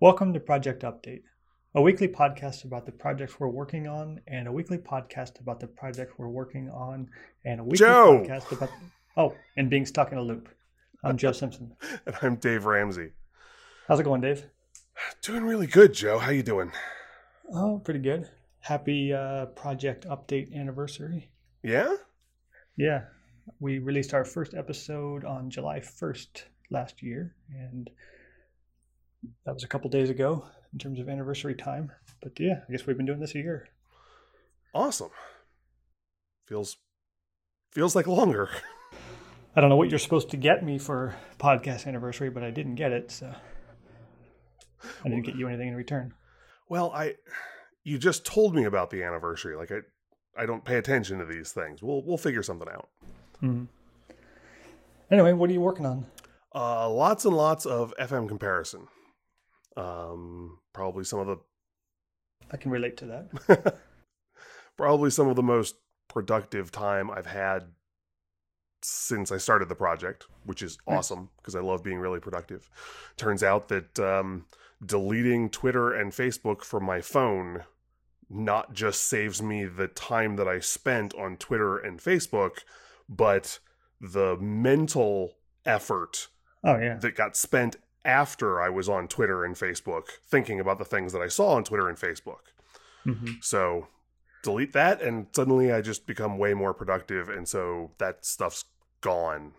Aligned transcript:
Welcome 0.00 0.32
to 0.34 0.38
Project 0.38 0.84
Update, 0.84 1.22
a 1.74 1.82
weekly 1.82 2.06
podcast 2.06 2.64
about 2.64 2.86
the 2.86 2.92
projects 2.92 3.40
we're 3.40 3.48
working 3.48 3.88
on, 3.88 4.20
and 4.28 4.46
a 4.46 4.52
weekly 4.52 4.78
podcast 4.78 5.40
about 5.40 5.58
the 5.58 5.66
project 5.66 6.20
we're 6.20 6.28
working 6.28 6.70
on, 6.70 7.08
and 7.44 7.58
a 7.58 7.64
weekly 7.64 7.78
Joe! 7.78 8.24
podcast 8.24 8.52
about 8.52 8.70
oh, 9.16 9.34
and 9.56 9.68
being 9.68 9.84
stuck 9.84 10.12
in 10.12 10.18
a 10.18 10.22
loop. 10.22 10.50
I'm 11.02 11.16
Joe 11.16 11.32
Simpson. 11.32 11.72
And 12.06 12.14
I'm 12.22 12.36
Dave 12.36 12.64
Ramsey. 12.64 13.10
How's 13.88 13.98
it 13.98 14.04
going, 14.04 14.20
Dave? 14.20 14.44
Doing 15.22 15.42
really 15.42 15.66
good, 15.66 15.94
Joe. 15.94 16.20
How 16.20 16.30
you 16.30 16.44
doing? 16.44 16.70
Oh, 17.52 17.80
pretty 17.84 17.98
good. 17.98 18.30
Happy 18.60 19.12
uh, 19.12 19.46
Project 19.46 20.06
Update 20.06 20.54
anniversary. 20.54 21.32
Yeah? 21.64 21.92
Yeah, 22.76 23.02
we 23.58 23.80
released 23.80 24.14
our 24.14 24.24
first 24.24 24.54
episode 24.54 25.24
on 25.24 25.50
July 25.50 25.80
1st 25.80 26.44
last 26.70 27.02
year, 27.02 27.34
and 27.50 27.90
that 29.44 29.54
was 29.54 29.64
a 29.64 29.68
couple 29.68 29.90
days 29.90 30.10
ago 30.10 30.46
in 30.72 30.78
terms 30.78 31.00
of 31.00 31.08
anniversary 31.08 31.54
time. 31.54 31.90
But 32.22 32.38
yeah, 32.38 32.60
I 32.68 32.72
guess 32.72 32.86
we've 32.86 32.96
been 32.96 33.06
doing 33.06 33.20
this 33.20 33.34
a 33.34 33.38
year. 33.38 33.68
Awesome. 34.74 35.10
Feels 36.46 36.76
feels 37.72 37.94
like 37.94 38.06
longer. 38.06 38.48
I 39.56 39.60
don't 39.60 39.70
know 39.70 39.76
what 39.76 39.90
you're 39.90 39.98
supposed 39.98 40.30
to 40.30 40.36
get 40.36 40.64
me 40.64 40.78
for 40.78 41.16
podcast 41.38 41.86
anniversary, 41.86 42.30
but 42.30 42.42
I 42.44 42.50
didn't 42.50 42.76
get 42.76 42.92
it, 42.92 43.10
so 43.10 43.34
I 45.04 45.08
didn't 45.08 45.24
get 45.24 45.34
you 45.34 45.48
anything 45.48 45.68
in 45.68 45.74
return. 45.74 46.14
Well, 46.68 46.92
I 46.94 47.14
you 47.84 47.98
just 47.98 48.24
told 48.24 48.54
me 48.54 48.64
about 48.64 48.90
the 48.90 49.02
anniversary. 49.02 49.56
Like 49.56 49.72
I 49.72 49.78
I 50.40 50.46
don't 50.46 50.64
pay 50.64 50.76
attention 50.76 51.18
to 51.18 51.24
these 51.24 51.52
things. 51.52 51.82
We'll 51.82 52.02
we'll 52.04 52.18
figure 52.18 52.42
something 52.42 52.68
out. 52.68 52.88
hmm 53.40 53.64
Anyway, 55.10 55.32
what 55.32 55.48
are 55.48 55.52
you 55.54 55.60
working 55.60 55.86
on? 55.86 56.06
Uh 56.54 56.88
lots 56.90 57.24
and 57.24 57.36
lots 57.36 57.66
of 57.66 57.94
FM 57.98 58.28
comparison. 58.28 58.86
Um 59.78 60.58
probably 60.72 61.04
some 61.04 61.20
of 61.20 61.26
the 61.26 61.38
I 62.50 62.56
can 62.56 62.70
relate 62.70 62.96
to 62.98 63.06
that. 63.06 63.76
probably 64.76 65.10
some 65.10 65.28
of 65.28 65.36
the 65.36 65.42
most 65.42 65.76
productive 66.08 66.72
time 66.72 67.10
I've 67.10 67.26
had 67.26 67.64
since 68.82 69.32
I 69.32 69.38
started 69.38 69.68
the 69.68 69.74
project, 69.74 70.26
which 70.44 70.62
is 70.62 70.78
awesome 70.86 71.30
because 71.36 71.54
I 71.54 71.60
love 71.60 71.82
being 71.82 71.98
really 71.98 72.20
productive. 72.20 72.70
Turns 73.16 73.42
out 73.42 73.68
that 73.68 73.98
um, 73.98 74.46
deleting 74.84 75.50
Twitter 75.50 75.92
and 75.92 76.12
Facebook 76.12 76.62
from 76.62 76.84
my 76.84 77.00
phone 77.00 77.64
not 78.30 78.72
just 78.72 79.04
saves 79.04 79.42
me 79.42 79.64
the 79.64 79.88
time 79.88 80.36
that 80.36 80.46
I 80.46 80.60
spent 80.60 81.14
on 81.14 81.36
Twitter 81.36 81.78
and 81.78 81.98
Facebook, 81.98 82.58
but 83.08 83.58
the 84.00 84.36
mental 84.36 85.34
effort 85.64 86.28
Oh 86.62 86.76
yeah, 86.76 86.96
that 86.96 87.14
got 87.14 87.36
spent 87.36 87.76
after 88.04 88.60
I 88.60 88.68
was 88.68 88.88
on 88.88 89.08
Twitter 89.08 89.44
and 89.44 89.54
Facebook 89.54 90.08
thinking 90.26 90.60
about 90.60 90.78
the 90.78 90.84
things 90.84 91.12
that 91.12 91.22
I 91.22 91.28
saw 91.28 91.54
on 91.54 91.64
Twitter 91.64 91.88
and 91.88 91.98
Facebook. 91.98 92.52
hmm 93.04 93.32
So 93.40 93.88
delete 94.42 94.72
that, 94.72 95.02
and 95.02 95.26
suddenly 95.32 95.72
I 95.72 95.80
just 95.80 96.06
become 96.06 96.38
way 96.38 96.54
more 96.54 96.74
productive, 96.74 97.28
and 97.28 97.48
so 97.48 97.92
that 97.98 98.24
stuff's 98.24 98.64
gone. 99.00 99.52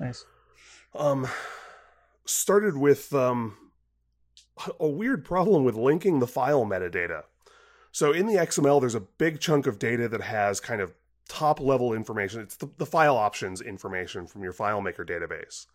nice. 0.00 0.24
Um, 0.94 1.28
started 2.24 2.76
with 2.76 3.12
um 3.14 3.56
a 4.80 4.88
weird 4.88 5.24
problem 5.24 5.64
with 5.64 5.74
linking 5.74 6.20
the 6.20 6.26
file 6.26 6.64
metadata. 6.64 7.24
So 7.92 8.12
in 8.12 8.26
the 8.26 8.34
XML, 8.34 8.80
there's 8.80 8.94
a 8.94 9.00
big 9.00 9.40
chunk 9.40 9.66
of 9.66 9.78
data 9.78 10.08
that 10.08 10.22
has 10.22 10.60
kind 10.60 10.80
of 10.80 10.94
top 11.28 11.60
level 11.60 11.92
information. 11.92 12.40
It's 12.40 12.56
the, 12.56 12.70
the 12.78 12.86
file 12.86 13.16
options 13.16 13.60
information 13.60 14.26
from 14.26 14.42
your 14.42 14.52
FileMaker 14.52 15.06
database. 15.06 15.66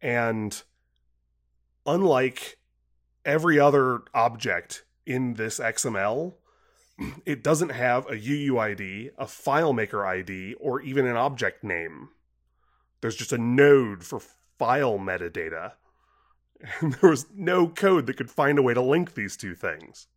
And 0.00 0.62
unlike 1.86 2.58
every 3.24 3.58
other 3.58 4.00
object 4.14 4.84
in 5.06 5.34
this 5.34 5.58
XML, 5.58 6.34
it 7.26 7.42
doesn't 7.42 7.70
have 7.70 8.06
a 8.06 8.16
UUID, 8.16 9.10
a 9.18 9.24
FileMaker 9.24 10.06
ID, 10.06 10.54
or 10.54 10.80
even 10.80 11.06
an 11.06 11.16
object 11.16 11.64
name. 11.64 12.10
There's 13.00 13.16
just 13.16 13.32
a 13.32 13.38
node 13.38 14.04
for 14.04 14.20
file 14.58 14.98
metadata. 14.98 15.72
And 16.80 16.94
there 16.94 17.10
was 17.10 17.26
no 17.32 17.68
code 17.68 18.06
that 18.06 18.16
could 18.16 18.32
find 18.32 18.58
a 18.58 18.62
way 18.62 18.74
to 18.74 18.82
link 18.82 19.14
these 19.14 19.36
two 19.36 19.54
things. 19.54 20.08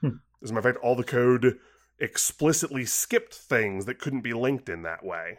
Hmm. 0.00 0.16
As 0.42 0.50
a 0.50 0.52
matter 0.52 0.70
of 0.70 0.74
fact, 0.74 0.84
all 0.84 0.96
the 0.96 1.04
code 1.04 1.60
explicitly 2.00 2.84
skipped 2.84 3.32
things 3.32 3.84
that 3.84 4.00
couldn't 4.00 4.22
be 4.22 4.32
linked 4.32 4.68
in 4.68 4.82
that 4.82 5.04
way. 5.04 5.38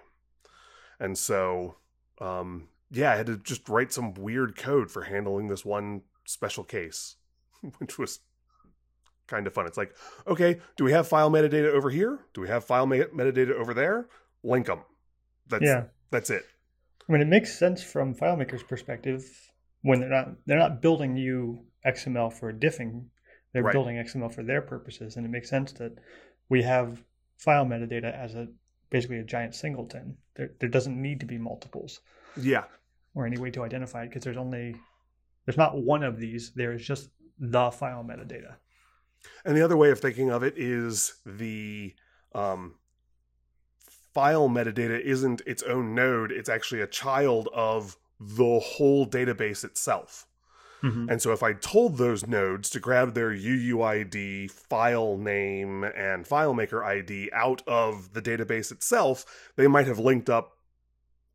And 1.02 1.18
so, 1.18 1.76
um, 2.22 2.70
yeah, 2.92 3.12
I 3.12 3.16
had 3.16 3.26
to 3.28 3.38
just 3.38 3.68
write 3.70 3.92
some 3.92 4.14
weird 4.14 4.56
code 4.56 4.90
for 4.92 5.04
handling 5.04 5.48
this 5.48 5.66
one 5.66 6.02
special 6.26 6.64
case, 6.64 7.16
which 7.80 7.98
was 7.98 8.20
kind 9.28 9.46
of 9.48 9.54
fun. 9.54 9.66
It's 9.68 9.78
like, 9.78 9.94
okay, 10.26 10.60
do 10.78 10.84
we 10.84 10.92
have 10.94 11.08
file 11.08 11.30
metadata 11.30 11.72
over 11.72 11.90
here? 11.90 12.20
Do 12.34 12.42
we 12.42 12.48
have 12.48 12.64
file 12.64 12.86
met- 12.86 13.14
metadata 13.14 13.52
over 13.52 13.74
there? 13.74 14.08
Link 14.44 14.68
them. 14.68 14.80
That's 15.50 15.64
Yeah, 15.64 15.84
that's 16.12 16.30
it. 16.30 16.46
I 17.08 17.12
mean 17.14 17.22
it 17.22 17.28
makes 17.28 17.58
sense 17.58 17.82
from 17.82 18.14
FileMaker's 18.16 18.64
perspective 18.64 19.24
when 19.82 20.00
they're 20.02 20.10
not 20.10 20.30
they're 20.46 20.60
not 20.60 20.82
building 20.82 21.16
you 21.16 21.66
XML 21.86 22.32
for 22.34 22.52
diffing. 22.54 23.06
They're 23.54 23.64
Right. 23.64 23.72
building 23.72 23.96
XML 23.98 24.34
for 24.34 24.44
their 24.44 24.62
purposes, 24.62 25.16
and 25.16 25.26
it 25.26 25.30
makes 25.30 25.50
sense 25.50 25.72
that 25.74 25.94
we 26.50 26.64
have 26.64 27.04
file 27.38 27.66
metadata 27.66 28.14
as 28.14 28.36
a 28.36 28.48
basically 28.90 29.20
a 29.20 29.24
giant 29.24 29.56
singleton. 29.56 30.18
There 30.36 30.52
there 30.60 30.70
doesn't 30.70 31.02
need 31.02 31.22
to 31.22 31.26
be 31.26 31.38
multiples 31.38 32.02
Yeah. 32.36 32.66
or 33.16 33.26
any 33.26 33.38
way 33.38 33.52
to 33.52 33.64
identify 33.64 34.04
it 34.04 34.10
because 34.10 34.24
there's 34.24 34.38
only 34.38 34.76
there's 35.46 35.58
not 35.58 35.82
one 35.82 36.04
of 36.04 36.20
these. 36.20 36.52
There 36.52 36.74
is 36.74 36.86
just 36.86 37.10
the 37.40 37.72
file 37.72 38.04
metadata. 38.04 38.56
And 39.46 39.56
the 39.56 39.64
other 39.64 39.78
way 39.78 39.92
of 39.92 40.00
thinking 40.00 40.30
of 40.30 40.44
it 40.44 40.58
is 40.58 41.16
the 41.26 41.96
um, 42.36 42.76
file 44.14 44.50
metadata 44.50 45.00
isn't 45.00 45.42
its 45.46 45.64
own 45.64 45.96
node, 45.96 46.32
it's 46.32 46.50
actually 46.50 46.82
a 46.82 46.88
child 46.88 47.50
of 47.54 47.98
the 48.20 48.60
whole 48.60 49.08
database 49.08 49.64
itself. 49.64 50.28
Mm-hmm. 50.84 51.10
And 51.10 51.22
so 51.22 51.32
if 51.32 51.42
I 51.42 51.54
told 51.54 51.98
those 51.98 52.28
nodes 52.28 52.70
to 52.72 52.80
grab 52.80 53.14
their 53.14 53.32
UUID, 53.32 54.52
file 54.52 55.18
name, 55.18 55.84
and 55.84 56.26
FileMaker 56.26 56.84
ID 56.84 57.32
out 57.34 57.62
of 57.68 58.14
the 58.14 58.22
database 58.22 58.72
itself, 58.72 59.52
they 59.56 59.68
might 59.68 59.88
have 59.88 60.00
linked 60.00 60.30
up 60.30 60.57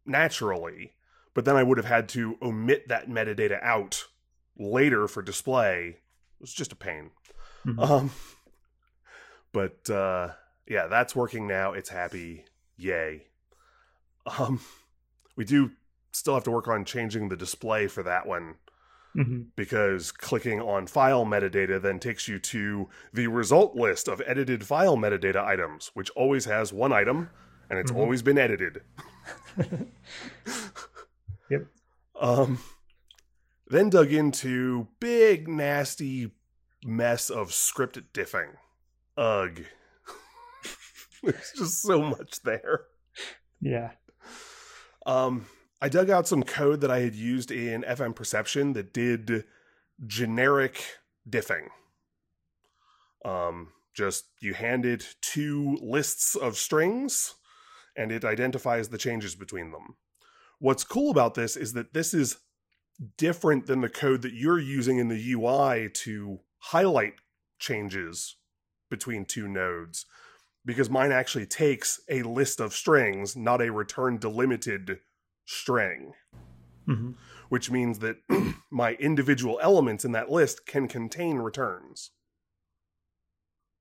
naturally. 0.06 0.92
But 1.34 1.44
then 1.44 1.56
I 1.56 1.62
would 1.62 1.78
have 1.78 1.86
had 1.86 2.08
to 2.10 2.36
omit 2.42 2.88
that 2.88 3.08
metadata 3.08 3.62
out 3.62 4.04
later 4.58 5.08
for 5.08 5.22
display. 5.22 5.96
It 6.38 6.40
was 6.40 6.52
just 6.52 6.72
a 6.72 6.76
pain. 6.76 7.10
Mhm. 7.66 7.78
Um, 7.90 8.10
but 9.52 9.88
uh, 9.90 10.30
yeah, 10.66 10.86
that's 10.86 11.14
working 11.16 11.46
now. 11.46 11.72
It's 11.72 11.88
happy. 11.90 12.44
Yay. 12.76 13.26
Um, 14.38 14.60
we 15.36 15.44
do 15.44 15.70
still 16.12 16.34
have 16.34 16.44
to 16.44 16.50
work 16.50 16.68
on 16.68 16.84
changing 16.84 17.28
the 17.28 17.36
display 17.36 17.86
for 17.88 18.02
that 18.02 18.26
one 18.26 18.56
Mm-hmm. 19.14 19.42
because 19.56 20.10
clicking 20.10 20.58
on 20.62 20.86
file 20.86 21.26
metadata 21.26 21.82
then 21.82 21.98
takes 21.98 22.28
you 22.28 22.38
to 22.38 22.88
the 23.12 23.26
result 23.26 23.76
list 23.76 24.08
of 24.08 24.22
edited 24.24 24.64
file 24.64 24.96
metadata 24.96 25.36
items, 25.36 25.90
which 25.92 26.08
always 26.16 26.46
has 26.46 26.72
one 26.72 26.92
item 26.94 27.28
and 27.70 27.78
it's 27.78 27.90
Mhm. 27.92 27.96
always 27.96 28.22
been 28.22 28.38
edited. 28.38 28.82
Yep. 31.50 31.66
Um, 32.18 32.58
then 33.66 33.90
dug 33.90 34.10
into 34.12 34.88
big 35.00 35.48
nasty 35.48 36.32
mess 36.84 37.28
of 37.28 37.52
script 37.52 37.98
diffing. 38.14 38.56
Ugh. 39.18 39.64
There's 41.22 41.52
just 41.56 41.82
so 41.82 42.00
much 42.02 42.40
there. 42.42 42.86
Yeah. 43.60 43.90
Um, 45.04 45.46
I 45.82 45.88
dug 45.90 46.08
out 46.10 46.26
some 46.26 46.42
code 46.42 46.80
that 46.80 46.90
I 46.90 47.00
had 47.00 47.14
used 47.14 47.50
in 47.50 47.82
FM 47.82 48.14
Perception 48.14 48.72
that 48.72 48.94
did 48.94 49.44
generic 50.06 50.82
diffing. 51.28 51.68
Um, 53.24 53.72
just 53.94 54.24
you 54.40 54.54
hand 54.54 54.86
it 54.86 55.16
two 55.20 55.76
lists 55.82 56.34
of 56.34 56.56
strings 56.56 57.34
and 57.96 58.10
it 58.10 58.24
identifies 58.24 58.88
the 58.88 58.98
changes 58.98 59.34
between 59.34 59.70
them. 59.70 59.96
What's 60.58 60.84
cool 60.84 61.10
about 61.10 61.34
this 61.34 61.56
is 61.56 61.72
that 61.72 61.92
this 61.92 62.14
is 62.14 62.38
different 63.16 63.66
than 63.66 63.80
the 63.80 63.88
code 63.88 64.22
that 64.22 64.34
you're 64.34 64.60
using 64.60 64.98
in 64.98 65.08
the 65.08 65.32
UI 65.32 65.88
to 65.88 66.40
highlight 66.58 67.14
changes 67.58 68.36
between 68.90 69.24
two 69.24 69.48
nodes 69.48 70.06
because 70.64 70.88
mine 70.88 71.10
actually 71.10 71.46
takes 71.46 72.00
a 72.08 72.22
list 72.22 72.60
of 72.60 72.72
strings, 72.72 73.36
not 73.36 73.60
a 73.60 73.72
return 73.72 74.18
delimited 74.18 75.00
string, 75.44 76.12
Mm-hmm. 76.88 77.12
which 77.48 77.70
means 77.70 78.00
that 78.00 78.16
my 78.70 78.94
individual 78.94 79.60
elements 79.62 80.04
in 80.04 80.10
that 80.12 80.30
list 80.30 80.66
can 80.66 80.88
contain 80.88 81.36
returns. 81.36 82.10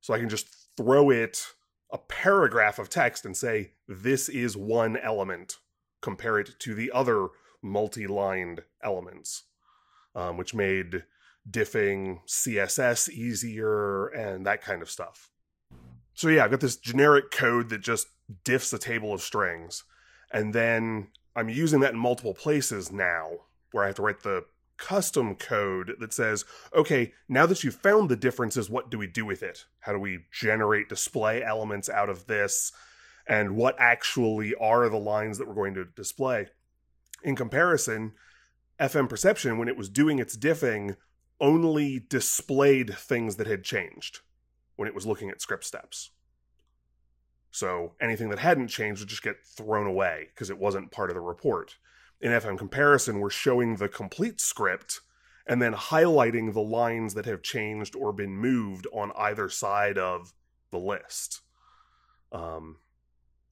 So 0.02 0.14
I 0.14 0.20
can 0.20 0.30
just 0.30 0.48
throw 0.78 1.10
it 1.10 1.44
a 1.92 1.98
paragraph 1.98 2.80
of 2.80 2.90
text 2.90 3.26
and 3.26 3.36
say, 3.36 3.72
this 3.88 4.30
is 4.30 4.56
one 4.56 4.98
element, 4.98 5.58
compare 6.02 6.40
it 6.40 6.60
to 6.60 6.74
the 6.74 6.92
other 6.92 7.28
multi 7.62 8.08
lined 8.08 8.62
elements, 8.84 9.44
um, 10.16 10.38
which 10.38 10.54
made 10.54 11.04
diffing 11.50 12.20
CSS 12.28 13.10
easier 13.10 14.08
and 14.08 14.46
that 14.46 14.62
kind 14.62 14.82
of 14.82 14.90
stuff. 14.90 15.30
So 16.14 16.30
yeah, 16.30 16.44
I've 16.44 16.52
got 16.52 16.60
this 16.60 16.78
generic 16.78 17.32
code 17.32 17.70
that 17.70 17.82
just 17.82 18.08
diffs 18.46 18.74
a 18.74 18.78
table 18.78 19.14
of 19.14 19.22
strings. 19.22 19.84
And 20.32 20.54
then 20.54 21.08
I'm 21.36 21.50
using 21.50 21.80
that 21.82 21.94
in 21.94 22.00
multiple 22.00 22.34
places 22.34 22.92
now 22.92 23.32
where 23.72 23.84
I 23.84 23.88
have 23.88 23.96
to 23.96 24.02
write 24.02 24.24
the 24.24 24.46
custom 24.82 25.36
code 25.36 25.94
that 26.00 26.12
says, 26.12 26.44
okay, 26.76 27.14
now 27.30 27.46
that 27.46 27.64
you've 27.64 27.76
found 27.76 28.10
the 28.10 28.16
differences, 28.16 28.70
what 28.70 28.90
do 28.90 28.98
we 28.98 29.08
do 29.08 29.26
with 29.26 29.44
it? 29.44 29.66
How 29.82 29.94
do 29.94 30.00
we 30.00 30.26
generate 30.32 30.90
display 30.90 31.44
elements 31.44 31.88
out 31.88 32.10
of 32.10 32.26
this? 32.26 32.74
And 33.28 33.56
what 33.56 33.76
actually 33.80 34.56
are 34.56 34.90
the 34.90 34.98
lines 34.98 35.38
that 35.38 35.48
we're 35.48 35.54
going 35.54 35.76
to 35.76 35.86
display? 35.86 36.48
In 37.24 37.36
comparison, 37.36 38.14
FM 38.80 39.08
Perception, 39.08 39.60
when 39.60 39.68
it 39.68 39.78
was 39.78 39.88
doing 39.88 40.18
its 40.18 40.36
diffing, 40.36 40.98
only 41.40 42.00
displayed 42.00 42.98
things 42.98 43.36
that 43.36 43.48
had 43.48 43.64
changed 43.64 44.22
when 44.76 44.88
it 44.88 44.96
was 44.96 45.06
looking 45.06 45.30
at 45.30 45.42
script 45.42 45.64
steps. 45.64 46.10
So 47.52 47.94
anything 48.02 48.30
that 48.30 48.40
hadn't 48.40 48.70
changed 48.70 49.02
would 49.02 49.10
just 49.10 49.24
get 49.24 49.46
thrown 49.46 49.86
away 49.86 50.30
because 50.34 50.50
it 50.50 50.58
wasn't 50.58 50.92
part 50.92 51.12
of 51.12 51.16
the 51.16 51.22
report. 51.22 51.78
In 52.22 52.32
FM 52.32 52.58
comparison, 52.58 53.20
we're 53.20 53.32
showing 53.32 53.78
the 53.78 53.90
complete 53.90 54.40
script 54.40 55.02
and 55.48 55.60
then 55.60 55.74
highlighting 55.74 56.54
the 56.54 56.62
lines 56.62 57.16
that 57.16 57.26
have 57.26 57.42
changed 57.42 57.96
or 57.96 58.14
been 58.14 58.38
moved 58.38 58.86
on 58.94 59.12
either 59.18 59.50
side 59.50 59.98
of 59.98 60.34
the 60.70 60.78
list. 60.78 61.42
Um, 62.32 62.78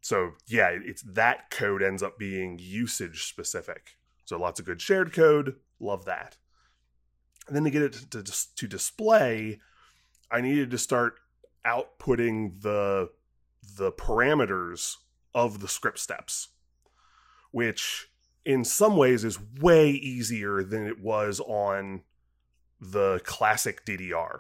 so 0.02 0.34
yeah, 0.48 0.70
it's 0.72 1.02
that 1.02 1.50
code 1.50 1.82
ends 1.82 2.04
up 2.04 2.20
being 2.20 2.60
usage 2.62 3.24
specific. 3.24 3.98
So 4.26 4.38
lots 4.38 4.60
of 4.60 4.68
good 4.68 4.82
shared 4.82 5.14
code, 5.14 5.56
love 5.80 6.06
that. 6.06 6.38
And 7.48 7.56
then 7.56 7.64
to 7.64 7.72
get 7.72 7.82
it 7.82 7.94
to, 8.12 8.24
to, 8.24 8.56
to 8.56 8.68
display, 8.68 9.60
I 10.32 10.42
needed 10.42 10.70
to 10.72 10.78
start 10.78 11.16
outputting 11.66 12.62
the 12.62 13.10
the 13.78 13.92
parameters 13.92 14.96
of 15.34 15.60
the 15.60 15.68
script 15.68 16.00
steps, 16.00 16.50
which 17.52 18.09
in 18.50 18.66
some 18.66 18.98
ways 18.98 19.24
is 19.24 19.38
way 19.62 19.92
easier 19.92 20.64
than 20.64 20.88
it 20.88 21.00
was 21.00 21.40
on 21.42 22.02
the 22.82 23.22
classic 23.24 23.86
DDR. 23.86 24.40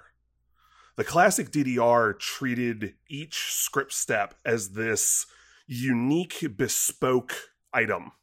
The 0.95 1.03
classic 1.03 1.51
DDR 1.51 2.17
treated 2.17 2.95
each 3.07 3.53
script 3.53 3.93
step 3.93 4.33
as 4.43 4.71
this 4.71 5.27
unique, 5.67 6.43
bespoke 6.57 7.35
item. 7.71 8.13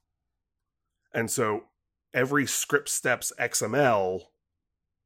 And 1.14 1.30
so 1.30 1.66
every 2.12 2.46
script 2.46 2.88
steps 2.88 3.32
XML 3.38 4.22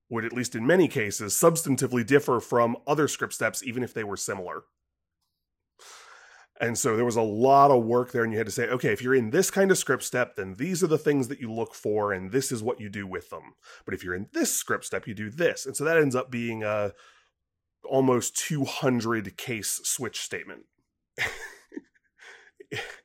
would, 0.09 0.25
at 0.25 0.32
least 0.32 0.55
in 0.55 0.67
many 0.67 0.88
cases, 0.88 1.35
substantively 1.35 2.06
differ 2.06 2.41
from 2.41 2.79
other 2.87 3.06
script 3.06 3.35
steps, 3.35 3.62
even 3.62 3.82
if 3.82 3.93
they 3.93 4.03
were 4.03 4.17
similar. 4.17 4.62
And 6.60 6.76
so 6.76 6.94
there 6.94 7.06
was 7.06 7.16
a 7.16 7.22
lot 7.22 7.70
of 7.70 7.84
work 7.84 8.12
there, 8.12 8.22
and 8.22 8.32
you 8.32 8.38
had 8.38 8.46
to 8.46 8.52
say, 8.52 8.68
okay, 8.68 8.92
if 8.92 9.00
you're 9.00 9.14
in 9.14 9.30
this 9.30 9.50
kind 9.50 9.70
of 9.70 9.78
script 9.78 10.02
step, 10.02 10.36
then 10.36 10.56
these 10.56 10.84
are 10.84 10.88
the 10.88 10.98
things 10.98 11.28
that 11.28 11.40
you 11.40 11.50
look 11.50 11.74
for, 11.74 12.12
and 12.12 12.32
this 12.32 12.52
is 12.52 12.62
what 12.62 12.78
you 12.78 12.90
do 12.90 13.06
with 13.06 13.30
them. 13.30 13.54
But 13.86 13.94
if 13.94 14.04
you're 14.04 14.14
in 14.14 14.28
this 14.34 14.54
script 14.54 14.84
step, 14.84 15.06
you 15.06 15.14
do 15.14 15.30
this. 15.30 15.64
And 15.64 15.74
so 15.74 15.84
that 15.84 15.96
ends 15.96 16.14
up 16.14 16.30
being 16.30 16.62
a 16.62 16.92
almost 17.82 18.36
200 18.36 19.38
case 19.38 19.80
switch 19.84 20.20
statement. 20.20 20.64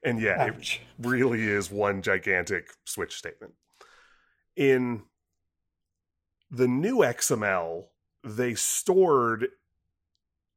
and 0.04 0.20
yeah, 0.20 0.48
Ouch. 0.50 0.82
it 0.82 1.08
really 1.08 1.48
is 1.48 1.72
one 1.72 2.02
gigantic 2.02 2.72
switch 2.84 3.16
statement. 3.16 3.54
In 4.58 5.04
the 6.52 6.68
new 6.68 6.98
XML, 6.98 7.86
they 8.24 8.54
stored 8.54 9.48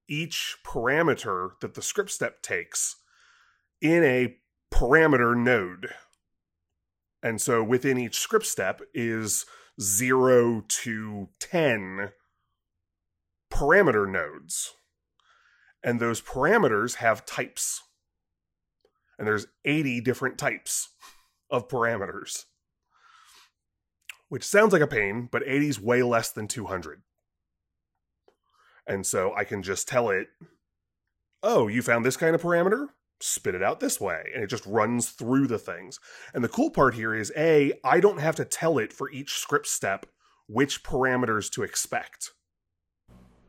each 0.08 0.56
parameter 0.64 1.50
that 1.60 1.75
the 1.75 1.82
script 1.82 2.10
step 2.10 2.43
takes 2.43 2.96
in 3.81 4.02
a 4.02 4.37
parameter 4.72 5.37
node. 5.37 5.90
And 7.22 7.40
so 7.40 7.62
within 7.62 7.99
each 7.99 8.19
script 8.19 8.46
step 8.46 8.81
is 8.94 9.44
0 9.81 10.64
to 10.66 11.28
10 11.40 12.10
parameter 13.52 14.08
nodes. 14.10 14.75
And 15.82 16.00
those 16.00 16.20
parameters 16.20 16.96
have 16.96 17.26
types. 17.26 17.82
And 19.19 19.26
there's 19.26 19.46
80 19.64 20.00
different 20.00 20.38
types 20.38 20.90
of 21.50 21.69
parameters. 21.69 22.44
Which 24.28 24.44
sounds 24.44 24.72
like 24.72 24.82
a 24.82 24.87
pain, 24.87 25.28
but 25.31 25.43
80 25.46 25.69
is 25.69 25.81
way 25.81 26.02
less 26.02 26.31
than 26.31 26.49
200. 26.49 27.02
And 28.88 29.06
so 29.06 29.35
I 29.37 29.44
can 29.44 29.62
just 29.62 29.87
tell 29.87 30.08
it, 30.08 30.29
oh, 31.43 31.69
you 31.69 31.82
found 31.82 32.05
this 32.05 32.17
kind 32.17 32.35
of 32.35 32.43
parameter? 32.43 32.88
Spit 33.20 33.55
it 33.55 33.62
out 33.62 33.81
this 33.81 34.00
way. 34.00 34.31
And 34.35 34.43
it 34.43 34.49
just 34.49 34.67
runs 34.67 35.11
through 35.11 35.46
the 35.46 35.58
things. 35.58 36.00
And 36.32 36.43
the 36.43 36.49
cool 36.49 36.70
part 36.70 36.94
here 36.94 37.14
is 37.14 37.32
A, 37.37 37.75
I 37.85 38.00
don't 38.00 38.20
have 38.20 38.37
to 38.37 38.44
tell 38.44 38.79
it 38.79 38.93
for 38.93 39.11
each 39.11 39.35
script 39.35 39.67
step 39.67 40.06
which 40.46 40.82
parameters 40.82 41.50
to 41.52 41.62
expect. 41.62 42.31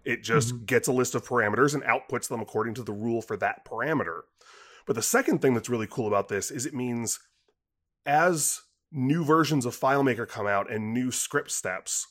It 0.04 0.24
just 0.24 0.54
mm-hmm. 0.54 0.66
gets 0.66 0.88
a 0.88 0.94
list 0.94 1.16
of 1.16 1.26
parameters 1.26 1.74
and 1.74 1.84
outputs 1.84 2.28
them 2.28 2.42
according 2.42 2.74
to 2.76 2.84
the 2.84 2.92
rule 2.92 3.22
for 3.22 3.38
that 3.38 3.66
parameter. 3.66 4.22
But 4.86 4.96
the 4.96 5.02
second 5.02 5.40
thing 5.40 5.54
that's 5.54 5.70
really 5.70 5.88
cool 5.88 6.08
about 6.08 6.28
this 6.28 6.52
is 6.52 6.66
it 6.66 6.74
means 6.74 7.20
as 8.06 8.62
new 8.92 9.24
versions 9.24 9.66
of 9.66 9.80
FileMaker 9.80 10.28
come 10.28 10.48
out 10.48 10.72
and 10.72 10.94
new 10.94 11.12
script 11.12 11.52
steps, 11.52 12.08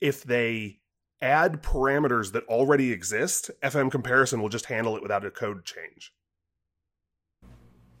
if 0.00 0.22
they 0.22 0.80
add 1.20 1.62
parameters 1.62 2.32
that 2.32 2.44
already 2.44 2.92
exist, 2.92 3.50
FM 3.62 3.90
comparison 3.90 4.40
will 4.40 4.48
just 4.48 4.66
handle 4.66 4.96
it 4.96 5.02
without 5.02 5.24
a 5.24 5.30
code 5.30 5.64
change. 5.64 6.12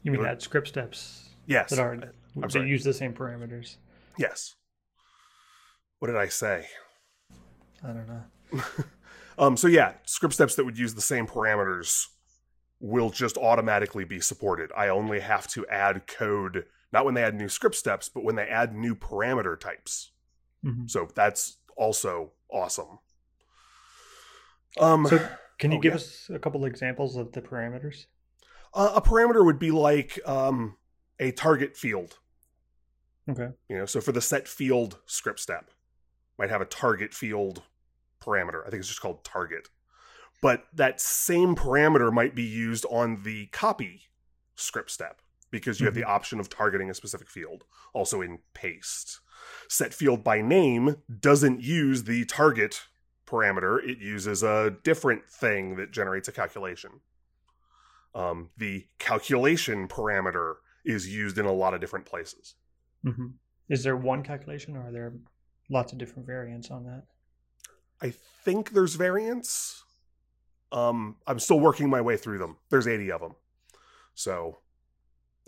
You 0.02 0.12
mean 0.12 0.24
add 0.24 0.42
script 0.42 0.68
steps? 0.68 1.30
Yes. 1.46 1.70
That 1.70 1.80
are 1.80 2.12
that 2.36 2.66
use 2.66 2.84
the 2.84 2.92
same 2.92 3.12
parameters. 3.12 3.76
Yes. 4.16 4.54
What 5.98 6.08
did 6.08 6.16
I 6.16 6.28
say? 6.28 6.66
I 7.82 7.88
don't 7.88 8.08
know. 8.08 8.62
um, 9.38 9.56
so 9.56 9.66
yeah, 9.66 9.94
script 10.04 10.34
steps 10.34 10.54
that 10.54 10.64
would 10.64 10.78
use 10.78 10.94
the 10.94 11.00
same 11.00 11.26
parameters 11.26 12.06
will 12.80 13.10
just 13.10 13.36
automatically 13.36 14.04
be 14.04 14.20
supported. 14.20 14.70
I 14.76 14.88
only 14.88 15.20
have 15.20 15.48
to 15.48 15.66
add 15.66 16.06
code 16.06 16.64
not 16.92 17.04
when 17.04 17.14
they 17.14 17.22
add 17.22 17.34
new 17.34 17.48
script 17.48 17.76
steps, 17.76 18.08
but 18.08 18.24
when 18.24 18.36
they 18.36 18.46
add 18.46 18.74
new 18.74 18.94
parameter 18.94 19.58
types. 19.58 20.12
Mm-hmm. 20.64 20.86
So 20.86 21.08
that's 21.14 21.58
also 21.76 22.32
awesome. 22.50 22.98
Um, 24.78 25.06
so 25.06 25.26
can 25.58 25.72
you 25.72 25.78
oh, 25.78 25.80
give 25.80 25.92
yeah. 25.92 25.96
us 25.96 26.30
a 26.32 26.38
couple 26.38 26.64
examples 26.64 27.16
of 27.16 27.32
the 27.32 27.42
parameters? 27.42 28.06
Uh, 28.74 28.92
a 28.96 29.02
parameter 29.02 29.44
would 29.44 29.58
be 29.58 29.70
like 29.70 30.18
um, 30.26 30.76
a 31.18 31.32
target 31.32 31.76
field. 31.76 32.18
Okay. 33.28 33.48
You 33.68 33.78
know, 33.78 33.86
so 33.86 34.00
for 34.00 34.12
the 34.12 34.20
set 34.20 34.48
field 34.48 34.98
script 35.06 35.40
step, 35.40 35.70
might 36.38 36.50
have 36.50 36.60
a 36.60 36.66
target 36.66 37.12
field 37.12 37.62
parameter. 38.22 38.66
I 38.66 38.70
think 38.70 38.80
it's 38.80 38.88
just 38.88 39.00
called 39.00 39.24
target. 39.24 39.68
But 40.40 40.66
that 40.72 41.00
same 41.00 41.56
parameter 41.56 42.12
might 42.12 42.34
be 42.34 42.44
used 42.44 42.86
on 42.90 43.22
the 43.24 43.46
copy 43.46 44.02
script 44.54 44.90
step 44.90 45.20
because 45.50 45.80
you 45.80 45.84
mm-hmm. 45.84 45.88
have 45.88 45.94
the 45.94 46.00
mm-hmm. 46.02 46.10
option 46.10 46.40
of 46.40 46.48
targeting 46.48 46.90
a 46.90 46.94
specific 46.94 47.28
field. 47.28 47.64
Also 47.92 48.20
in 48.20 48.38
paste. 48.54 49.20
Set 49.68 49.92
field 49.92 50.22
by 50.22 50.40
name 50.40 50.96
doesn't 51.20 51.62
use 51.62 52.04
the 52.04 52.24
target 52.24 52.82
parameter, 53.28 53.82
it 53.86 53.98
uses 53.98 54.42
a 54.42 54.76
different 54.82 55.28
thing 55.28 55.76
that 55.76 55.92
generates 55.92 56.28
a 56.28 56.32
calculation. 56.32 57.00
Um, 58.14 58.50
the 58.56 58.86
calculation 58.98 59.86
parameter 59.86 60.54
is 60.84 61.08
used 61.08 61.38
in 61.38 61.44
a 61.46 61.52
lot 61.52 61.74
of 61.74 61.80
different 61.80 62.06
places. 62.06 62.54
Mm-hmm. 63.04 63.26
Is 63.68 63.84
there 63.84 63.96
one 63.96 64.22
calculation, 64.22 64.76
or 64.76 64.88
are 64.88 64.92
there 64.92 65.12
lots 65.68 65.92
of 65.92 65.98
different 65.98 66.26
variants 66.26 66.70
on 66.70 66.84
that? 66.84 67.04
I 68.02 68.12
think 68.44 68.72
there's 68.72 68.94
variants. 68.94 69.84
Um, 70.72 71.16
I'm 71.26 71.38
still 71.38 71.60
working 71.60 71.90
my 71.90 72.00
way 72.00 72.16
through 72.16 72.38
them. 72.38 72.56
There's 72.70 72.88
80 72.88 73.12
of 73.12 73.20
them, 73.20 73.34
so 74.14 74.58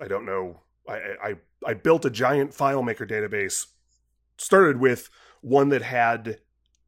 I 0.01 0.09
don't 0.09 0.27
know. 0.27 0.61
I 0.89 0.95
I, 1.23 1.35
I 1.67 1.75
built 1.75 2.05
a 2.05 2.11
giant 2.11 2.53
FileMaker 2.53 3.09
database. 3.09 3.67
Started 4.37 4.79
with 4.79 5.11
one 5.43 5.69
that 5.69 5.83
had 5.83 6.39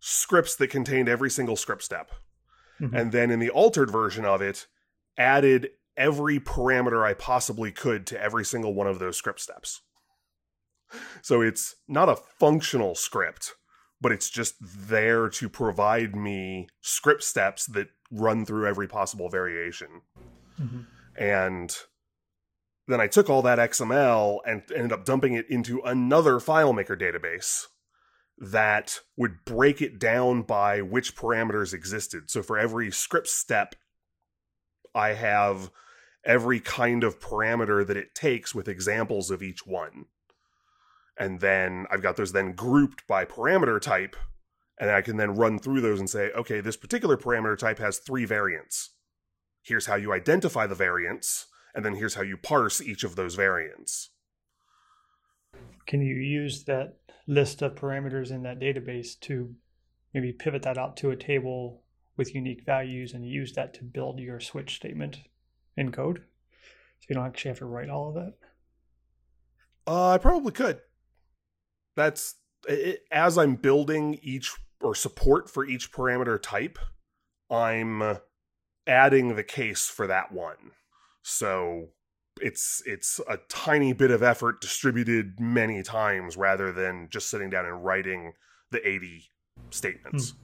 scripts 0.05 0.57
that 0.57 0.67
contained 0.67 1.09
every 1.09 1.31
single 1.31 1.55
script 1.55 1.85
step. 1.85 2.11
Mm-hmm. 2.81 2.95
And 2.95 3.13
then 3.13 3.31
in 3.31 3.39
the 3.39 3.51
altered 3.51 3.89
version 3.89 4.25
of 4.25 4.43
it, 4.43 4.67
added 5.17 5.71
every 5.97 6.41
parameter 6.41 7.07
I 7.07 7.15
possibly 7.15 7.71
could 7.71 8.05
to 8.09 8.21
every 8.21 8.45
single 8.45 8.75
one 8.75 8.89
of 8.89 8.99
those 8.99 9.17
script 9.17 9.41
steps. 9.41 9.81
So 11.23 11.41
it's 11.41 11.77
not 11.87 12.09
a 12.09 12.17
functional 12.17 12.97
script, 12.97 13.53
but 14.01 14.11
it's 14.11 14.29
just 14.29 14.57
there 14.61 15.29
to 15.29 15.49
provide 15.49 16.17
me 16.17 16.67
script 16.81 17.23
steps 17.23 17.67
that 17.67 17.89
run 18.11 18.45
through 18.45 18.67
every 18.67 18.89
possible 18.89 19.29
variation. 19.29 20.03
Mm-hmm. 20.61 20.81
And 21.17 21.77
then 22.89 23.01
I 23.01 23.07
took 23.07 23.31
all 23.31 23.43
that 23.43 23.61
XML 23.61 24.41
and 24.45 24.63
ended 24.75 24.93
up 24.93 25.05
dumping 25.05 25.35
it 25.35 25.47
into 25.49 25.81
another 25.85 26.35
FileMaker 26.41 27.01
database 27.01 27.67
that 28.43 28.99
would 29.17 29.45
break 29.45 29.81
it 29.81 30.01
down 30.01 30.43
by 30.43 30.83
which 30.83 31.15
parameters 31.15 31.73
existed. 31.73 32.29
So 32.29 32.43
for 32.43 32.59
every 32.59 32.91
script 32.91 33.29
step, 33.29 33.77
I 34.97 35.11
have 35.11 35.71
every 36.25 36.59
kind 36.59 37.05
of 37.05 37.21
parameter 37.21 37.87
that 37.87 37.97
it 37.97 38.17
takes 38.17 38.53
with 38.53 38.67
examples 38.67 39.31
of 39.31 39.45
each 39.45 39.65
one. 39.65 40.07
And 41.17 41.39
then 41.39 41.87
I've 41.89 42.03
got 42.03 42.17
those 42.17 42.33
then 42.33 42.53
grouped 42.53 43.07
by 43.07 43.25
parameter 43.25 43.81
type, 43.81 44.17
and 44.77 44.91
I 44.91 45.03
can 45.03 45.19
then 45.19 45.37
run 45.37 45.61
through 45.61 45.81
those 45.81 46.01
and 46.01 46.11
say, 46.11 46.33
okay, 46.33 46.61
this 46.61 46.77
particular 46.77 47.17
parameter 47.17 47.57
type 47.57 47.79
has 47.79 47.99
three 47.99 48.25
variants. 48.25 48.91
Here's 49.63 49.87
how 49.87 49.95
you 49.95 50.13
identify 50.13 50.67
the 50.67 50.75
variants, 50.75 51.47
and 51.77 51.85
then 51.85 51.95
here's 51.95 52.15
how 52.15 52.23
you 52.23 52.37
parse 52.37 52.81
each 52.81 53.05
of 53.05 53.15
those 53.15 53.37
variants. 53.37 54.11
Can 55.87 56.01
you 56.01 56.17
use 56.17 56.65
that 56.65 57.02
list 57.27 57.63
of 57.63 57.75
parameters 57.75 58.31
in 58.31 58.43
that 58.43 58.61
database 58.61 59.19
to 59.21 59.55
maybe 60.13 60.33
pivot 60.33 60.63
that 60.63 60.79
out 60.79 60.97
to 60.99 61.11
a 61.11 61.17
table 61.17 61.83
with 62.17 62.35
unique 62.35 62.65
values 62.65 63.13
and 63.13 63.27
use 63.27 63.53
that 63.55 63.73
to 63.75 63.85
build 63.85 64.21
your 64.21 64.41
switch 64.41 64.77
statement 64.77 65.19
in 65.77 65.93
code? 65.93 66.23
So 67.01 67.07
you 67.09 67.15
don't 67.15 67.27
actually 67.27 67.51
have 67.51 67.59
to 67.59 67.67
write 67.67 67.91
all 67.91 68.09
of 68.09 68.15
that? 68.15 68.35
Uh, 69.87 70.11
I 70.11 70.19
probably 70.19 70.53
could. 70.53 70.81
That's 71.97 72.37
it, 72.69 73.05
as 73.11 73.37
I'm 73.37 73.57
building 73.57 74.19
each 74.23 74.55
or 74.81 74.95
support 74.95 75.51
for 75.51 75.65
each 75.65 75.93
parameter 75.93 76.41
type, 76.41 76.79
I'm 77.51 78.19
adding 78.87 79.35
the 79.35 79.45
case 79.45 79.87
for 79.87 80.07
that 80.07 80.33
one. 80.33 80.73
So 81.23 81.89
it's 82.41 82.83
it's 82.87 83.21
a 83.29 83.39
tiny 83.49 83.93
bit 83.93 84.11
of 84.11 84.23
effort 84.23 84.61
distributed 84.61 85.39
many 85.39 85.83
times 85.83 86.37
rather 86.37 86.73
than 86.73 87.09
just 87.11 87.29
sitting 87.29 87.51
down 87.51 87.67
and 87.67 87.85
writing 87.85 88.33
the 88.71 88.87
80 88.87 89.25
statements. 89.71 90.31
Hmm. 90.31 90.37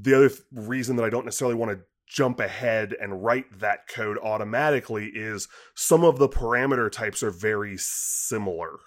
The 0.00 0.14
other 0.14 0.28
th- 0.28 0.42
reason 0.52 0.96
that 0.96 1.04
I 1.04 1.10
don't 1.10 1.24
necessarily 1.24 1.54
want 1.54 1.72
to 1.72 1.84
jump 2.06 2.40
ahead 2.40 2.94
and 3.00 3.22
write 3.22 3.60
that 3.60 3.86
code 3.88 4.18
automatically 4.18 5.06
is 5.06 5.46
some 5.74 6.04
of 6.04 6.18
the 6.18 6.28
parameter 6.28 6.90
types 6.90 7.22
are 7.22 7.30
very 7.30 7.76
similar. 7.78 8.78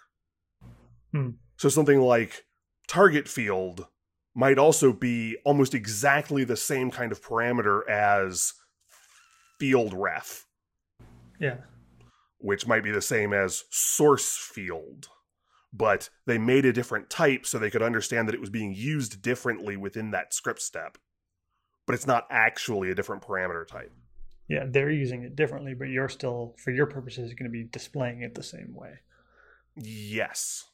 Hmm. 1.11 1.31
So 1.57 1.69
something 1.69 2.01
like 2.01 2.45
target 2.87 3.27
field 3.27 3.87
might 4.33 4.57
also 4.57 4.93
be 4.93 5.37
almost 5.45 5.73
exactly 5.73 6.43
the 6.43 6.55
same 6.55 6.89
kind 6.89 7.11
of 7.11 7.21
parameter 7.21 7.87
as 7.89 8.53
field 9.59 9.93
ref. 9.93 10.45
Yeah. 11.39 11.57
Which 12.41 12.67
might 12.67 12.83
be 12.83 12.91
the 12.91 13.01
same 13.01 13.33
as 13.33 13.63
source 13.69 14.35
field. 14.35 15.07
But 15.73 16.09
they 16.25 16.37
made 16.37 16.65
a 16.65 16.73
different 16.73 17.09
type 17.09 17.45
so 17.45 17.57
they 17.57 17.69
could 17.69 17.81
understand 17.81 18.27
that 18.27 18.35
it 18.35 18.41
was 18.41 18.49
being 18.49 18.73
used 18.75 19.21
differently 19.21 19.77
within 19.77 20.11
that 20.11 20.33
script 20.33 20.61
step 20.61 20.97
but 21.91 21.95
it's 21.95 22.07
not 22.07 22.25
actually 22.29 22.89
a 22.89 22.95
different 22.95 23.21
parameter 23.21 23.67
type. 23.67 23.91
Yeah, 24.47 24.63
they're 24.65 24.89
using 24.89 25.23
it 25.23 25.35
differently, 25.35 25.73
but 25.73 25.89
you're 25.89 26.07
still, 26.07 26.55
for 26.57 26.71
your 26.71 26.85
purposes, 26.85 27.33
going 27.33 27.49
to 27.49 27.51
be 27.51 27.65
displaying 27.65 28.21
it 28.21 28.33
the 28.33 28.43
same 28.43 28.73
way. 28.73 28.99
Yes. 29.75 30.67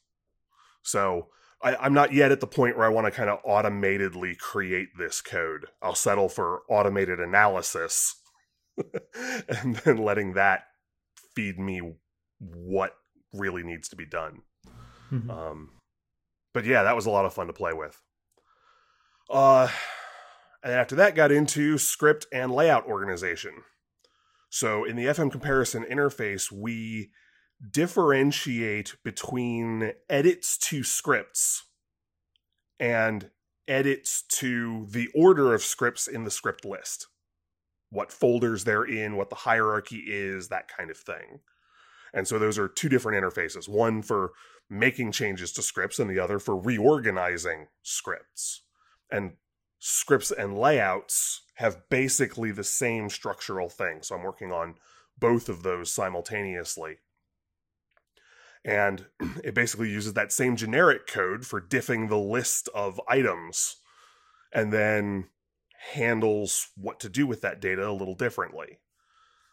So 0.82 1.26
I, 1.60 1.86
am 1.86 1.92
not 1.92 2.12
yet 2.12 2.30
at 2.30 2.38
the 2.38 2.46
point 2.46 2.76
where 2.76 2.86
I 2.86 2.90
want 2.90 3.06
to 3.06 3.10
kind 3.10 3.30
of 3.30 3.42
automatedly 3.42 4.38
create 4.38 4.90
this 4.96 5.20
code. 5.20 5.66
I'll 5.82 5.96
settle 5.96 6.28
for 6.28 6.62
automated 6.68 7.18
analysis 7.18 8.14
and 9.48 9.74
then 9.76 9.96
letting 9.96 10.34
that 10.34 10.67
feed 11.38 11.56
me 11.56 11.80
what 12.40 12.94
really 13.32 13.62
needs 13.62 13.88
to 13.88 13.94
be 13.94 14.04
done. 14.04 14.42
Mm-hmm. 15.12 15.30
Um, 15.30 15.70
but 16.52 16.64
yeah, 16.64 16.82
that 16.82 16.96
was 16.96 17.06
a 17.06 17.10
lot 17.10 17.26
of 17.26 17.32
fun 17.32 17.46
to 17.46 17.52
play 17.52 17.72
with. 17.72 18.02
Uh, 19.30 19.68
and 20.64 20.72
after 20.72 20.96
that, 20.96 21.14
got 21.14 21.30
into 21.30 21.78
script 21.78 22.26
and 22.32 22.50
layout 22.50 22.86
organization. 22.86 23.52
So 24.50 24.82
in 24.82 24.96
the 24.96 25.04
FM 25.04 25.30
comparison 25.30 25.84
interface, 25.84 26.50
we 26.50 27.12
differentiate 27.70 28.96
between 29.04 29.92
edits 30.10 30.58
to 30.58 30.82
scripts 30.82 31.66
and 32.80 33.30
edits 33.68 34.22
to 34.22 34.88
the 34.90 35.08
order 35.14 35.54
of 35.54 35.62
scripts 35.62 36.08
in 36.08 36.24
the 36.24 36.32
script 36.32 36.64
list. 36.64 37.06
What 37.90 38.12
folders 38.12 38.64
they're 38.64 38.84
in, 38.84 39.16
what 39.16 39.30
the 39.30 39.36
hierarchy 39.36 40.04
is, 40.06 40.48
that 40.48 40.68
kind 40.68 40.90
of 40.90 40.96
thing. 40.96 41.40
And 42.12 42.26
so 42.26 42.38
those 42.38 42.58
are 42.58 42.68
two 42.68 42.88
different 42.88 43.22
interfaces 43.22 43.68
one 43.68 44.02
for 44.02 44.32
making 44.70 45.12
changes 45.12 45.52
to 45.52 45.62
scripts, 45.62 45.98
and 45.98 46.10
the 46.10 46.18
other 46.18 46.38
for 46.38 46.56
reorganizing 46.56 47.68
scripts. 47.82 48.62
And 49.10 49.32
scripts 49.78 50.30
and 50.30 50.58
layouts 50.58 51.42
have 51.54 51.88
basically 51.88 52.50
the 52.50 52.64
same 52.64 53.08
structural 53.08 53.68
thing. 53.68 54.02
So 54.02 54.14
I'm 54.14 54.22
working 54.22 54.52
on 54.52 54.74
both 55.18 55.48
of 55.48 55.62
those 55.62 55.90
simultaneously. 55.90 56.98
And 58.64 59.06
it 59.44 59.54
basically 59.54 59.90
uses 59.90 60.14
that 60.14 60.32
same 60.32 60.56
generic 60.56 61.06
code 61.06 61.46
for 61.46 61.60
diffing 61.60 62.08
the 62.08 62.18
list 62.18 62.68
of 62.74 63.00
items 63.08 63.76
and 64.52 64.72
then 64.72 65.26
handles 65.92 66.68
what 66.76 67.00
to 67.00 67.08
do 67.08 67.26
with 67.26 67.40
that 67.42 67.60
data 67.60 67.88
a 67.88 67.92
little 67.92 68.14
differently. 68.14 68.78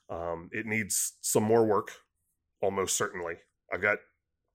Um, 0.10 0.50
it 0.51 0.65
needs 0.65 1.13
some 1.22 1.44
more 1.44 1.65
work, 1.65 1.91
almost 2.62 2.98
certainly. 2.98 3.36
I've 3.72 3.82
got 3.82 4.00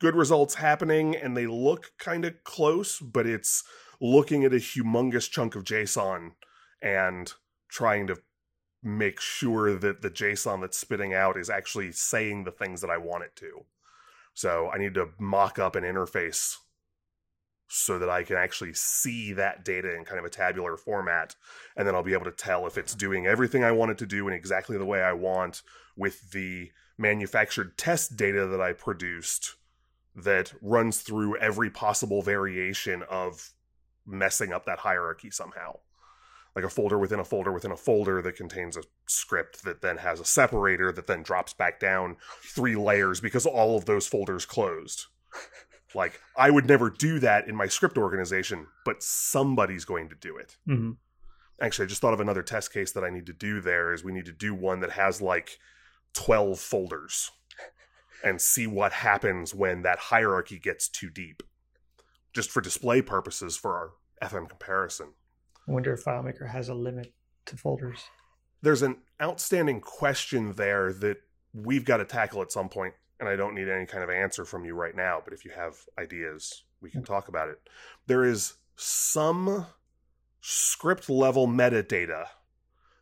good 0.00 0.15
results 0.15 0.57
happening 0.57 1.15
and 1.15 1.37
they 1.37 1.47
look 1.47 1.93
kind 1.99 2.25
of 2.25 2.43
close, 2.45 2.99
but 2.99 3.27
it's 3.27 3.62
looking 4.00 4.45
at 4.45 4.53
a 4.53 4.57
humongous 4.57 5.31
chunk 5.31 5.55
of 5.55 5.65
JSON 5.65 6.33
and 6.83 7.33
trying 7.69 8.07
to 8.07 8.17
make 8.83 9.21
sure 9.21 9.77
that 9.77 10.00
the 10.00 10.11
JSON 10.11 10.61
that's 10.61 10.79
spitting 10.79 11.12
out 11.12 11.37
is 11.37 11.50
actually 11.50 11.93
saying 11.93 12.45
the 12.45 12.50
things 12.50 12.81
that 12.81 12.91
I 12.91 12.97
want 12.97 13.25
it 13.25 13.37
to. 13.37 13.65
So 14.35 14.71
I 14.73 14.79
need 14.79 14.95
to 14.95 15.11
mock 15.19 15.59
up 15.59 15.77
an 15.77 15.85
interface 15.85 16.57
so 17.73 18.00
that 18.00 18.11
I 18.11 18.25
can 18.25 18.37
actually 18.37 18.75
see 18.75 19.33
that 19.35 19.65
data 19.65 19.95
in 19.95 20.05
kind 20.05 20.19
of 20.19 20.25
a 20.25 20.31
tabular 20.31 20.77
format. 20.77 21.37
And 21.77 21.87
then 21.87 21.95
I'll 21.95 22.03
be 22.03 22.15
able 22.15 22.25
to 22.25 22.33
tell 22.33 22.67
if 22.67 22.77
it's 22.77 22.97
doing 22.97 23.29
everything 23.29 23.62
I 23.62 23.71
want 23.71 23.93
it 23.93 23.99
to 23.99 24.07
do 24.07 24.27
in 24.27 24.35
exactly 24.35 24.77
the 24.77 24.85
way 24.85 25.03
I 25.03 25.12
want 25.12 25.62
with 25.97 26.33
the 26.33 26.73
manufactured 26.99 27.79
test 27.79 28.17
data 28.17 28.49
that 28.49 28.61
I 28.61 28.73
produced 28.73 29.55
that 30.17 30.53
runs 30.61 31.00
through 31.00 31.37
every 31.37 31.71
possible 31.71 32.23
variation 32.23 33.05
of 33.09 33.53
messing 34.05 34.53
up 34.53 34.67
that 34.67 34.81
hierarchy 34.81 35.31
somehow. 35.31 35.79
Like 36.57 36.65
a 36.65 36.69
folder 36.69 36.99
within 36.99 37.21
a 37.21 37.25
folder 37.25 37.53
within 37.53 37.71
a 37.71 37.77
folder 37.77 38.21
that 38.23 38.35
contains 38.35 38.77
a 38.77 38.83
script 39.07 39.62
that 39.62 39.81
then 39.81 39.99
has 39.99 40.19
a 40.19 40.25
separator 40.25 40.91
that 40.91 41.07
then 41.07 41.23
drops 41.23 41.55
back 41.55 41.79
down 41.79 42.17
three 42.43 42.75
layers 42.75 43.21
because 43.21 43.47
all 43.47 43.77
of 43.77 43.85
those 43.85 44.09
folders 44.09 44.45
closed. 44.45 45.07
Like, 45.95 46.21
I 46.37 46.51
would 46.51 46.67
never 46.67 46.91
do 46.91 47.19
that 47.21 47.49
in 47.49 47.55
my 47.55 47.67
script 47.67 47.99
organization, 47.99 48.67
but 48.85 49.03
somebody's 49.03 49.85
going 49.85 50.09
to 50.09 50.15
do 50.15 50.37
it. 50.37 50.57
Mm-hmm. 50.69 50.93
Actually, 51.61 51.87
I 51.87 51.89
just 51.89 52.01
thought 52.01 52.15
of 52.15 52.21
another 52.21 52.43
test 52.43 52.73
case 52.73 52.93
that 52.93 53.05
I 53.05 53.11
need 53.11 53.27
to 53.27 53.33
do 53.33 53.61
there 53.61 53.93
is 53.93 54.03
we 54.03 54.13
need 54.13 54.27
to 54.27 54.33
do 54.33 54.55
one 54.55 54.81
that 54.81 54.93
has 54.93 55.21
like 55.21 55.59
12 56.15 56.59
folders 56.59 57.31
and 58.25 58.41
see 58.41 58.67
what 58.67 58.93
happens 58.93 59.55
when 59.55 59.83
that 59.83 59.99
hierarchy 59.99 60.59
gets 60.59 60.89
too 60.89 61.11
deep 61.11 61.43
just 62.33 62.51
for 62.51 62.61
display 62.61 63.03
purposes 63.03 63.57
for 63.57 63.75
our 63.77 63.91
FM 64.23 64.49
comparison. 64.49 65.09
I 65.69 65.73
wonder 65.73 65.93
if 65.93 66.05
FileMaker 66.05 66.49
has 66.51 66.69
a 66.69 66.75
limit 66.75 67.13
to 67.47 67.57
folders. 67.57 68.01
There's 68.63 68.83
an 68.83 68.97
outstanding 69.21 69.81
question 69.81 70.53
there 70.53 70.93
that 70.95 71.19
we've 71.53 71.85
got 71.85 71.99
to 71.99 72.05
tackle 72.05 72.43
at 72.43 72.53
some 72.53 72.69
point, 72.69 72.95
and 73.21 73.29
I 73.29 73.37
don't 73.37 73.55
need 73.55 73.69
any 73.69 73.87
kind 73.87 74.03
of 74.03 74.11
answer 74.11 74.45
from 74.47 74.65
you 74.65 74.75
right 74.75 74.97
now, 74.97 75.21
but 75.23 75.35
if 75.35 75.45
you 75.45 75.50
have 75.50 75.77
ideas, 75.99 76.65
we 76.81 76.91
can 76.91 77.05
talk 77.05 77.29
about 77.29 77.50
it. 77.50 77.61
There 78.07 78.25
is 78.25 78.55
some 78.77 79.67
script 80.41 81.11
level 81.11 81.47
metadata 81.47 82.27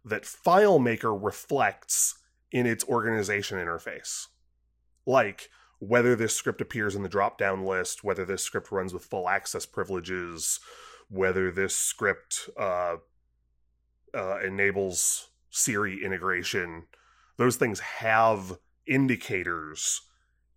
that 0.05 0.25
FileMaker 0.25 1.17
reflects 1.23 2.17
in 2.51 2.67
its 2.67 2.85
organization 2.89 3.59
interface. 3.59 4.27
Like 5.07 5.51
whether 5.79 6.17
this 6.17 6.35
script 6.35 6.61
appears 6.61 6.97
in 6.97 7.05
the 7.05 7.09
drop 7.09 7.39
down 7.39 7.65
list, 7.65 8.03
whether 8.03 8.25
this 8.25 8.43
script 8.43 8.73
runs 8.73 8.93
with 8.93 9.05
full 9.05 9.29
access 9.29 9.65
privileges, 9.67 10.59
whether 11.09 11.53
this 11.53 11.77
script 11.77 12.51
uh, 12.59 12.97
uh, 14.13 14.39
enables 14.41 15.29
Siri 15.51 16.05
integration. 16.05 16.85
Those 17.37 17.57
things 17.57 17.79
have 17.79 18.59
indicators 18.87 20.01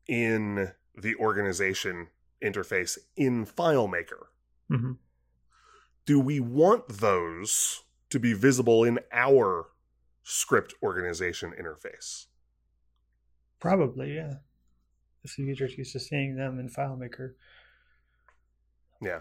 in 0.07 0.71
the 0.95 1.15
organization 1.15 2.07
interface 2.43 2.97
in 3.15 3.45
FileMaker. 3.45 4.27
Mm-hmm. 4.71 4.93
Do 6.05 6.19
we 6.19 6.39
want 6.39 6.87
those 6.87 7.83
to 8.09 8.19
be 8.19 8.33
visible 8.33 8.83
in 8.83 8.99
our 9.11 9.69
script 10.23 10.73
organization 10.83 11.53
interface? 11.57 12.25
Probably, 13.59 14.15
yeah 14.15 14.35
if 15.23 15.35
the 15.35 15.43
user's 15.43 15.77
used 15.77 15.93
to 15.93 15.99
seeing 15.99 16.35
them 16.35 16.59
in 16.59 16.69
FileMaker. 16.69 17.33
Yeah. 19.01 19.19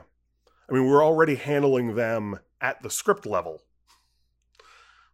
I 0.68 0.72
mean, 0.72 0.86
we're 0.86 1.04
already 1.04 1.34
handling 1.34 1.94
them 1.94 2.38
at 2.60 2.82
the 2.82 2.90
script 2.90 3.26
level, 3.26 3.62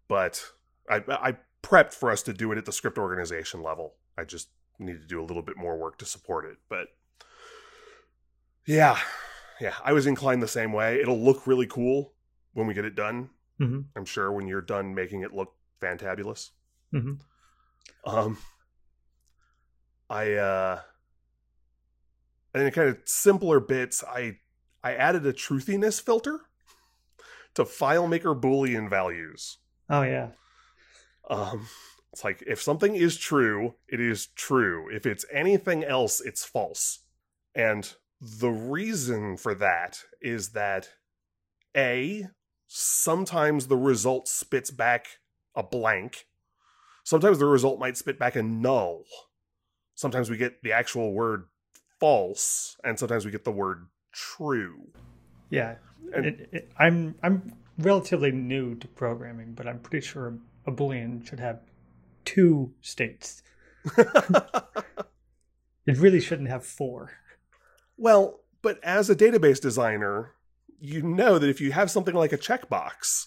but 0.09 0.45
I, 0.89 1.03
I 1.09 1.37
prepped 1.63 1.95
for 1.95 2.11
us 2.11 2.23
to 2.25 2.33
do 2.33 2.53
it 2.53 2.59
at 2.59 2.67
the 2.67 2.73
script 2.73 2.99
organization 2.99 3.63
level. 3.63 3.95
I 4.19 4.25
just 4.25 4.49
need 4.79 5.01
to 5.01 5.07
do 5.07 5.21
a 5.21 5.25
little 5.25 5.43
bit 5.43 5.57
more 5.57 5.77
work 5.77 5.99
to 5.99 6.05
support 6.05 6.45
it, 6.45 6.57
but 6.69 6.89
yeah, 8.67 8.99
yeah, 9.61 9.75
I 9.85 9.93
was 9.93 10.07
inclined 10.07 10.43
the 10.43 10.49
same 10.49 10.73
way. 10.73 11.01
It'll 11.01 11.23
look 11.23 11.47
really 11.47 11.67
cool 11.67 12.13
when 12.53 12.67
we 12.67 12.75
get 12.75 12.85
it 12.85 12.95
done. 12.95 13.31
Mm-hmm. 13.61 13.81
I'm 13.95 14.05
sure 14.05 14.33
when 14.33 14.47
you're 14.47 14.61
done 14.61 14.95
making 14.95 15.23
it 15.23 15.33
look 15.33 15.55
fantabulous. 15.81 16.51
Mm-hmm. 16.93 17.15
Um, 18.05 18.39
I 20.11 20.33
uh, 20.35 20.81
and 22.55 22.65
in 22.65 22.71
kind 22.73 22.89
of 22.89 22.99
simpler 23.05 23.61
bits, 23.61 24.05
I 24.05 24.39
I 24.83 24.95
added 24.95 25.27
a 25.27 25.33
truthiness 25.33 26.01
filter 26.01 26.41
to 27.55 27.65
FileMaker 27.65 28.39
Boolean 28.39 28.91
values. 28.91 29.59
Oh 29.89 30.03
yeah. 30.03 30.31
Um, 31.29 31.67
it's 32.17 32.25
like 32.25 32.43
if 32.47 32.63
something 32.63 32.97
is 32.97 33.19
true, 33.19 33.75
it 33.87 34.01
is 34.01 34.29
true. 34.29 34.89
If 34.91 35.05
it's 35.05 35.27
anything 35.31 35.85
else, 35.85 36.19
it's 36.23 36.47
false. 36.47 37.01
And 37.55 37.93
the 38.23 38.49
reason 38.49 39.37
for 39.37 39.55
that 39.57 40.01
is 40.23 40.53
that 40.53 40.89
A, 41.77 42.29
sometimes 42.69 43.67
the 43.67 43.77
result 43.77 44.29
spits 44.29 44.71
back 44.71 45.19
a 45.55 45.63
blank. 45.63 46.25
Sometimes 47.05 47.39
the 47.39 47.45
result 47.45 47.79
might 47.79 47.99
spit 47.99 48.19
back 48.19 48.35
a 48.35 48.43
null. 48.43 49.05
Sometimes 49.95 50.31
we 50.31 50.39
get 50.39 50.63
the 50.63 50.73
actual 50.73 51.13
word 51.13 51.45
false, 52.01 52.79
and 52.83 52.99
sometimes 52.99 53.27
we 53.27 53.31
get 53.31 53.45
the 53.45 53.53
word 53.53 53.89
true. 54.15 54.89
Yeah. 55.51 55.75
And- 56.15 56.25
It, 56.25 56.49
it, 56.51 56.73
I'm 56.79 57.15
I'm 57.23 57.53
relatively 57.77 58.33
new 58.33 58.75
to 58.77 58.89
programming, 58.89 59.53
but 59.53 59.69
I'm 59.69 59.81
pretty 59.81 60.07
sure 60.07 60.39
a 60.67 60.73
boolean 60.73 61.27
should 61.29 61.41
have 61.41 61.61
two 62.27 62.75
states. 62.83 63.43
It 65.87 65.99
really 65.99 66.21
shouldn't 66.21 66.49
have 66.49 66.67
four. 66.67 67.13
well, 67.97 68.41
but 68.61 68.83
as 68.83 69.09
a 69.09 69.15
database 69.15 69.61
designer, 69.61 70.33
you 70.81 71.03
know 71.03 71.39
that 71.39 71.49
if 71.49 71.61
you 71.61 71.73
have 71.73 71.91
something 71.91 72.15
like 72.15 72.33
a 72.33 72.39
checkbox, 72.39 73.27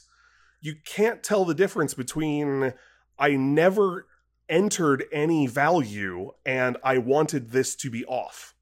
you 0.60 0.76
can't 0.86 1.24
tell 1.24 1.46
the 1.46 1.56
difference 1.56 1.94
between 1.94 2.74
I 3.18 3.32
never 3.32 4.08
entered 4.50 5.06
any 5.14 5.48
value 5.48 6.32
and 6.46 6.78
I 6.84 6.98
wanted 6.98 7.52
this 7.52 7.76
to 7.78 7.90
be 7.90 8.04
off. 8.06 8.56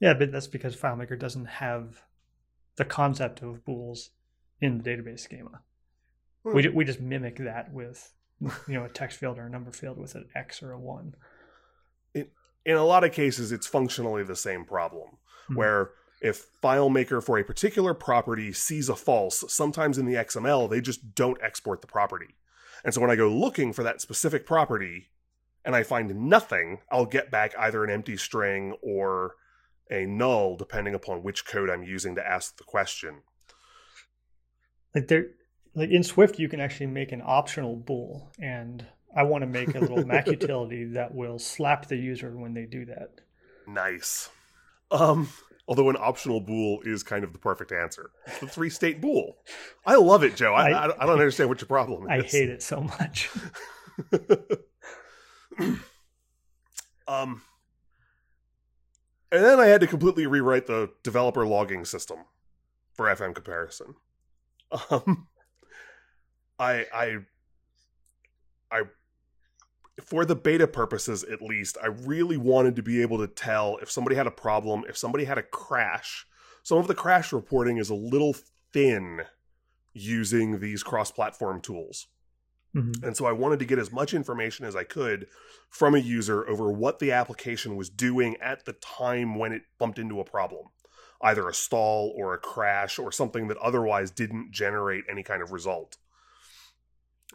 Yeah, 0.00 0.14
but 0.14 0.32
that's 0.32 0.48
because 0.48 0.76
FileMaker 0.76 1.18
doesn't 1.18 1.44
have 1.44 2.02
the 2.76 2.84
concept 2.84 3.42
of 3.42 3.64
bools 3.64 4.10
in 4.60 4.78
the 4.78 4.90
database 4.90 5.20
schema. 5.20 5.60
Hmm. 6.44 6.54
We, 6.54 6.68
we 6.68 6.84
just 6.84 7.00
mimic 7.00 7.36
that 7.36 7.72
with 7.72 8.12
you 8.68 8.74
know 8.74 8.84
a 8.84 8.88
text 8.88 9.18
field 9.18 9.38
or 9.38 9.46
a 9.46 9.50
number 9.50 9.70
field 9.72 9.98
with 9.98 10.14
an 10.14 10.28
X 10.34 10.62
or 10.62 10.72
a 10.72 10.78
one. 10.78 11.14
in 12.14 12.76
a 12.76 12.84
lot 12.84 13.02
of 13.02 13.10
cases 13.12 13.50
it's 13.50 13.66
functionally 13.66 14.22
the 14.22 14.36
same 14.36 14.64
problem 14.64 15.18
Mhm. 15.50 15.56
where 15.56 15.90
if 16.20 16.46
FileMaker 16.62 17.20
for 17.20 17.36
a 17.38 17.42
particular 17.44 17.94
property 17.94 18.52
sees 18.52 18.88
a 18.88 18.94
false, 18.94 19.42
sometimes 19.52 19.98
in 19.98 20.06
the 20.06 20.14
XML 20.16 20.68
they 20.68 20.80
just 20.80 21.14
don't 21.16 21.42
export 21.42 21.80
the 21.80 21.88
property. 21.88 22.36
And 22.84 22.94
so 22.94 23.00
when 23.00 23.10
I 23.10 23.16
go 23.16 23.28
looking 23.28 23.72
for 23.72 23.82
that 23.82 24.00
specific 24.00 24.46
property 24.46 25.10
and 25.64 25.74
I 25.74 25.82
find 25.82 26.28
nothing, 26.28 26.80
I'll 26.92 27.06
get 27.06 27.30
back 27.32 27.52
either 27.58 27.82
an 27.82 27.90
empty 27.90 28.16
string 28.16 28.76
or 28.82 29.34
a 29.90 30.06
null 30.06 30.56
depending 30.56 30.94
upon 30.94 31.24
which 31.24 31.44
code 31.44 31.68
I'm 31.68 31.82
using 31.82 32.14
to 32.14 32.24
ask 32.26 32.56
the 32.56 32.64
question. 32.64 33.22
Like 34.94 35.08
there, 35.08 35.26
like 35.74 35.90
in 35.90 36.02
Swift, 36.02 36.38
you 36.38 36.48
can 36.48 36.60
actually 36.60 36.86
make 36.86 37.12
an 37.12 37.22
optional 37.24 37.76
bool, 37.76 38.32
and 38.38 38.84
I 39.16 39.22
want 39.24 39.42
to 39.42 39.46
make 39.46 39.74
a 39.74 39.78
little 39.80 40.04
Mac 40.06 40.26
utility 40.26 40.84
that 40.92 41.14
will 41.14 41.38
slap 41.38 41.86
the 41.86 41.96
user 41.96 42.36
when 42.36 42.54
they 42.54 42.64
do 42.66 42.84
that. 42.86 43.10
Nice. 43.66 44.28
Um 44.90 45.28
although 45.68 45.88
an 45.88 45.96
optional 45.98 46.40
bool 46.40 46.80
is 46.84 47.02
kind 47.02 47.22
of 47.24 47.32
the 47.32 47.38
perfect 47.38 47.70
answer. 47.72 48.10
It's 48.26 48.40
the 48.40 48.46
three 48.48 48.68
state 48.68 49.00
bool. 49.00 49.36
I 49.86 49.94
love 49.94 50.24
it, 50.24 50.34
Joe. 50.36 50.52
I, 50.52 50.70
I- 50.70 50.86
I, 50.88 51.02
I 51.02 51.06
don't 51.06 51.18
understand 51.18 51.48
what 51.48 51.60
your 51.60 51.68
problem 51.68 52.02
is. 52.02 52.08
I 52.10 52.26
hate 52.26 52.50
it 52.50 52.62
so 52.62 52.80
much. 52.82 53.30
um, 57.08 57.42
and 59.30 59.44
then 59.44 59.60
I 59.60 59.66
had 59.66 59.80
to 59.82 59.86
completely 59.86 60.26
rewrite 60.26 60.66
the 60.66 60.90
developer 61.02 61.46
logging 61.46 61.84
system 61.84 62.18
for 62.94 63.06
FM 63.06 63.34
comparison. 63.34 63.94
Um, 64.90 65.28
I, 66.62 66.86
I, 66.94 67.16
I, 68.70 68.82
for 70.00 70.24
the 70.24 70.36
beta 70.36 70.68
purposes 70.68 71.24
at 71.24 71.42
least, 71.42 71.76
I 71.82 71.88
really 71.88 72.36
wanted 72.36 72.76
to 72.76 72.82
be 72.82 73.02
able 73.02 73.18
to 73.18 73.26
tell 73.26 73.78
if 73.82 73.90
somebody 73.90 74.14
had 74.14 74.28
a 74.28 74.32
problem, 74.32 74.84
if 74.88 74.96
somebody 74.96 75.24
had 75.24 75.38
a 75.38 75.42
crash. 75.42 76.24
Some 76.62 76.78
of 76.78 76.86
the 76.86 76.94
crash 76.94 77.32
reporting 77.32 77.78
is 77.78 77.90
a 77.90 77.94
little 77.94 78.36
thin 78.72 79.22
using 79.92 80.60
these 80.60 80.84
cross-platform 80.84 81.60
tools. 81.62 82.06
Mhm. 82.76 83.02
And 83.02 83.16
so 83.16 83.26
I 83.26 83.32
wanted 83.32 83.58
to 83.58 83.66
get 83.66 83.80
as 83.80 83.90
much 83.90 84.14
information 84.14 84.64
as 84.64 84.76
I 84.76 84.84
could 84.84 85.26
from 85.68 85.96
a 85.96 85.98
user 85.98 86.48
over 86.48 86.70
what 86.70 87.00
the 87.00 87.10
application 87.10 87.76
was 87.76 87.90
doing 87.90 88.36
at 88.40 88.64
the 88.64 88.72
time 88.74 89.36
when 89.36 89.52
it 89.52 89.64
bumped 89.78 89.98
into 89.98 90.20
a 90.20 90.24
problem, 90.24 90.68
either 91.20 91.48
a 91.48 91.54
stall 91.54 92.14
or 92.16 92.32
a 92.32 92.38
crash 92.38 93.00
or 93.00 93.10
something 93.10 93.48
that 93.48 93.58
otherwise 93.58 94.12
didn't 94.12 94.52
generate 94.52 95.04
any 95.10 95.24
kind 95.24 95.42
of 95.42 95.50
result. 95.50 95.98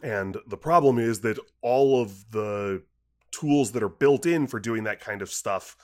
And 0.02 0.36
the 0.46 0.56
problem 0.56 0.98
is 0.98 1.20
that 1.20 1.38
all 1.60 2.00
of 2.00 2.30
the 2.30 2.82
tools 3.30 3.72
that 3.72 3.82
are 3.82 3.88
built 3.88 4.26
in 4.26 4.46
for 4.46 4.60
doing 4.60 4.84
that 4.84 5.00
kind 5.00 5.22
of 5.22 5.30
stuff 5.30 5.76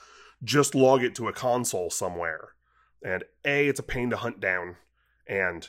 just 0.43 0.75
log 0.75 1.03
it 1.03 1.15
to 1.17 1.29
a 1.29 1.33
console 1.33 1.91
somewhere. 1.91 2.51
And 3.03 3.25
A, 3.45 3.69
it's 3.69 3.81
a 3.81 3.85
pain 3.85 4.11
to 4.11 4.17
hunt 4.17 4.41
down. 4.41 4.77
And 5.27 5.69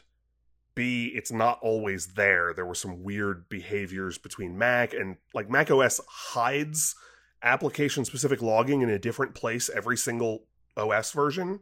B, 0.75 1.11
it's 1.15 1.31
not 1.31 1.59
always 1.61 2.07
there. 2.13 2.53
There 2.53 2.65
were 2.65 2.75
some 2.75 3.03
weird 3.03 3.49
behaviors 3.49 4.17
between 4.17 4.57
Mac 4.57 4.93
and 4.93 5.17
like 5.33 5.49
Mac 5.49 5.71
OS 5.71 6.01
hides 6.07 6.95
application 7.41 8.05
specific 8.05 8.41
logging 8.41 8.81
in 8.81 8.89
a 8.89 8.99
different 8.99 9.35
place 9.35 9.69
every 9.73 9.97
single 9.97 10.45
OS 10.75 11.11
version. 11.11 11.61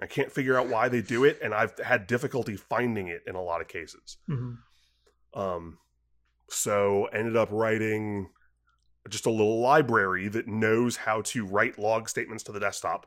I 0.00 0.06
can't 0.06 0.32
figure 0.32 0.58
out 0.58 0.68
why 0.68 0.88
they 0.88 1.02
do 1.02 1.24
it, 1.24 1.40
and 1.42 1.52
I've 1.52 1.76
had 1.78 2.06
difficulty 2.06 2.56
finding 2.56 3.08
it 3.08 3.22
in 3.26 3.34
a 3.34 3.42
lot 3.42 3.60
of 3.60 3.68
cases. 3.68 4.16
Mhm. 4.28 4.58
Um, 5.34 5.78
so 6.48 7.06
ended 7.06 7.36
up 7.36 7.48
writing 7.50 8.30
just 9.08 9.26
a 9.26 9.30
little 9.30 9.60
library 9.60 10.28
that 10.28 10.46
knows 10.46 10.96
how 10.96 11.22
to 11.22 11.46
write 11.46 11.78
log 11.78 12.08
statements 12.08 12.44
to 12.44 12.52
the 12.52 12.60
desktop 12.60 13.06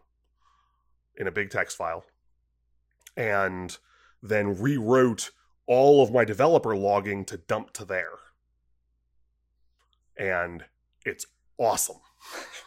in 1.18 1.28
a 1.28 1.32
big 1.32 1.50
text 1.50 1.78
file, 1.78 2.04
and 3.16 3.78
then 4.24 4.60
rewrote 4.60 5.32
all 5.68 6.02
of 6.04 6.12
my 6.12 6.26
developer 6.26 6.76
logging 6.76 7.26
to 7.26 7.38
dump 7.38 7.72
to 7.74 7.86
there. 7.86 8.14
And 10.18 10.66
it's 11.06 11.26
awesome. 11.58 11.98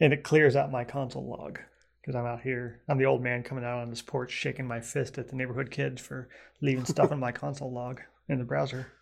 And 0.00 0.12
it 0.12 0.24
clears 0.24 0.56
out 0.56 0.72
my 0.72 0.84
console 0.84 1.26
log 1.26 1.60
because 2.00 2.16
I'm 2.16 2.26
out 2.26 2.42
here. 2.42 2.80
I'm 2.88 2.98
the 2.98 3.06
old 3.06 3.22
man 3.22 3.42
coming 3.42 3.64
out 3.64 3.78
on 3.78 3.90
this 3.90 4.02
porch, 4.02 4.32
shaking 4.32 4.66
my 4.66 4.80
fist 4.80 5.18
at 5.18 5.28
the 5.28 5.36
neighborhood 5.36 5.70
kids 5.70 6.02
for 6.02 6.28
leaving 6.60 6.84
stuff 6.84 7.12
in 7.12 7.18
my 7.18 7.32
console 7.32 7.72
log 7.72 8.00
in 8.28 8.38
the 8.38 8.44
browser. 8.44 8.92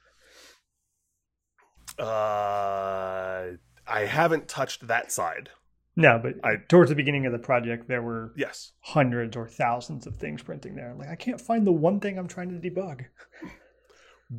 Uh, 1.98 3.52
I 3.87 4.00
haven't 4.07 4.48
touched 4.48 4.87
that 4.87 5.11
side. 5.12 5.50
No, 5.94 6.18
but 6.22 6.35
I- 6.44 6.57
towards 6.68 6.88
the 6.90 6.96
beginning 6.96 7.26
of 7.26 7.33
the 7.33 7.38
project, 7.38 7.87
there 7.88 8.00
were 8.02 8.33
Yes. 8.37 8.72
hundreds 8.81 9.37
or 9.37 9.46
thousands 9.46 10.07
of 10.07 10.16
things 10.16 10.42
printing 10.42 10.74
there. 10.74 10.90
I'm 10.90 10.98
like, 10.98 11.09
I 11.11 11.16
can't 11.16 11.40
find 11.40 11.66
the 11.66 11.72
one 11.72 12.00
thing 12.00 12.18
I'm 12.18 12.28
trying 12.28 12.48
to 12.48 12.70
debug. 12.70 13.05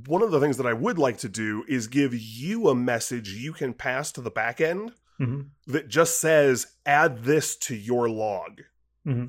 One 0.07 0.23
of 0.23 0.31
the 0.31 0.39
things 0.39 0.57
that 0.57 0.65
I 0.65 0.73
would 0.73 0.97
like 0.97 1.19
to 1.19 1.29
do 1.29 1.63
is 1.67 1.87
give 1.87 2.13
you 2.15 2.67
a 2.69 2.73
message 2.75 3.29
you 3.29 3.53
can 3.53 3.73
pass 3.75 4.11
to 4.13 4.21
the 4.21 4.31
back 4.31 4.59
end 4.59 4.93
hmm 5.19 5.41
that 5.67 5.87
just 5.89 6.19
says 6.19 6.65
add 6.87 7.23
this 7.23 7.55
to 7.57 7.75
your 7.75 8.09
log 8.09 8.61
hmm 9.03 9.25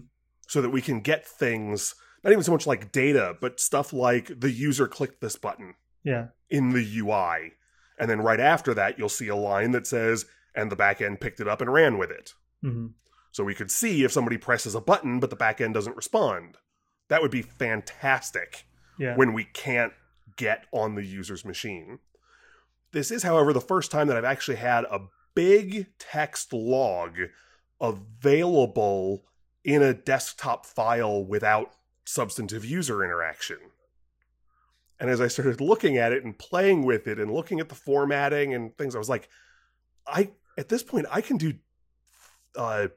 so 0.48 0.62
that 0.62 0.70
we 0.70 0.80
can 0.80 1.00
get 1.00 1.26
things 1.26 1.94
not 2.22 2.32
even 2.32 2.42
so 2.42 2.52
much 2.52 2.66
like 2.66 2.90
data 2.90 3.36
but 3.38 3.60
stuff 3.60 3.92
like 3.92 4.40
the 4.40 4.50
user 4.50 4.88
clicked 4.88 5.20
this 5.20 5.36
button 5.36 5.74
Yeah. 6.02 6.28
in 6.48 6.70
the 6.70 6.98
ui 7.00 7.52
and 7.98 8.08
then 8.10 8.20
right 8.20 8.40
after 8.40 8.74
that 8.74 8.98
you'll 8.98 9.08
see 9.08 9.28
a 9.28 9.36
line 9.36 9.70
that 9.72 9.86
says 9.86 10.26
and 10.54 10.70
the 10.70 10.76
back 10.76 11.00
end 11.00 11.20
picked 11.20 11.40
it 11.40 11.48
up 11.48 11.60
and 11.60 11.72
ran 11.72 11.98
with 11.98 12.10
it 12.10 12.34
hmm 12.62 12.86
so 13.32 13.42
we 13.42 13.54
could 13.54 13.70
see 13.70 14.04
if 14.04 14.12
somebody 14.12 14.36
presses 14.38 14.76
a 14.76 14.80
button 14.80 15.18
but 15.18 15.28
the 15.28 15.34
back 15.36 15.60
end 15.60 15.74
doesn't 15.74 15.96
respond 15.96 16.56
that 17.08 17.20
would 17.20 17.30
be 17.32 17.42
fantastic 17.42 18.64
Yeah. 18.98 19.16
when 19.16 19.32
we 19.32 19.44
can't 19.44 19.92
get 20.36 20.66
on 20.72 20.94
the 20.94 21.04
user's 21.04 21.44
machine. 21.44 21.98
This 22.92 23.10
is, 23.10 23.22
however, 23.24 23.52
the 23.52 23.60
first 23.60 23.90
time 23.90 24.06
that 24.08 24.16
I've 24.16 24.24
actually 24.24 24.56
had 24.56 24.84
a 24.84 25.00
big 25.34 25.86
text 25.98 26.52
log 26.52 27.18
available 27.80 29.24
in 29.64 29.82
a 29.82 29.94
desktop 29.94 30.66
file 30.66 31.24
without 31.24 31.72
substantive 32.04 32.64
user 32.64 33.04
interaction. 33.04 33.58
And 35.00 35.10
as 35.10 35.20
I 35.20 35.28
started 35.28 35.60
looking 35.60 35.98
at 35.98 36.12
it 36.12 36.24
and 36.24 36.38
playing 36.38 36.84
with 36.84 37.06
it 37.08 37.18
and 37.18 37.32
looking 37.32 37.60
at 37.60 37.68
the 37.68 37.74
formatting 37.74 38.54
and 38.54 38.76
things, 38.78 38.94
I 38.94 38.98
was 38.98 39.08
like, 39.08 39.28
I 40.06 40.30
at 40.56 40.68
this 40.68 40.82
point 40.82 41.06
I 41.10 41.20
can 41.20 41.36
do 41.36 41.54
uh, 42.56 42.88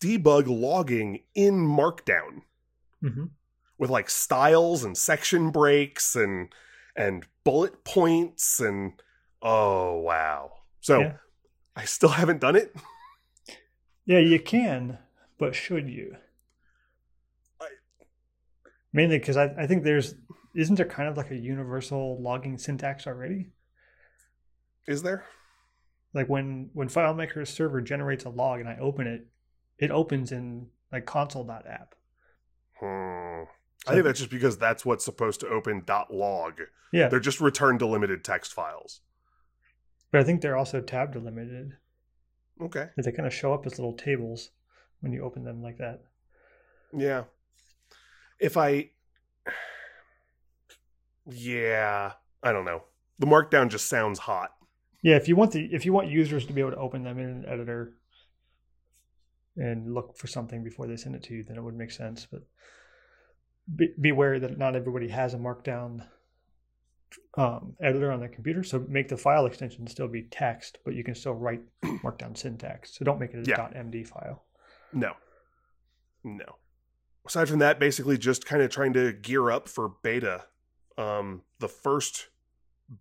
debug 0.00 0.44
logging 0.48 1.20
in 1.34 1.54
Markdown 1.54 2.42
Mm-hmm. 3.04 3.26
with 3.78 3.90
like 3.90 4.10
styles 4.10 4.82
and 4.82 4.96
section 4.98 5.50
breaks 5.50 6.16
and 6.16 6.52
and 6.96 7.24
bullet 7.44 7.84
points 7.84 8.58
and 8.58 9.00
oh 9.40 9.98
wow. 10.00 10.50
So 10.80 10.98
Yeah. 11.00 11.12
I 11.76 11.84
still 11.84 12.08
haven't 12.08 12.40
done 12.40 12.56
it. 12.56 12.74
Yeah, 14.04 14.20
you 14.20 14.40
can, 14.40 14.96
but 15.38 15.54
should 15.54 15.86
you? 15.86 16.16
I- 17.60 17.66
Mainly 18.90 19.18
because 19.18 19.36
I, 19.36 19.52
I 19.58 19.66
think 19.66 19.84
there's 19.84 20.14
isn't 20.54 20.76
there 20.76 20.86
kind 20.86 21.08
of 21.08 21.16
like 21.16 21.30
a 21.30 21.36
universal 21.36 22.20
logging 22.20 22.58
syntax 22.58 23.06
already? 23.06 23.50
Is 24.86 25.02
there? 25.02 25.24
Like 26.14 26.28
when 26.28 26.70
when 26.72 26.88
FileMaker's 26.88 27.50
server 27.50 27.80
generates 27.80 28.24
a 28.24 28.30
log 28.30 28.60
and 28.60 28.68
I 28.68 28.78
open 28.80 29.06
it, 29.06 29.26
it 29.78 29.90
opens 29.90 30.32
in 30.32 30.68
like 30.90 31.06
console.app. 31.06 31.94
Hmm. 32.80 33.44
So- 33.84 33.92
I 33.92 33.92
think 33.92 34.04
that's 34.04 34.18
just 34.18 34.30
because 34.30 34.58
that's 34.58 34.84
what's 34.84 35.04
supposed 35.04 35.40
to 35.40 35.48
open 35.48 35.84
.log. 36.10 36.54
Yeah, 36.92 37.08
They're 37.08 37.20
just 37.20 37.40
return 37.40 37.76
delimited 37.78 38.24
text 38.24 38.52
files. 38.54 39.00
but 40.10 40.20
I 40.20 40.24
think 40.24 40.40
they're 40.40 40.56
also 40.56 40.80
tab 40.80 41.12
delimited. 41.12 41.76
Okay. 42.60 42.88
They 42.96 43.12
kind 43.12 43.26
of 43.26 43.32
show 43.34 43.52
up 43.52 43.66
as 43.66 43.78
little 43.78 43.92
tables 43.92 44.50
when 45.00 45.12
you 45.12 45.22
open 45.22 45.44
them 45.44 45.62
like 45.62 45.76
that. 45.78 46.00
Yeah. 46.96 47.24
If 48.40 48.56
I 48.56 48.90
Yeah, 51.30 52.12
I 52.42 52.52
don't 52.52 52.64
know. 52.64 52.82
The 53.18 53.26
markdown 53.26 53.68
just 53.68 53.86
sounds 53.88 54.18
hot. 54.18 54.50
Yeah, 55.02 55.16
if 55.16 55.28
you 55.28 55.36
want 55.36 55.52
the 55.52 55.64
if 55.72 55.84
you 55.84 55.92
want 55.92 56.08
users 56.08 56.46
to 56.46 56.52
be 56.52 56.60
able 56.60 56.72
to 56.72 56.76
open 56.78 57.02
them 57.04 57.18
in 57.18 57.26
an 57.28 57.44
editor 57.46 57.94
and 59.56 59.92
look 59.94 60.16
for 60.16 60.26
something 60.26 60.62
before 60.64 60.86
they 60.86 60.96
send 60.96 61.14
it 61.14 61.22
to 61.24 61.34
you, 61.34 61.44
then 61.44 61.56
it 61.56 61.62
would 61.62 61.76
make 61.76 61.90
sense. 61.90 62.26
But 62.30 62.42
be, 63.74 63.92
be 64.00 64.08
aware 64.10 64.38
that 64.40 64.56
not 64.58 64.76
everybody 64.76 65.08
has 65.08 65.34
a 65.34 65.36
markdown 65.36 66.06
um, 67.36 67.74
editor 67.82 68.10
on 68.12 68.20
their 68.20 68.28
computer. 68.28 68.62
So 68.62 68.84
make 68.88 69.08
the 69.08 69.16
file 69.16 69.46
extension 69.46 69.86
still 69.86 70.08
be 70.08 70.22
text, 70.30 70.78
but 70.84 70.94
you 70.94 71.04
can 71.04 71.14
still 71.14 71.34
write 71.34 71.60
markdown 71.84 72.36
syntax. 72.36 72.96
So 72.96 73.04
don't 73.04 73.18
make 73.20 73.34
it 73.34 73.46
a 73.46 73.50
Yeah. 73.50 73.68
.md 73.82 74.06
file. 74.06 74.44
No. 74.92 75.12
No. 76.24 76.56
Aside 77.26 77.48
from 77.48 77.58
that, 77.58 77.78
basically 77.78 78.16
just 78.16 78.46
kind 78.46 78.62
of 78.62 78.70
trying 78.70 78.92
to 78.94 79.12
gear 79.12 79.50
up 79.50 79.68
for 79.68 79.92
beta. 80.02 80.44
Um, 80.98 81.42
the 81.60 81.68
first 81.68 82.28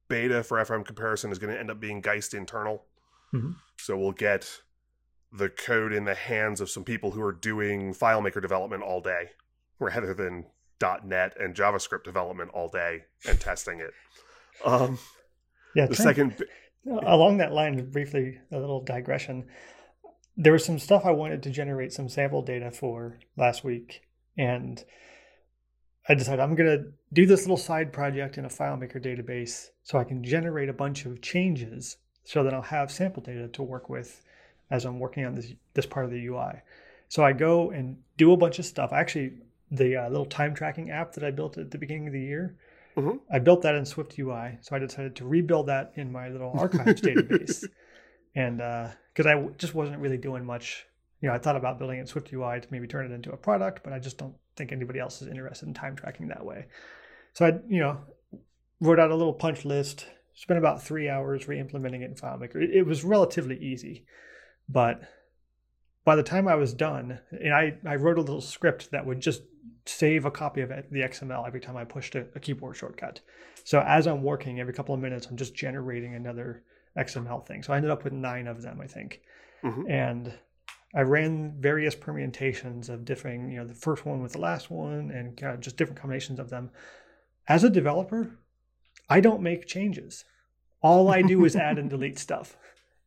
beta 0.07 0.43
for 0.43 0.57
FM 0.63 0.85
comparison 0.85 1.31
is 1.31 1.39
going 1.39 1.53
to 1.53 1.59
end 1.59 1.71
up 1.71 1.79
being 1.79 1.99
Geist 2.01 2.33
internal. 2.33 2.85
Mhm. 3.33 3.55
So 3.77 3.97
we'll 3.97 4.11
get 4.11 4.61
the 5.33 5.49
code 5.49 5.91
in 5.91 6.05
the 6.05 6.15
hands 6.15 6.61
of 6.61 6.69
some 6.69 6.83
people 6.83 7.11
who 7.11 7.21
are 7.21 7.33
doing 7.33 7.93
FileMaker 7.93 8.41
development 8.41 8.83
all 8.83 9.01
day 9.01 9.31
rather 9.79 10.13
than 10.13 10.45
.NET 10.81 11.35
and 11.39 11.55
JavaScript 11.55 12.03
development 12.03 12.51
all 12.53 12.69
day 12.69 13.05
and 13.27 13.39
testing 13.41 13.79
it. 13.79 13.93
Um, 14.63 14.99
Yeah, 15.75 15.85
the 15.87 15.95
second, 15.95 16.43
along 16.85 17.37
that 17.37 17.51
line, 17.51 17.89
briefly, 17.91 18.39
a 18.51 18.57
little 18.59 18.81
digression. 18.83 19.47
There 20.35 20.53
was 20.53 20.63
some 20.65 20.79
stuff 20.79 21.05
I 21.05 21.11
wanted 21.11 21.43
to 21.43 21.49
generate 21.49 21.91
some 21.93 22.09
sample 22.09 22.41
data 22.41 22.71
for 22.71 23.19
last 23.35 23.63
week, 23.63 24.01
and 24.37 24.83
I 26.09 26.13
decided 26.13 26.39
I'm 26.39 26.55
going 26.55 26.69
to 26.77 26.91
do 27.13 27.25
this 27.25 27.41
little 27.41 27.57
side 27.57 27.91
project 27.91 28.37
in 28.37 28.45
a 28.45 28.49
FileMaker 28.49 29.03
database 29.03 29.69
so 29.83 29.97
I 29.97 30.03
can 30.03 30.23
generate 30.23 30.69
a 30.69 30.73
bunch 30.73 31.05
of 31.05 31.21
changes 31.21 31.97
so 32.23 32.43
that 32.43 32.53
I'll 32.53 32.61
have 32.61 32.91
sample 32.91 33.21
data 33.23 33.47
to 33.49 33.63
work 33.63 33.89
with 33.89 34.21
as 34.69 34.85
I'm 34.85 34.99
working 34.99 35.25
on 35.25 35.33
this 35.35 35.53
this 35.73 35.85
part 35.85 36.05
of 36.05 36.11
the 36.11 36.25
UI. 36.27 36.61
So 37.09 37.23
I 37.23 37.33
go 37.33 37.71
and 37.71 37.97
do 38.17 38.31
a 38.33 38.37
bunch 38.37 38.59
of 38.59 38.65
stuff. 38.65 38.91
Actually, 38.93 39.33
the 39.71 39.95
uh, 39.97 40.09
little 40.09 40.25
time 40.25 40.53
tracking 40.53 40.91
app 40.91 41.13
that 41.13 41.23
I 41.23 41.31
built 41.31 41.57
at 41.57 41.71
the 41.71 41.77
beginning 41.77 42.07
of 42.07 42.13
the 42.13 42.21
year, 42.21 42.55
Mhm. 42.97 43.19
I 43.31 43.39
built 43.39 43.61
that 43.61 43.75
in 43.75 43.85
Swift 43.85 44.17
UI. 44.17 44.57
So 44.61 44.75
I 44.75 44.79
decided 44.79 45.15
to 45.17 45.25
rebuild 45.25 45.67
that 45.67 45.91
in 45.95 46.11
my 46.11 46.29
little 46.29 46.51
archives 46.57 47.01
database. 47.09 47.63
And 48.35 48.57
because 48.57 49.25
I 49.25 49.33
w- 49.33 49.53
just 49.57 49.75
wasn't 49.75 49.99
really 49.99 50.17
doing 50.17 50.43
much, 50.45 50.85
you 51.21 51.29
know, 51.29 51.35
I 51.35 51.37
thought 51.37 51.55
about 51.55 51.77
building 51.79 51.97
it 51.97 52.01
in 52.01 52.07
Swift 52.07 52.31
UI 52.33 52.59
to 52.59 52.67
maybe 52.71 52.87
turn 52.87 53.05
it 53.09 53.13
into 53.13 53.31
a 53.31 53.37
product, 53.37 53.83
but 53.83 53.93
I 53.93 53.99
just 53.99 54.17
don't 54.17 54.35
think 54.57 54.71
anybody 54.71 54.99
else 54.99 55.21
is 55.21 55.27
interested 55.27 55.67
in 55.67 55.73
time 55.73 55.95
tracking 55.95 56.27
that 56.29 56.45
way. 56.45 56.65
So 57.33 57.45
I, 57.45 57.49
you 57.67 57.79
know, 57.79 57.99
wrote 58.81 58.99
out 58.99 59.11
a 59.11 59.15
little 59.15 59.33
punch 59.33 59.63
list, 59.65 60.07
spent 60.33 60.57
about 60.57 60.83
three 60.83 61.07
hours 61.09 61.47
re-implementing 61.47 62.01
it 62.01 62.09
in 62.09 62.15
FileMaker. 62.15 62.55
It, 62.55 62.71
it 62.71 62.85
was 62.85 63.03
relatively 63.03 63.57
easy, 63.57 64.05
but 64.67 65.01
by 66.03 66.15
the 66.15 66.23
time 66.23 66.47
I 66.47 66.55
was 66.55 66.73
done, 66.73 67.19
and 67.31 67.53
I, 67.53 67.77
I 67.85 67.95
wrote 67.95 68.17
a 68.17 68.21
little 68.21 68.41
script 68.41 68.91
that 68.91 69.05
would 69.05 69.19
just 69.19 69.41
save 69.85 70.25
a 70.25 70.31
copy 70.31 70.61
of 70.61 70.69
the 70.69 70.99
XML 71.01 71.45
every 71.45 71.59
time 71.59 71.77
I 71.77 71.83
pushed 71.83 72.15
a, 72.15 72.25
a 72.35 72.39
keyboard 72.39 72.75
shortcut. 72.77 73.21
So 73.63 73.81
as 73.81 74.07
I'm 74.07 74.23
working, 74.23 74.59
every 74.59 74.73
couple 74.73 74.95
of 74.95 75.01
minutes, 75.01 75.27
I'm 75.27 75.37
just 75.37 75.53
generating 75.53 76.15
another 76.15 76.63
XML 76.97 77.45
thing. 77.45 77.61
So 77.63 77.73
I 77.73 77.75
ended 77.75 77.91
up 77.91 78.03
with 78.03 78.13
nine 78.13 78.47
of 78.47 78.61
them, 78.61 78.79
I 78.81 78.87
think. 78.87 79.21
Mhm. 79.63 79.89
And 79.89 80.33
I 80.95 81.01
ran 81.01 81.55
various 81.59 81.95
permutations 81.95 82.89
of 82.89 83.05
differing, 83.05 83.51
you 83.51 83.57
know, 83.57 83.65
the 83.67 83.73
first 83.73 84.05
one 84.05 84.21
with 84.21 84.33
the 84.33 84.39
last 84.39 84.71
one 84.71 85.11
and 85.11 85.35
kind 85.35 85.53
of 85.53 85.59
just 85.59 85.77
different 85.77 85.99
combinations 85.99 86.39
of 86.39 86.49
them. 86.49 86.71
As 87.47 87.63
a 87.63 87.69
developer, 87.69 88.37
I 89.09 89.19
don't 89.19 89.41
make 89.41 89.67
changes. 89.67 90.23
All 90.81 91.09
I 91.09 91.21
do 91.21 91.43
is 91.45 91.55
add 91.55 91.77
and 91.77 91.89
delete 91.91 92.19
stuff. 92.19 92.57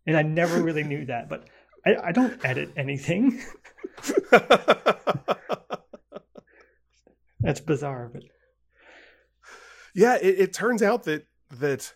And 0.07 0.17
I 0.17 0.23
never 0.23 0.63
really 0.63 0.85
knew 0.85 1.05
that, 1.07 1.29
but 1.29 1.49
I, 1.85 1.97
I 1.97 2.13
don't 2.13 2.45
edit 2.45 2.71
anything. 2.77 3.43
That's 7.41 7.61
bizarre, 7.61 8.11
but 8.13 8.25
yeah, 9.95 10.17
it, 10.21 10.39
it 10.39 10.53
turns 10.53 10.83
out 10.83 11.05
that 11.05 11.27
that 11.51 11.95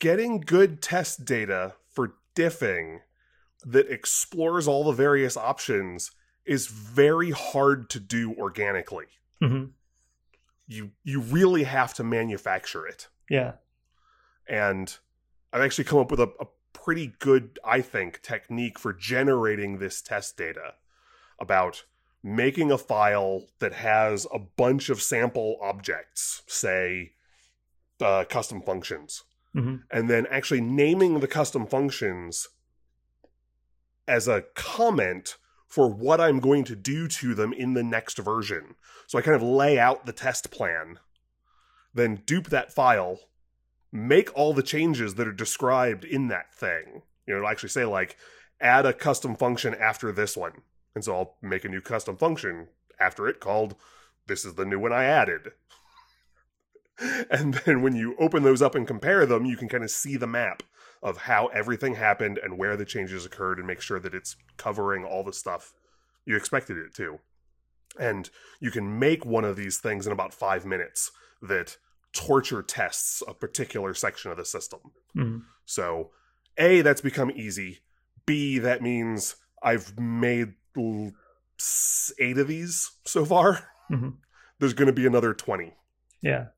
getting 0.00 0.40
good 0.40 0.82
test 0.82 1.24
data 1.24 1.74
for 1.88 2.14
diffing 2.34 2.98
that 3.64 3.90
explores 3.90 4.68
all 4.68 4.84
the 4.84 4.92
various 4.92 5.36
options 5.36 6.10
is 6.44 6.66
very 6.66 7.30
hard 7.30 7.88
to 7.90 7.98
do 8.00 8.34
organically. 8.34 9.06
Mhm. 9.42 9.72
You 10.66 10.92
you 11.02 11.20
really 11.20 11.64
have 11.64 11.94
to 11.94 12.04
manufacture 12.04 12.86
it. 12.86 13.08
yeah. 13.30 13.54
And 14.46 14.98
I've 15.52 15.62
actually 15.62 15.84
come 15.84 15.98
up 16.00 16.10
with 16.10 16.20
a, 16.20 16.30
a 16.40 16.46
pretty 16.74 17.14
good, 17.18 17.58
I 17.64 17.80
think, 17.80 18.20
technique 18.20 18.78
for 18.78 18.92
generating 18.92 19.78
this 19.78 20.02
test 20.02 20.36
data 20.36 20.74
about 21.38 21.84
making 22.22 22.70
a 22.70 22.76
file 22.78 23.46
that 23.60 23.72
has 23.72 24.26
a 24.32 24.38
bunch 24.38 24.90
of 24.90 25.00
sample 25.00 25.56
objects, 25.62 26.42
say 26.46 27.12
uh, 28.00 28.24
custom 28.28 28.60
functions, 28.60 29.22
Mhm. 29.54 29.84
and 29.90 30.10
then 30.10 30.26
actually 30.26 30.60
naming 30.60 31.20
the 31.20 31.28
custom 31.28 31.66
functions 31.66 32.48
as 34.06 34.28
a 34.28 34.44
comment 34.54 35.36
for 35.66 35.88
what 35.88 36.20
I'm 36.20 36.38
going 36.38 36.64
to 36.64 36.76
do 36.76 37.08
to 37.08 37.34
them 37.34 37.52
in 37.52 37.74
the 37.74 37.82
next 37.82 38.18
version. 38.18 38.76
So 39.06 39.18
I 39.18 39.22
kind 39.22 39.34
of 39.34 39.42
lay 39.42 39.78
out 39.78 40.06
the 40.06 40.12
test 40.12 40.50
plan, 40.50 40.98
then 41.92 42.22
dupe 42.26 42.48
that 42.50 42.72
file, 42.72 43.18
make 43.92 44.30
all 44.36 44.54
the 44.54 44.62
changes 44.62 45.14
that 45.16 45.26
are 45.26 45.32
described 45.32 46.04
in 46.04 46.28
that 46.28 46.54
thing. 46.54 47.02
You 47.26 47.34
know, 47.34 47.38
it'll 47.38 47.48
actually 47.48 47.70
say 47.70 47.84
like 47.84 48.16
add 48.60 48.86
a 48.86 48.92
custom 48.92 49.34
function 49.34 49.74
after 49.74 50.12
this 50.12 50.36
one. 50.36 50.62
And 50.94 51.04
so 51.04 51.14
I'll 51.14 51.34
make 51.42 51.64
a 51.64 51.68
new 51.68 51.80
custom 51.80 52.16
function 52.16 52.68
after 53.00 53.26
it 53.26 53.40
called 53.40 53.74
this 54.26 54.44
is 54.44 54.54
the 54.54 54.64
new 54.64 54.78
one 54.78 54.92
I 54.92 55.04
added. 55.04 55.52
And 57.28 57.54
then 57.54 57.82
when 57.82 57.96
you 57.96 58.14
open 58.20 58.44
those 58.44 58.62
up 58.62 58.76
and 58.76 58.86
compare 58.86 59.26
them, 59.26 59.44
you 59.44 59.56
can 59.56 59.68
kind 59.68 59.82
of 59.82 59.90
see 59.90 60.16
the 60.16 60.28
map 60.28 60.62
of 61.04 61.18
how 61.18 61.46
everything 61.48 61.94
happened 61.94 62.38
and 62.42 62.58
where 62.58 62.76
the 62.76 62.84
changes 62.84 63.26
occurred 63.26 63.58
and 63.58 63.66
make 63.66 63.82
sure 63.82 64.00
that 64.00 64.14
it's 64.14 64.34
covering 64.56 65.04
all 65.04 65.22
the 65.22 65.34
stuff 65.34 65.74
you 66.24 66.34
expected 66.34 66.78
it 66.78 66.94
to. 66.94 67.20
And 68.00 68.28
you 68.58 68.70
can 68.70 68.98
make 68.98 69.24
one 69.24 69.44
of 69.44 69.54
these 69.56 69.76
things 69.76 70.06
in 70.06 70.12
about 70.12 70.32
five 70.32 70.64
minutes 70.64 71.12
that 71.42 71.76
torture 72.14 72.62
tests 72.62 73.22
a 73.28 73.34
particular 73.34 73.92
section 73.92 74.30
of 74.30 74.38
the 74.38 74.44
system. 74.46 74.80
Mhm. 75.14 75.42
So, 75.66 76.10
A, 76.56 76.80
that's 76.80 77.02
become 77.02 77.30
easy. 77.30 77.80
B, 78.24 78.58
that 78.58 78.82
means 78.82 79.36
I've 79.62 79.98
made 80.00 80.54
eight 82.18 82.38
of 82.38 82.48
these 82.48 82.90
so 83.04 83.24
far. 83.24 83.68
Mhm. 83.90 84.16
There's 84.58 84.74
going 84.74 84.86
to 84.86 84.92
be 84.92 85.06
another 85.06 85.34
20. 85.34 85.74
Yeah. 86.22 86.48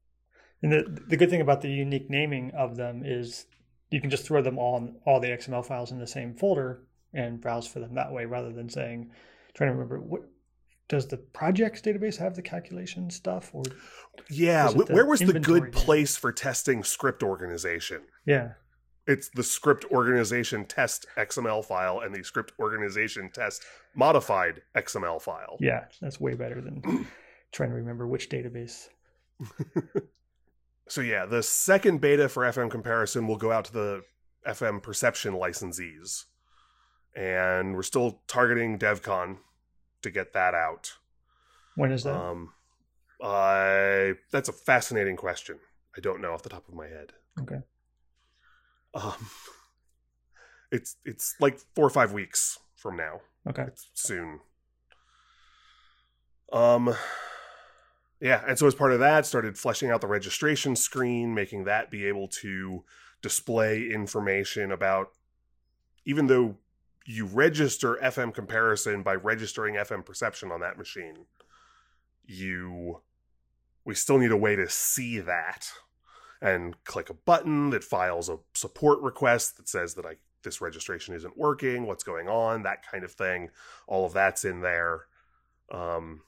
And 0.62 0.72
the 0.72 1.02
the 1.08 1.16
good 1.16 1.30
thing 1.30 1.40
about 1.40 1.60
the 1.62 1.68
unique 1.70 2.08
naming 2.08 2.52
of 2.52 2.76
them 2.76 3.02
is 3.04 3.46
you 3.90 4.00
can 4.00 4.10
just 4.10 4.24
throw 4.26 4.42
them 4.42 4.58
all 4.58 4.76
in, 4.78 4.96
all 5.04 5.20
the 5.20 5.28
XML 5.28 5.64
files 5.64 5.92
in 5.92 5.98
the 5.98 6.06
same 6.06 6.34
folder 6.34 6.82
and 7.14 7.40
browse 7.40 7.66
for 7.66 7.78
them 7.80 7.94
that 7.94 8.12
way 8.12 8.24
rather 8.24 8.52
than 8.52 8.68
saying 8.68 9.10
trying 9.54 9.68
to 9.70 9.74
remember 9.74 10.00
what 10.00 10.22
does 10.88 11.06
the 11.08 11.16
projects 11.16 11.80
database 11.80 12.16
have 12.16 12.34
the 12.36 12.42
calculation 12.42 13.10
stuff 13.10 13.50
or 13.52 13.62
Yeah, 14.30 14.64
Was 14.66 14.74
it 14.74 14.78
wh- 14.80 14.86
the 14.86 14.94
where 14.94 15.06
was 15.06 15.20
the 15.20 15.40
good 15.40 15.72
place 15.72 16.16
for 16.16 16.32
testing 16.32 16.82
script 16.84 17.22
organization? 17.22 18.02
yeah 18.24 18.52
It's 19.06 19.30
the 19.34 19.42
script 19.42 19.84
organization 19.92 20.64
test 20.66 21.06
XML 21.16 21.64
file 21.64 22.00
and 22.00 22.14
the 22.14 22.22
script 22.24 22.52
organization 22.58 23.30
test 23.32 23.62
modified 23.94 24.62
XML 24.76 25.20
file. 25.22 25.56
yeah 25.60 25.84
that's 26.00 26.20
way 26.20 26.34
better 26.34 26.60
than 26.60 27.06
trying 27.52 27.70
to 27.70 27.76
remember 27.76 28.06
which 28.06 28.28
database 28.28 28.88
So 30.88 31.00
yeah, 31.00 31.26
the 31.26 31.42
second 31.42 32.00
beta 32.00 32.28
for 32.28 32.44
FM 32.44 32.70
comparison 32.70 33.26
will 33.26 33.36
go 33.36 33.50
out 33.52 33.64
to 33.66 33.72
the 33.72 34.02
FM 34.46 34.82
perception 34.82 35.34
licensees. 35.34 36.24
And 37.14 37.74
we're 37.74 37.82
still 37.82 38.20
targeting 38.28 38.78
DevCon 38.78 39.38
to 40.02 40.10
get 40.10 40.32
that 40.34 40.54
out. 40.54 40.92
when 41.74 41.90
is 41.90 42.04
that 42.04 42.14
Um 42.14 42.52
I 43.22 44.14
that's 44.30 44.48
a 44.48 44.52
fascinating 44.52 45.16
question. 45.16 45.58
I 45.96 46.00
don't 46.00 46.20
know 46.20 46.32
off 46.34 46.42
the 46.42 46.50
top 46.50 46.68
of 46.68 46.74
my 46.74 46.86
head. 46.86 47.14
okay 47.40 47.60
Um 48.94 49.30
it's 50.70 50.96
it's 51.04 51.34
like 51.40 51.58
4 51.74 51.86
or 51.86 51.90
5 51.90 52.12
weeks 52.12 52.58
from 52.74 52.96
now. 52.96 53.20
okay 53.48 53.62
It's 53.62 53.88
soon. 53.94 54.40
Um 56.52 56.94
yeah, 58.20 58.42
and 58.46 58.58
so 58.58 58.66
as 58.66 58.74
part 58.74 58.92
of 58.92 59.00
that, 59.00 59.26
started 59.26 59.58
fleshing 59.58 59.90
out 59.90 60.00
the 60.00 60.06
registration 60.06 60.74
screen, 60.76 61.34
making 61.34 61.64
that 61.64 61.90
be 61.90 62.06
able 62.06 62.28
to 62.28 62.84
display 63.22 63.90
information 63.90 64.70
about 64.72 65.10
even 66.04 66.28
though 66.28 66.56
you 67.04 67.26
register 67.26 67.98
FM 68.02 68.32
comparison 68.32 69.02
by 69.02 69.14
registering 69.14 69.74
FM 69.74 70.04
perception 70.04 70.50
on 70.50 70.60
that 70.60 70.78
machine, 70.78 71.26
you 72.24 73.00
we 73.84 73.94
still 73.94 74.18
need 74.18 74.32
a 74.32 74.36
way 74.36 74.56
to 74.56 74.68
see 74.68 75.18
that 75.20 75.70
and 76.40 76.82
click 76.84 77.08
a 77.08 77.14
button 77.14 77.70
that 77.70 77.84
files 77.84 78.28
a 78.28 78.38
support 78.54 79.00
request 79.00 79.56
that 79.56 79.68
says 79.68 79.94
that 79.94 80.04
I 80.04 80.16
this 80.42 80.60
registration 80.60 81.14
isn't 81.14 81.36
working, 81.36 81.86
what's 81.86 82.04
going 82.04 82.28
on, 82.28 82.62
that 82.62 82.88
kind 82.88 83.04
of 83.04 83.12
thing. 83.12 83.50
All 83.88 84.06
of 84.06 84.12
that's 84.12 84.44
in 84.44 84.60
there. 84.60 85.06
Um, 85.72 86.22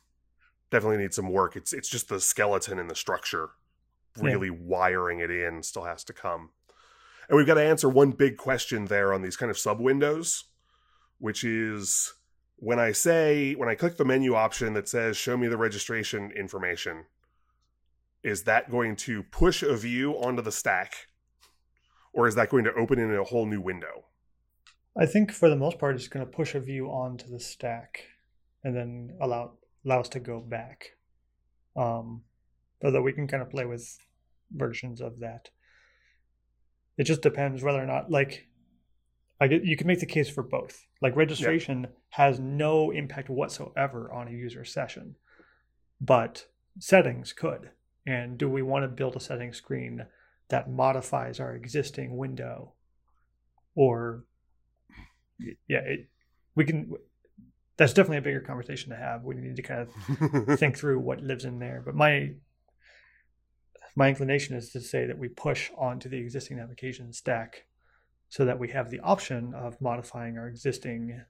definitely 0.70 0.98
needs 0.98 1.16
some 1.16 1.30
work. 1.30 1.56
It's 1.56 1.72
it's 1.72 1.88
just 1.88 2.08
the 2.08 2.20
skeleton 2.20 2.78
and 2.78 2.90
the 2.90 2.94
structure. 2.94 3.50
Really 4.20 4.50
wiring 4.50 5.20
it 5.20 5.30
in 5.30 5.62
still 5.62 5.84
has 5.84 6.02
to 6.04 6.12
come. 6.12 6.50
And 7.28 7.36
we've 7.36 7.46
got 7.46 7.54
to 7.54 7.62
answer 7.62 7.88
one 7.88 8.10
big 8.10 8.36
question 8.36 8.86
there 8.86 9.12
on 9.12 9.22
these 9.22 9.36
kind 9.36 9.48
of 9.48 9.58
sub 9.58 9.80
windows, 9.80 10.44
which 11.18 11.44
is 11.44 12.12
when 12.56 12.80
I 12.80 12.90
say 12.90 13.54
when 13.54 13.68
I 13.68 13.76
click 13.76 13.96
the 13.96 14.04
menu 14.04 14.34
option 14.34 14.72
that 14.72 14.88
says 14.88 15.16
show 15.16 15.36
me 15.36 15.46
the 15.46 15.56
registration 15.56 16.32
information, 16.32 17.04
is 18.24 18.42
that 18.44 18.70
going 18.70 18.96
to 18.96 19.22
push 19.22 19.62
a 19.62 19.76
view 19.76 20.14
onto 20.14 20.42
the 20.42 20.52
stack? 20.52 21.06
Or 22.12 22.26
is 22.26 22.34
that 22.34 22.48
going 22.48 22.64
to 22.64 22.74
open 22.74 22.98
in 22.98 23.14
a 23.14 23.22
whole 23.22 23.46
new 23.46 23.60
window? 23.60 24.06
i 24.98 25.06
think 25.06 25.32
for 25.32 25.48
the 25.48 25.56
most 25.56 25.78
part 25.78 25.94
it's 25.94 26.08
going 26.08 26.24
to 26.24 26.30
push 26.30 26.54
a 26.54 26.60
view 26.60 26.86
onto 26.88 27.28
the 27.28 27.40
stack 27.40 28.04
and 28.64 28.74
then 28.74 29.16
allow 29.20 29.52
allow 29.84 30.00
us 30.00 30.08
to 30.08 30.20
go 30.20 30.40
back 30.40 30.96
um 31.76 32.22
although 32.84 33.02
we 33.02 33.12
can 33.12 33.28
kind 33.28 33.42
of 33.42 33.50
play 33.50 33.64
with 33.64 33.98
versions 34.52 35.00
of 35.00 35.20
that 35.20 35.50
it 36.96 37.04
just 37.04 37.22
depends 37.22 37.62
whether 37.62 37.82
or 37.82 37.86
not 37.86 38.10
like 38.10 38.48
I 39.40 39.46
get 39.46 39.64
you 39.64 39.76
can 39.76 39.86
make 39.86 40.00
the 40.00 40.06
case 40.06 40.28
for 40.28 40.42
both. 40.42 40.86
Like 41.00 41.14
registration 41.14 41.86
has 42.10 42.40
no 42.40 42.90
impact 42.90 43.30
whatsoever 43.30 44.12
on 44.12 44.28
a 44.28 44.32
user 44.32 44.64
session, 44.64 45.16
but 46.00 46.46
settings 46.78 47.32
could. 47.32 47.70
And 48.06 48.36
do 48.38 48.48
we 48.48 48.62
want 48.62 48.84
to 48.84 48.88
build 48.88 49.16
a 49.16 49.20
setting 49.20 49.52
screen 49.52 50.06
that 50.48 50.70
modifies 50.70 51.40
our 51.40 51.54
existing 51.54 52.16
window, 52.16 52.72
or 53.74 54.24
yeah, 55.38 55.82
it, 55.84 56.08
we 56.54 56.64
can. 56.64 56.92
That's 57.78 57.92
definitely 57.92 58.18
a 58.18 58.22
bigger 58.22 58.40
conversation 58.40 58.90
to 58.90 58.96
have. 58.96 59.24
We 59.24 59.36
need 59.36 59.56
to 59.56 59.62
kind 59.62 59.88
of 59.88 60.58
think 60.58 60.76
through 60.76 60.98
what 60.98 61.22
lives 61.22 61.44
in 61.44 61.58
there. 61.58 61.82
But 61.84 61.94
my 61.94 62.32
my 63.96 64.08
inclination 64.08 64.56
is 64.56 64.70
to 64.70 64.80
say 64.80 65.06
that 65.06 65.18
we 65.18 65.28
push 65.28 65.70
onto 65.76 66.08
the 66.08 66.18
existing 66.18 66.60
application 66.60 67.12
stack 67.12 67.64
so 68.28 68.44
that 68.44 68.58
we 68.58 68.68
have 68.68 68.90
the 68.90 69.00
option 69.00 69.54
of 69.54 69.80
modifying 69.80 70.38
our 70.38 70.46
existing 70.46 71.22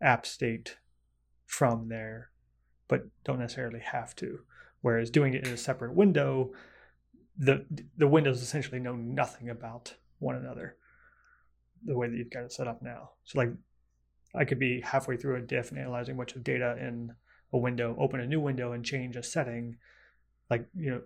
app 0.00 0.26
state 0.26 0.78
from 1.46 1.88
there, 1.88 2.30
but 2.88 3.02
don't 3.24 3.38
necessarily 3.38 3.80
have 3.80 4.16
to. 4.16 4.40
Whereas 4.80 5.10
doing 5.10 5.34
it 5.34 5.46
in 5.46 5.52
a 5.52 5.56
separate 5.56 5.94
window, 5.94 6.52
the 7.36 7.66
the 7.96 8.08
windows 8.08 8.42
essentially 8.42 8.80
know 8.80 8.96
nothing 8.96 9.48
about 9.48 9.94
one 10.18 10.36
another 10.36 10.76
the 11.84 11.96
way 11.96 12.08
that 12.08 12.16
you've 12.16 12.30
got 12.30 12.44
it 12.44 12.52
set 12.52 12.68
up 12.68 12.80
now. 12.82 13.10
So 13.24 13.38
like 13.38 13.50
I 14.34 14.44
could 14.44 14.58
be 14.58 14.80
halfway 14.80 15.16
through 15.16 15.36
a 15.36 15.40
diff 15.40 15.70
and 15.70 15.78
analyzing 15.78 16.14
a 16.14 16.18
bunch 16.18 16.34
of 16.34 16.42
data 16.44 16.76
in 16.80 17.14
a 17.52 17.58
window, 17.58 17.96
open 17.98 18.20
a 18.20 18.26
new 18.26 18.40
window 18.40 18.72
and 18.72 18.84
change 18.84 19.16
a 19.16 19.22
setting, 19.22 19.76
like 20.50 20.66
you 20.76 20.90
know, 20.90 21.02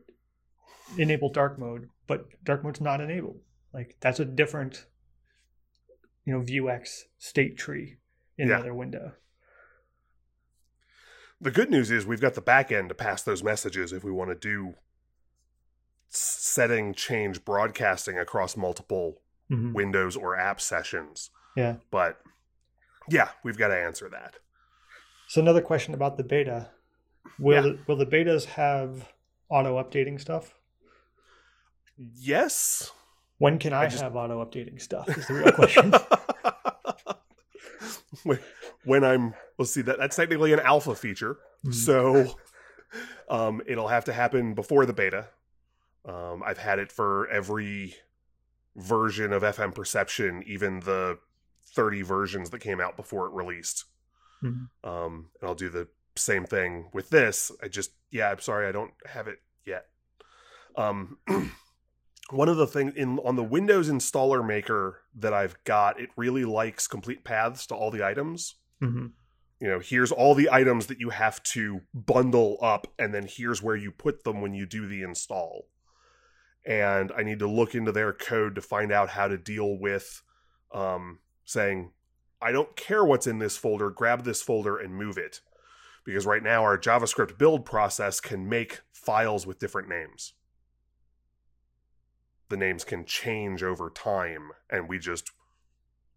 enable 0.97 1.31
dark 1.31 1.59
mode, 1.59 1.91
but 2.07 2.27
dark 2.45 2.65
mode's 2.65 2.81
not 2.81 3.01
enabled. 3.01 3.41
Like 3.75 3.97
that's 4.01 4.19
a 4.21 4.25
different, 4.25 4.87
you 6.25 6.33
know, 6.33 6.41
Vuex 6.41 7.03
state 7.19 7.59
tree 7.59 7.97
in 8.39 8.49
Yeah. 8.49 8.55
the 8.57 8.61
other 8.61 8.75
window. 8.75 9.13
The 11.41 11.51
good 11.51 11.71
news 11.71 11.91
is 11.91 12.07
we've 12.07 12.21
got 12.21 12.35
the 12.35 12.41
back 12.41 12.73
end 12.73 12.89
to 12.89 12.95
pass 12.95 13.23
those 13.23 13.45
messages 13.45 13.93
if 13.93 14.03
we 14.03 14.11
want 14.11 14.31
to 14.31 14.35
do 14.35 14.75
setting 16.09 16.95
change 16.95 17.45
broadcasting 17.45 18.19
across 18.19 18.57
multiple 18.57 19.23
Mhm. 19.51 19.73
Windows 19.75 20.17
or 20.17 20.37
app 20.37 20.61
sessions. 20.61 21.31
Yeah. 21.55 21.77
But 21.91 22.21
yeah, 23.11 23.29
we've 23.45 23.57
got 23.59 23.69
to 23.69 23.77
answer 23.77 24.09
that. 24.11 24.35
So 25.29 25.41
another 25.41 25.61
question 25.63 25.95
about 25.95 26.17
the 26.17 26.25
beta: 26.25 26.71
Will 27.39 27.55
Yeah. 27.55 27.61
the, 27.73 27.79
will 27.87 27.97
the 27.97 28.07
betas 28.07 28.45
have 28.47 29.09
auto 29.49 29.83
updating 29.83 30.21
stuff? 30.21 30.55
Yes. 31.97 32.91
When 33.39 33.59
can 33.59 33.73
I, 33.73 33.83
I 33.85 33.87
just- 33.89 34.03
have 34.03 34.17
auto 34.17 34.45
updating 34.45 34.81
stuff? 34.81 35.09
Is 35.09 35.27
the 35.27 35.35
real 35.35 35.53
question. 35.53 35.93
when, 38.25 38.39
when 38.85 39.05
I'm, 39.05 39.35
let's 39.59 39.73
see, 39.73 39.83
that 39.83 39.99
that's 39.99 40.17
technically 40.17 40.53
an 40.53 40.61
alpha 40.61 40.95
feature. 40.95 41.39
Mhm. 41.65 41.75
So 41.75 42.35
um, 43.29 43.61
it'll 43.67 43.89
have 43.89 44.05
to 44.07 44.13
happen 44.13 44.55
before 44.55 44.87
the 44.87 44.93
beta. 44.93 45.29
Um, 46.05 46.43
I've 46.45 46.59
had 46.59 46.79
it 46.79 46.91
for 46.91 47.29
every 47.29 47.95
version 48.77 49.33
of 49.33 49.43
FM 49.43 49.75
Perception, 49.75 50.43
even 50.47 50.81
the 50.81 51.19
30 51.75 52.03
versions 52.03 52.51
that 52.51 52.61
came 52.61 52.81
out 52.81 52.97
before 52.97 53.27
it 53.27 53.33
released. 53.33 53.85
Mhm. 54.43 54.69
Um, 54.85 55.31
and 55.41 55.49
I'll 55.49 55.55
do 55.55 55.69
the 55.69 55.89
same 56.17 56.45
thing 56.45 56.91
with 56.93 57.11
this. 57.11 57.51
I 57.63 57.69
just, 57.69 57.93
yeah, 58.11 58.31
I'm 58.31 58.41
sorry, 58.41 58.67
I 58.67 58.73
don't 58.73 58.93
have 59.07 59.29
it 59.29 59.39
yet. 59.65 59.87
Um, 60.77 61.19
one 62.31 62.49
of 62.49 62.57
the 62.57 62.67
things 62.67 62.95
in 62.95 63.19
on 63.21 63.37
the 63.37 63.43
Windows 63.43 63.89
installer 63.91 64.47
maker 64.47 65.01
that 65.17 65.33
I've 65.33 65.57
got, 65.65 66.01
it 66.01 66.11
really 66.17 66.45
likes 66.45 66.87
complete 66.87 67.25
paths 67.25 67.67
to 67.69 67.75
all 67.75 67.91
the 67.91 68.05
items 68.05 68.57
Mhm. 68.83 69.13
you 69.61 69.67
know 69.67 69.81
here's 69.81 70.13
all 70.13 70.37
the 70.37 70.49
items 70.53 70.87
that 70.87 71.01
you 71.01 71.11
have 71.11 71.43
to 71.43 71.81
bundle 71.93 72.59
up 72.63 72.87
and 72.97 73.13
then 73.13 73.27
here's 73.29 73.61
where 73.61 73.75
you 73.75 73.91
put 73.91 74.23
them 74.23 74.41
when 74.41 74.55
you 74.55 74.67
do 74.67 74.87
the 74.87 75.03
install 75.03 75.67
and 76.65 77.11
i 77.17 77.25
need 77.25 77.41
to 77.41 77.49
look 77.49 77.75
into 77.75 77.91
their 77.91 78.13
code 78.13 78.55
to 78.55 78.61
find 78.61 78.93
out 78.93 79.09
how 79.09 79.27
to 79.27 79.37
deal 79.37 79.77
with 79.77 80.23
um, 80.73 81.19
saying 81.49 81.91
i 82.43 82.53
don't 82.53 82.77
care 82.77 83.03
what's 83.05 83.27
in 83.27 83.39
this 83.39 83.57
folder 83.57 83.89
grab 83.89 84.23
this 84.25 84.43
folder 84.43 84.77
and 84.77 84.95
move 84.95 85.17
it. 85.17 85.41
Because 86.05 86.27
right 86.27 86.43
now 86.43 86.63
our 86.63 86.79
javascript 86.79 87.37
build 87.39 87.65
process 87.65 88.21
can 88.21 88.49
make 88.49 88.81
files 88.93 89.47
with 89.47 89.59
different 89.59 89.89
names. 89.89 90.33
The 92.49 92.57
names 92.57 92.85
can 92.85 93.05
change 93.05 93.63
over 93.63 93.91
time 93.91 94.51
and 94.71 94.89
we 94.89 94.99
just 94.99 95.31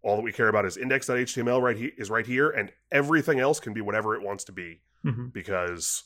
all 0.02 0.16
that 0.16 0.22
we 0.22 0.32
care 0.32 0.48
about 0.48 0.64
is 0.66 0.76
index.html 0.76 1.60
right 1.62 1.76
he- 1.76 1.92
is 1.98 2.10
right 2.10 2.26
here 2.26 2.50
and 2.50 2.72
everything 2.90 3.38
else 3.40 3.58
can 3.60 3.72
be 3.72 3.80
whatever 3.80 4.14
it 4.14 4.22
wants 4.22 4.44
to 4.44 4.52
be 4.52 4.80
Mhm. 5.04 5.32
because 5.32 6.04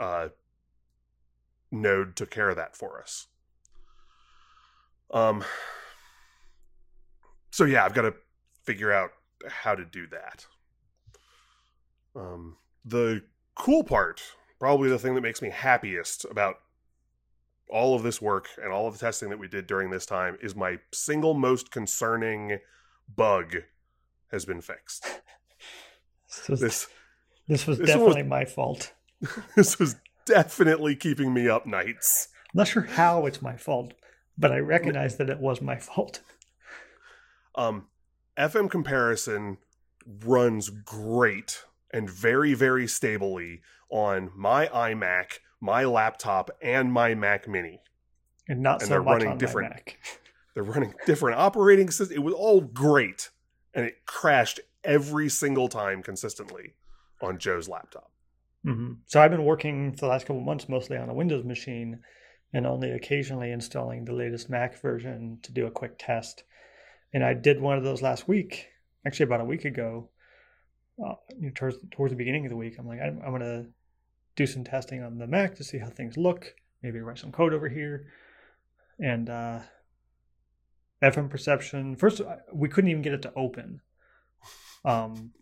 uh, 0.00 0.28
node 1.70 2.16
took 2.16 2.30
care 2.30 2.48
of 2.50 2.56
that 2.56 2.76
for 2.76 3.00
us. 3.00 3.26
Um 5.10 5.42
so 7.50 7.64
yeah 7.64 7.84
i've 7.84 7.94
got 7.94 8.02
to 8.02 8.14
figure 8.66 8.92
out 8.92 9.10
how 9.48 9.74
to 9.74 9.84
do 9.84 10.06
that 10.08 10.46
um 12.14 12.56
the 12.84 13.22
cool 13.54 13.82
part 13.84 14.20
probably 14.58 14.88
the 14.88 14.98
thing 14.98 15.14
that 15.14 15.20
makes 15.20 15.40
me 15.42 15.50
happiest 15.50 16.24
about 16.30 16.56
all 17.68 17.94
of 17.94 18.02
this 18.02 18.20
work 18.22 18.48
and 18.62 18.72
all 18.72 18.86
of 18.86 18.92
the 18.94 18.98
testing 19.00 19.28
that 19.28 19.38
we 19.38 19.48
did 19.48 19.66
during 19.66 19.90
this 19.90 20.06
time 20.06 20.36
is 20.40 20.54
my 20.54 20.78
single 20.92 21.34
most 21.34 21.70
concerning 21.70 22.58
bug 23.14 23.56
has 24.30 24.44
been 24.44 24.60
fixed 24.60 25.06
So 26.28 26.54
this 26.56 26.86
This 27.48 27.66
was 27.66 27.78
This 27.78 27.86
definitely 27.88 28.22
was- 28.22 28.30
my 28.30 28.44
fault. 28.44 28.92
this 29.56 29.78
was 29.78 29.94
definitely 30.26 30.96
keeping 30.96 31.32
me 31.32 31.48
up 31.48 31.64
nights. 31.66 32.28
I'm 32.52 32.58
not 32.58 32.68
sure 32.68 32.82
how 32.82 33.24
it's 33.26 33.40
my 33.40 33.56
fault, 33.56 33.94
but 34.36 34.50
I 34.52 34.58
recognize 34.58 35.16
that 35.16 35.30
it 35.30 35.38
was 35.38 35.62
my 35.62 35.76
fault. 35.78 36.20
Um, 37.54 37.86
FM 38.38 38.70
comparison 38.70 39.58
runs 40.24 40.68
great 40.70 41.64
and 41.92 42.08
very, 42.10 42.54
very 42.54 42.86
stably 42.86 43.60
on 43.88 44.30
my 44.34 44.66
iMac, 44.68 45.38
my 45.60 45.84
laptop, 45.84 46.50
and 46.62 46.92
my 46.92 47.14
Mac 47.14 47.48
Mini. 47.48 47.80
And 48.48 48.60
not 48.62 48.80
And 48.80 48.82
so 48.82 48.88
they're 48.94 49.02
much 49.02 49.12
running 49.14 49.28
on 49.28 49.38
different- 49.38 49.70
my 49.70 49.74
Mac. 49.76 49.98
They're 50.54 50.64
running 50.64 50.94
different 51.04 51.38
operating 51.38 51.90
systems. 51.90 52.16
It 52.16 52.22
was 52.22 52.32
all 52.32 52.62
great, 52.62 53.28
and 53.74 53.84
it 53.84 54.06
crashed 54.06 54.58
every 54.84 55.28
single 55.28 55.68
time 55.68 56.02
consistently 56.02 56.72
on 57.20 57.36
Joe's 57.38 57.68
laptop. 57.68 58.10
hmm 58.64 58.92
So 59.04 59.20
I've 59.20 59.30
been 59.30 59.44
working 59.44 59.92
for 59.92 59.98
the 59.98 60.06
last 60.06 60.22
couple 60.24 60.38
of 60.38 60.46
months 60.46 60.66
mostly 60.66 60.96
on 60.96 61.10
a 61.10 61.14
Windows 61.14 61.44
machine 61.44 62.00
and 62.54 62.66
only 62.66 62.90
occasionally 62.90 63.50
installing 63.52 64.06
the 64.06 64.14
latest 64.14 64.48
Mac 64.48 64.80
version 64.80 65.40
to 65.42 65.52
do 65.52 65.66
a 65.66 65.70
quick 65.70 65.96
test. 65.98 66.44
And 67.12 67.24
I 67.24 67.34
did 67.34 67.60
one 67.60 67.78
of 67.78 67.84
those 67.84 68.02
last 68.02 68.28
week, 68.28 68.68
actually 69.06 69.24
about 69.24 69.40
a 69.40 69.44
week 69.44 69.64
ago. 69.64 70.10
Uh, 71.02 71.14
you 71.38 71.46
know, 71.46 71.52
towards 71.54 71.76
towards 71.90 72.12
the 72.12 72.16
beginning 72.16 72.46
of 72.46 72.50
the 72.50 72.56
week, 72.56 72.76
I'm 72.78 72.86
like, 72.86 73.00
I'm, 73.00 73.20
I'm 73.24 73.32
gonna 73.32 73.66
do 74.34 74.46
some 74.46 74.64
testing 74.64 75.02
on 75.02 75.18
the 75.18 75.26
Mac 75.26 75.54
to 75.56 75.64
see 75.64 75.78
how 75.78 75.88
things 75.88 76.16
look. 76.16 76.54
Maybe 76.82 77.00
write 77.00 77.18
some 77.18 77.32
code 77.32 77.52
over 77.52 77.68
here, 77.68 78.06
and 78.98 79.28
uh, 79.28 79.60
FM 81.02 81.30
comparison. 81.30 81.96
First, 81.96 82.20
uh, 82.20 82.36
we 82.52 82.68
couldn't 82.68 82.90
even 82.90 83.02
get 83.02 83.12
it 83.12 83.22
to 83.22 83.32
open, 83.34 83.80
um, 84.84 85.32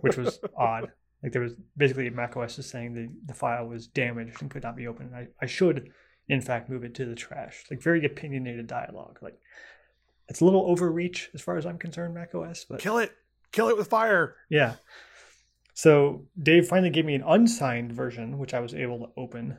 which 0.00 0.16
was 0.16 0.40
odd. 0.56 0.92
Like 1.22 1.32
there 1.32 1.42
was 1.42 1.54
basically 1.76 2.08
macOS 2.08 2.58
is 2.58 2.68
saying 2.68 2.94
the, 2.94 3.08
the 3.26 3.34
file 3.34 3.66
was 3.66 3.86
damaged 3.86 4.40
and 4.40 4.50
could 4.50 4.62
not 4.62 4.76
be 4.76 4.86
opened. 4.86 5.14
I, 5.14 5.28
I 5.40 5.46
should, 5.46 5.90
in 6.28 6.40
fact, 6.40 6.70
move 6.70 6.82
it 6.82 6.94
to 6.94 7.04
the 7.04 7.14
trash. 7.14 7.64
Like 7.70 7.82
very 7.82 8.04
opinionated 8.06 8.66
dialogue. 8.66 9.18
Like 9.20 9.38
it's 10.30 10.40
a 10.40 10.44
little 10.44 10.64
overreach 10.70 11.28
as 11.34 11.42
far 11.42 11.58
as 11.58 11.66
I'm 11.66 11.76
concerned, 11.76 12.14
macOS, 12.14 12.64
but 12.64 12.80
Kill 12.80 12.98
it! 12.98 13.12
Kill 13.52 13.68
it 13.68 13.76
with 13.76 13.88
fire! 13.88 14.36
yeah. 14.48 14.76
So 15.74 16.26
Dave 16.40 16.68
finally 16.68 16.90
gave 16.90 17.06
me 17.06 17.14
an 17.14 17.24
unsigned 17.26 17.92
version, 17.92 18.38
which 18.38 18.54
I 18.54 18.60
was 18.60 18.74
able 18.74 18.98
to 18.98 19.12
open, 19.16 19.56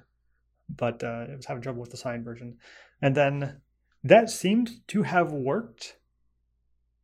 but 0.70 1.04
uh, 1.04 1.26
I 1.32 1.36
was 1.36 1.46
having 1.46 1.64
trouble 1.64 1.82
with 1.82 1.90
the 1.90 1.98
signed 1.98 2.24
version. 2.24 2.58
And 3.02 3.16
then 3.16 3.62
that 4.04 4.30
seemed 4.30 4.88
to 4.90 5.04
have 5.04 5.32
worked. 5.32 5.98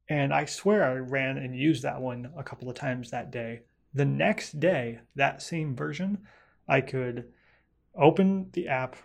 And 0.07 0.33
I 0.33 0.45
swear 0.45 0.83
I 0.83 0.93
ran 0.93 1.37
and 1.37 1.55
used 1.55 1.83
that 1.83 1.99
one 1.99 2.31
a 2.37 2.43
couple 2.43 2.69
of 2.69 2.75
times 2.75 3.09
that 3.09 3.31
day. 3.31 3.61
The 3.93 4.05
next 4.05 4.59
day, 4.59 4.99
that 5.15 5.41
same 5.41 5.75
version, 5.75 6.19
I 6.67 6.81
could 6.81 7.25
open 7.95 8.49
the 8.53 8.67
app, 8.67 8.95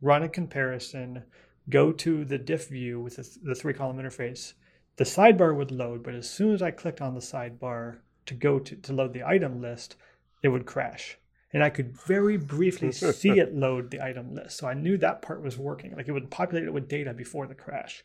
run 0.00 0.22
a 0.22 0.28
comparison, 0.28 1.24
go 1.70 1.92
to 1.92 2.24
the 2.24 2.38
diff 2.38 2.68
view 2.68 3.00
with 3.00 3.16
the, 3.16 3.38
the 3.42 3.54
three 3.54 3.72
column 3.74 3.98
interface. 3.98 4.54
The 4.96 5.04
sidebar 5.04 5.56
would 5.56 5.70
load, 5.70 6.02
but 6.02 6.14
as 6.14 6.28
soon 6.28 6.52
as 6.52 6.60
I 6.62 6.70
clicked 6.70 7.00
on 7.00 7.14
the 7.14 7.20
sidebar 7.20 7.98
to 8.26 8.34
go 8.34 8.58
to, 8.58 8.76
to 8.76 8.92
load 8.92 9.12
the 9.14 9.24
item 9.24 9.60
list, 9.62 9.96
it 10.42 10.48
would 10.48 10.66
crash. 10.66 11.16
And 11.52 11.62
I 11.64 11.70
could 11.70 11.96
very 12.06 12.36
briefly 12.36 12.92
see 13.12 13.30
it 13.38 13.54
load 13.54 13.90
the 13.90 14.02
item 14.02 14.34
list. 14.34 14.58
So 14.58 14.68
I 14.68 14.74
knew 14.74 14.96
that 14.98 15.22
part 15.22 15.42
was 15.42 15.56
working. 15.58 15.94
Like 15.96 16.08
it 16.08 16.12
would 16.12 16.30
populate 16.30 16.66
it 16.66 16.72
with 16.72 16.88
data 16.88 17.14
before 17.14 17.46
the 17.46 17.54
crash. 17.54 18.04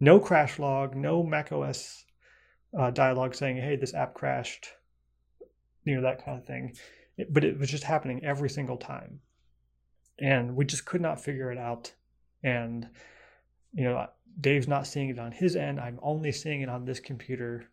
No 0.00 0.18
crash 0.18 0.58
log, 0.58 0.96
no 0.96 1.22
macOS 1.22 2.04
uh, 2.78 2.90
dialogue 2.90 3.34
saying, 3.34 3.56
hey, 3.58 3.76
this 3.76 3.94
app 3.94 4.14
crashed, 4.14 4.68
you 5.84 5.94
know, 5.94 6.02
that 6.02 6.24
kind 6.24 6.38
of 6.38 6.46
thing. 6.46 6.74
It- 7.16 7.32
but 7.32 7.44
it 7.44 7.58
was 7.58 7.70
just 7.70 7.84
happening 7.84 8.24
every 8.24 8.50
single 8.50 8.76
time. 8.76 9.20
And 10.18 10.56
we 10.56 10.64
just 10.64 10.84
could 10.84 11.00
not 11.00 11.20
figure 11.20 11.52
it 11.52 11.58
out. 11.58 11.92
And, 12.44 12.88
you 13.72 13.84
know, 13.84 14.06
Dave's 14.40 14.68
not 14.68 14.86
seeing 14.86 15.08
it 15.08 15.18
on 15.18 15.32
his 15.32 15.56
end. 15.56 15.80
I'm 15.80 15.98
only 16.02 16.30
seeing 16.30 16.60
it 16.60 16.68
on 16.68 16.84
this 16.84 17.00
computer. 17.00 17.64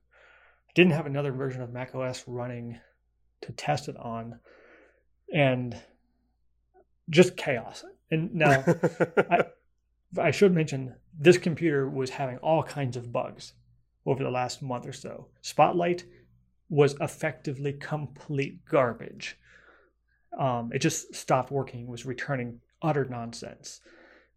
I 0.67 0.71
didn't 0.73 0.93
have 0.93 1.05
another 1.05 1.31
version 1.31 1.61
of 1.61 1.71
macOS 1.71 2.23
running 2.25 2.79
to 3.41 3.51
test 3.51 3.89
it 3.89 3.97
on. 3.97 4.39
And 5.31 5.79
just 7.09 7.37
chaos. 7.37 7.83
And 8.09 8.33
now, 8.33 8.63
I 10.19 10.31
should 10.31 10.53
mention 10.53 10.95
this 11.17 11.37
computer 11.37 11.89
was 11.89 12.09
having 12.09 12.37
all 12.37 12.63
kinds 12.63 12.97
of 12.97 13.11
bugs 13.11 13.53
over 14.05 14.23
the 14.23 14.31
last 14.31 14.61
month 14.61 14.87
or 14.87 14.93
so. 14.93 15.27
Spotlight 15.41 16.05
was 16.69 16.95
effectively 16.99 17.73
complete 17.73 18.65
garbage. 18.65 19.37
Um, 20.37 20.71
it 20.73 20.79
just 20.79 21.13
stopped 21.13 21.51
working, 21.51 21.87
was 21.87 22.05
returning 22.05 22.61
utter 22.81 23.05
nonsense. 23.05 23.81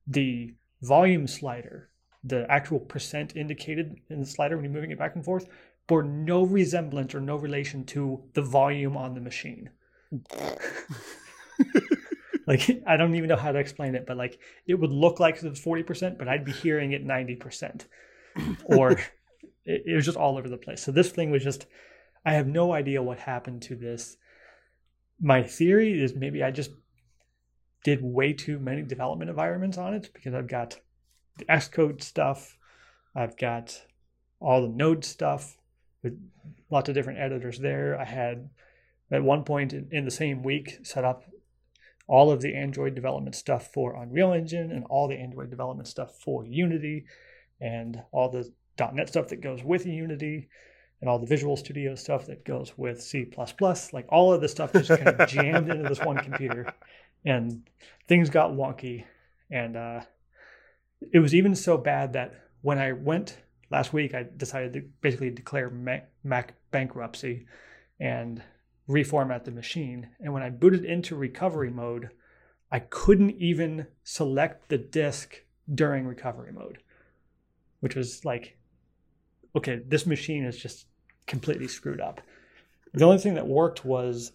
The 0.07 0.55
volume 0.83 1.27
slider, 1.27 1.91
the 2.23 2.47
actual 2.51 2.81
percent 2.81 3.37
indicated 3.37 3.97
in 4.11 4.21
the 4.21 4.27
slider 4.27 4.57
when 4.57 4.65
you're 4.65 4.73
moving 4.73 4.91
it 4.91 4.99
back 4.99 5.15
and 5.15 5.25
forth, 5.25 5.49
bore 5.87 6.03
no 6.03 6.45
resemblance 6.45 7.15
or 7.15 7.21
no 7.21 7.37
relation 7.37 7.85
to 7.85 8.23
the 8.35 8.43
volume 8.43 8.97
on 8.97 9.15
the 9.15 9.21
machine. 9.21 9.71
like 12.47 12.83
I 12.87 12.97
don't 12.97 13.15
even 13.15 13.29
know 13.29 13.37
how 13.37 13.53
to 13.53 13.59
explain 13.59 13.95
it, 13.95 14.07
but 14.07 14.17
like 14.17 14.39
it 14.67 14.75
would 14.75 14.91
look 14.93 15.21
like 15.21 15.37
it 15.37 15.49
was 15.49 15.59
forty 15.59 15.83
percent, 15.83 16.19
but 16.19 16.29
I'd 16.29 16.45
be 16.45 16.53
hearing 16.53 16.93
it 16.93 17.05
ninety 17.05 17.37
percent, 17.37 17.87
or 18.65 18.93
it, 19.65 19.83
it 19.87 19.95
was 19.95 20.05
just 20.05 20.19
all 20.19 20.39
over 20.39 20.49
the 20.49 20.57
place. 20.57 20.83
So 20.83 20.93
this 20.93 21.11
thing 21.11 21.31
was 21.31 21.43
just 21.43 21.67
I 22.25 22.35
have 22.35 22.47
no 22.47 22.73
idea 22.73 23.03
what 23.03 23.19
happened 23.19 23.63
to 23.63 23.77
this. 23.77 24.17
My 25.21 25.43
theory 25.43 26.03
is 26.03 26.15
maybe 26.15 26.43
I 26.43 26.51
just 26.51 26.71
did 27.85 28.03
way 28.03 28.33
too 28.33 28.59
many 28.59 28.83
development 28.83 29.31
environments 29.31 29.79
on 29.79 29.95
it 29.95 30.11
because 30.13 30.35
I've 30.35 30.49
got 30.49 30.81
the 31.39 31.45
Xcode 31.45 32.03
stuff, 32.03 32.59
I've 33.15 33.37
got 33.37 33.83
all 34.41 34.63
the 34.63 34.69
Node 34.69 35.05
stuff 35.05 35.57
with 36.03 36.19
lots 36.71 36.89
of 36.89 36.95
different 36.95 37.21
editors 37.21 37.59
there. 37.59 37.99
I 37.99 38.05
had 38.05 38.51
at 39.11 39.23
one 39.23 39.45
point 39.45 39.73
in, 39.73 39.89
in 39.93 40.05
the 40.05 40.11
same 40.11 40.43
week 40.43 40.79
set 40.83 41.05
up 41.05 41.25
all 42.07 42.31
of 42.31 42.41
the 42.41 42.55
Android 42.55 42.95
development 42.95 43.35
stuff 43.35 43.73
for 43.73 43.95
Unreal 43.97 44.33
Engine 44.33 44.71
and 44.73 44.85
all 44.91 45.09
the 45.09 45.17
Android 45.17 45.51
development 45.51 45.89
stuff 45.89 46.17
for 46.17 46.45
Unity 46.45 47.05
and 47.61 48.03
all 48.13 48.31
the 48.31 48.51
.NET 48.93 49.09
stuff 49.09 49.29
that 49.29 49.41
goes 49.41 49.63
with 49.63 49.87
Unity 49.87 50.49
and 51.01 51.09
all 51.09 51.19
the 51.19 51.27
Visual 51.27 51.57
Studio 51.57 51.95
stuff 51.95 52.27
that 52.27 52.45
goes 52.45 52.77
with 52.77 53.03
C++. 53.03 53.31
Like 53.93 54.07
all 54.09 54.33
of 54.33 54.41
the 54.41 54.49
stuff 54.49 54.73
just 54.73 54.89
kind 54.89 55.09
of 55.09 55.29
jammed 55.29 55.71
into 55.71 55.89
this 55.89 56.01
one 56.01 56.19
computer 56.19 56.75
and 57.25 57.63
things 58.07 58.31
got 58.31 58.53
wonky. 58.53 59.05
And 59.51 59.77
uh, 59.77 60.01
it 61.13 61.19
was 61.19 61.35
even 61.35 61.55
so 61.55 61.77
bad 61.77 62.13
that 62.15 62.35
when 62.63 62.79
I 62.79 62.93
went 62.93 63.39
last 63.71 63.93
week, 63.93 64.15
I 64.15 64.27
decided 64.37 64.73
to 64.75 64.83
basically 65.01 65.31
declare 65.31 65.71
Mac, 65.71 66.55
bankruptcy 66.71 67.47
and 68.01 68.43
reformat 68.89 69.45
the 69.45 69.51
machine. 69.51 70.09
And 70.21 70.33
when 70.33 70.43
I 70.43 70.51
booted 70.51 70.85
into 70.85 71.17
recovery 71.17 71.71
mode, 71.71 72.11
I 72.71 72.81
couldn't 72.81 73.41
even 73.41 73.87
select 74.03 74.69
the 74.69 74.79
disk 74.79 75.43
during 75.73 76.07
recovery 76.07 76.53
mode, 76.53 76.79
which 77.81 77.95
was 77.95 78.25
like, 78.25 78.57
okay, 79.57 79.81
this 79.87 80.07
machine 80.07 80.45
is 80.45 80.59
just 80.59 80.87
completely 81.27 81.69
screwed 81.69 82.01
up. 82.01 82.21
The 82.93 83.05
only 83.05 83.19
thing 83.19 83.35
that 83.35 83.47
worked 83.47 83.85
was 83.85 84.33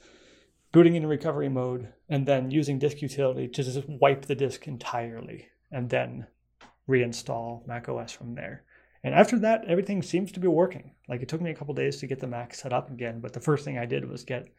booting 0.71 0.95
into 0.95 1.07
recovery 1.07 1.49
mode 1.49 1.89
and 2.09 2.25
then 2.25 2.51
using 2.51 2.79
disk 2.79 3.01
utility 3.01 3.47
to 3.47 3.63
just 3.63 3.87
wipe 3.87 4.25
the 4.25 4.35
disk 4.35 4.67
entirely 4.67 5.47
and 5.71 5.89
then 5.89 6.27
reinstall 6.89 7.65
macOS 7.67 8.11
from 8.11 8.35
there. 8.35 8.63
And 9.03 9.13
after 9.13 9.39
that, 9.39 9.63
everything 9.65 10.01
seems 10.01 10.31
to 10.33 10.39
be 10.39 10.47
working. 10.47 10.91
Like 11.07 11.21
it 11.21 11.29
took 11.29 11.41
me 11.41 11.51
a 11.51 11.55
couple 11.55 11.73
days 11.73 11.97
to 11.97 12.07
get 12.07 12.19
the 12.19 12.27
Mac 12.27 12.53
set 12.53 12.73
up 12.73 12.91
again, 12.91 13.21
but 13.21 13.33
the 13.33 13.39
first 13.39 13.63
thing 13.63 13.77
I 13.77 13.85
did 13.85 14.09
was 14.09 14.23
get 14.23 14.49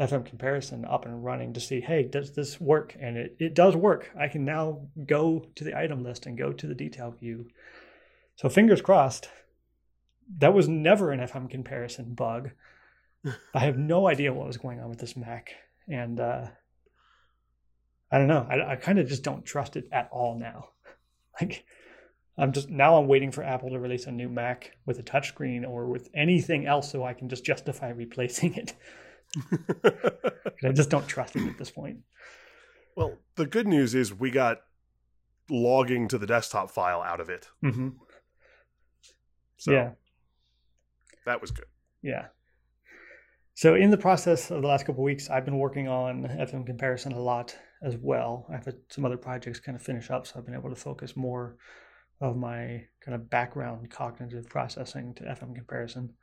FM 0.00 0.24
comparison 0.24 0.84
up 0.84 1.04
and 1.04 1.24
running 1.24 1.52
to 1.52 1.60
see, 1.60 1.80
hey, 1.80 2.04
does 2.04 2.34
this 2.34 2.60
work? 2.60 2.96
And 2.98 3.16
it, 3.16 3.36
it 3.38 3.54
does 3.54 3.76
work. 3.76 4.10
I 4.18 4.28
can 4.28 4.44
now 4.44 4.88
go 5.06 5.46
to 5.54 5.64
the 5.64 5.76
item 5.76 6.02
list 6.02 6.26
and 6.26 6.38
go 6.38 6.52
to 6.52 6.66
the 6.66 6.74
detail 6.74 7.10
view. 7.10 7.48
So 8.36 8.48
fingers 8.48 8.82
crossed. 8.82 9.28
That 10.38 10.54
was 10.54 10.68
never 10.68 11.12
an 11.12 11.20
FM 11.20 11.50
comparison 11.50 12.14
bug. 12.14 12.50
I 13.54 13.60
have 13.60 13.76
no 13.76 14.08
idea 14.08 14.32
what 14.32 14.46
was 14.46 14.56
going 14.56 14.80
on 14.80 14.88
with 14.88 14.98
this 14.98 15.16
Mac. 15.16 15.50
And 15.86 16.18
uh, 16.18 16.46
I 18.14 18.18
don't 18.18 18.28
know. 18.28 18.46
I, 18.48 18.72
I 18.72 18.76
kind 18.76 19.00
of 19.00 19.08
just 19.08 19.24
don't 19.24 19.44
trust 19.44 19.74
it 19.76 19.88
at 19.90 20.08
all 20.12 20.38
now. 20.38 20.68
Like, 21.40 21.64
I'm 22.38 22.52
just 22.52 22.70
now 22.70 22.96
I'm 22.96 23.08
waiting 23.08 23.32
for 23.32 23.42
Apple 23.42 23.70
to 23.70 23.78
release 23.80 24.06
a 24.06 24.12
new 24.12 24.28
Mac 24.28 24.70
with 24.86 25.00
a 25.00 25.02
touchscreen 25.02 25.68
or 25.68 25.86
with 25.86 26.08
anything 26.14 26.64
else 26.64 26.92
so 26.92 27.02
I 27.04 27.12
can 27.12 27.28
just 27.28 27.44
justify 27.44 27.88
replacing 28.04 28.54
it. 28.54 28.74
I 30.64 30.70
just 30.70 30.90
don't 30.90 31.08
trust 31.08 31.34
it 31.34 31.48
at 31.48 31.58
this 31.58 31.72
point. 31.72 31.98
well, 32.96 33.18
the 33.34 33.46
good 33.46 33.66
news 33.66 33.96
is 33.96 34.14
we 34.14 34.30
got 34.30 34.58
logging 35.50 36.06
to 36.06 36.18
the 36.18 36.26
desktop 36.26 36.70
file 36.70 37.02
out 37.02 37.18
of 37.20 37.28
it. 37.30 37.48
hmm 37.60 37.88
So 39.56 39.72
yeah, 39.72 39.90
that 41.26 41.40
was 41.40 41.50
good. 41.50 41.66
yeah. 42.00 42.26
So 43.54 43.74
in 43.74 43.90
the 43.90 43.98
process 43.98 44.50
of 44.52 44.62
the 44.62 44.68
last 44.68 44.86
couple 44.86 45.02
of 45.02 45.04
weeks, 45.04 45.30
I've 45.30 45.44
been 45.44 45.58
working 45.58 45.88
on 45.88 46.22
FM 46.24 46.64
comparison 46.66 47.12
a 47.12 47.20
lot 47.20 47.56
as 47.84 47.96
well. 47.96 48.46
I've 48.52 48.64
had 48.64 48.76
some 48.88 49.04
other 49.04 49.16
projects 49.16 49.60
kind 49.60 49.76
of 49.76 49.82
finish 49.82 50.10
up, 50.10 50.26
so 50.26 50.38
I've 50.38 50.46
been 50.46 50.54
able 50.54 50.70
to 50.70 50.76
focus 50.76 51.16
more 51.16 51.56
of 52.20 52.36
my 52.36 52.86
kind 53.00 53.14
of 53.14 53.28
background 53.28 53.90
cognitive 53.90 54.48
processing 54.48 55.14
to 55.14 55.24
FM 55.24 55.54
comparison 55.54 56.14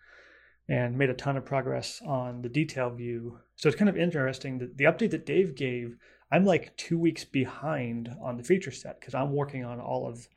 and 0.68 0.98
made 0.98 1.10
a 1.10 1.14
ton 1.14 1.38
of 1.38 1.46
progress 1.46 2.02
on 2.06 2.42
the 2.42 2.50
detail 2.50 2.90
view. 2.90 3.38
So 3.56 3.68
it's 3.68 3.78
kind 3.78 3.90
of 3.90 3.98
interesting 3.98 4.58
that 4.60 4.78
the 4.78 4.86
update 4.86 5.12
that 5.12 5.26
Dave 5.26 5.56
gave, 5.56 5.98
I'm 6.32 6.46
like 6.46 6.76
two 6.78 6.98
weeks 6.98 7.26
behind 7.26 8.10
on 8.22 8.38
the 8.38 8.44
feature 8.44 8.72
set 8.72 9.00
because 9.00 9.14
I'm 9.14 9.34
working 9.34 9.66
on 9.66 9.80
all 9.80 10.08
of 10.08 10.28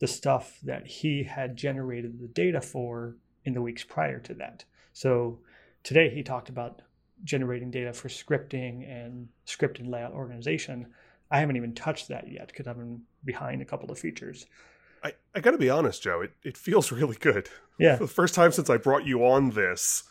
the 0.00 0.08
stuff 0.08 0.58
that 0.64 0.86
he 0.86 1.22
had 1.22 1.56
generated 1.56 2.18
the 2.20 2.28
data 2.28 2.60
for 2.60 3.16
in 3.44 3.54
the 3.54 3.62
weeks 3.62 3.84
prior 3.84 4.18
to 4.20 4.34
that. 4.34 4.64
So 4.92 5.38
today 5.82 6.10
he 6.10 6.22
talked 6.22 6.48
about 6.48 6.82
generating 7.24 7.70
data 7.70 7.92
for 7.92 8.08
scripting 8.08 8.88
and 8.90 9.28
script 9.44 9.78
and 9.78 9.90
layout 9.90 10.12
organization. 10.12 10.88
I 11.30 11.40
haven't 11.40 11.56
even 11.56 11.74
touched 11.74 12.08
that 12.08 12.30
yet 12.30 12.48
because 12.48 12.66
I've 12.66 12.76
been 12.76 13.02
behind 13.24 13.62
a 13.62 13.64
couple 13.64 13.90
of 13.90 13.98
features. 13.98 14.46
I, 15.02 15.12
I 15.34 15.40
got 15.40 15.52
to 15.52 15.58
be 15.58 15.70
honest, 15.70 16.02
Joe. 16.02 16.20
It, 16.20 16.32
it 16.42 16.56
feels 16.56 16.92
really 16.92 17.16
good. 17.16 17.48
Yeah. 17.78 17.96
For 17.96 18.04
the 18.04 18.12
first 18.12 18.34
time 18.34 18.52
since 18.52 18.70
I 18.70 18.76
brought 18.76 19.06
you 19.06 19.24
on 19.24 19.50
this, 19.50 20.04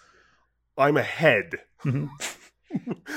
I'm 0.78 0.98
ahead. 0.98 1.62
Mm-hmm. 1.84 2.08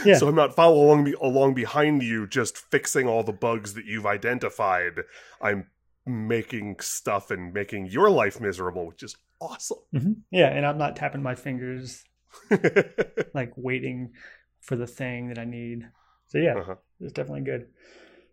Yeah. 0.05 0.19
so 0.19 0.29
I'm 0.29 0.37
not 0.37 0.55
following 0.55 1.15
along, 1.21 1.55
behind 1.55 2.05
you, 2.05 2.29
just 2.29 2.57
fixing 2.57 3.09
all 3.09 3.25
the 3.25 3.33
bugs 3.33 3.75
that 3.75 3.87
you've 3.87 4.07
identified. 4.07 5.01
I'm 5.41 5.67
making 6.07 6.77
stuff 6.79 7.33
and 7.33 7.53
making 7.53 7.87
your 7.87 8.09
life 8.09 8.41
miserable, 8.41 8.87
which 8.87 9.03
is 9.03 9.17
awesome. 9.41 9.79
Mm-hmm. 9.93 10.13
Yeah, 10.31 10.49
and 10.49 10.65
I'm 10.65 10.79
not 10.79 10.95
tapping 10.95 11.23
my 11.23 11.35
fingers, 11.35 12.05
like 13.35 13.53
waiting 13.57 14.13
for 14.61 14.77
the 14.77 14.87
thing 14.87 15.29
that 15.29 15.39
I 15.39 15.45
need. 15.45 15.89
So 16.27 16.39
yeah, 16.39 16.57
Uh-huh. 16.59 16.77
it's 17.01 17.13
definitely 17.13 17.43
good. 17.43 17.69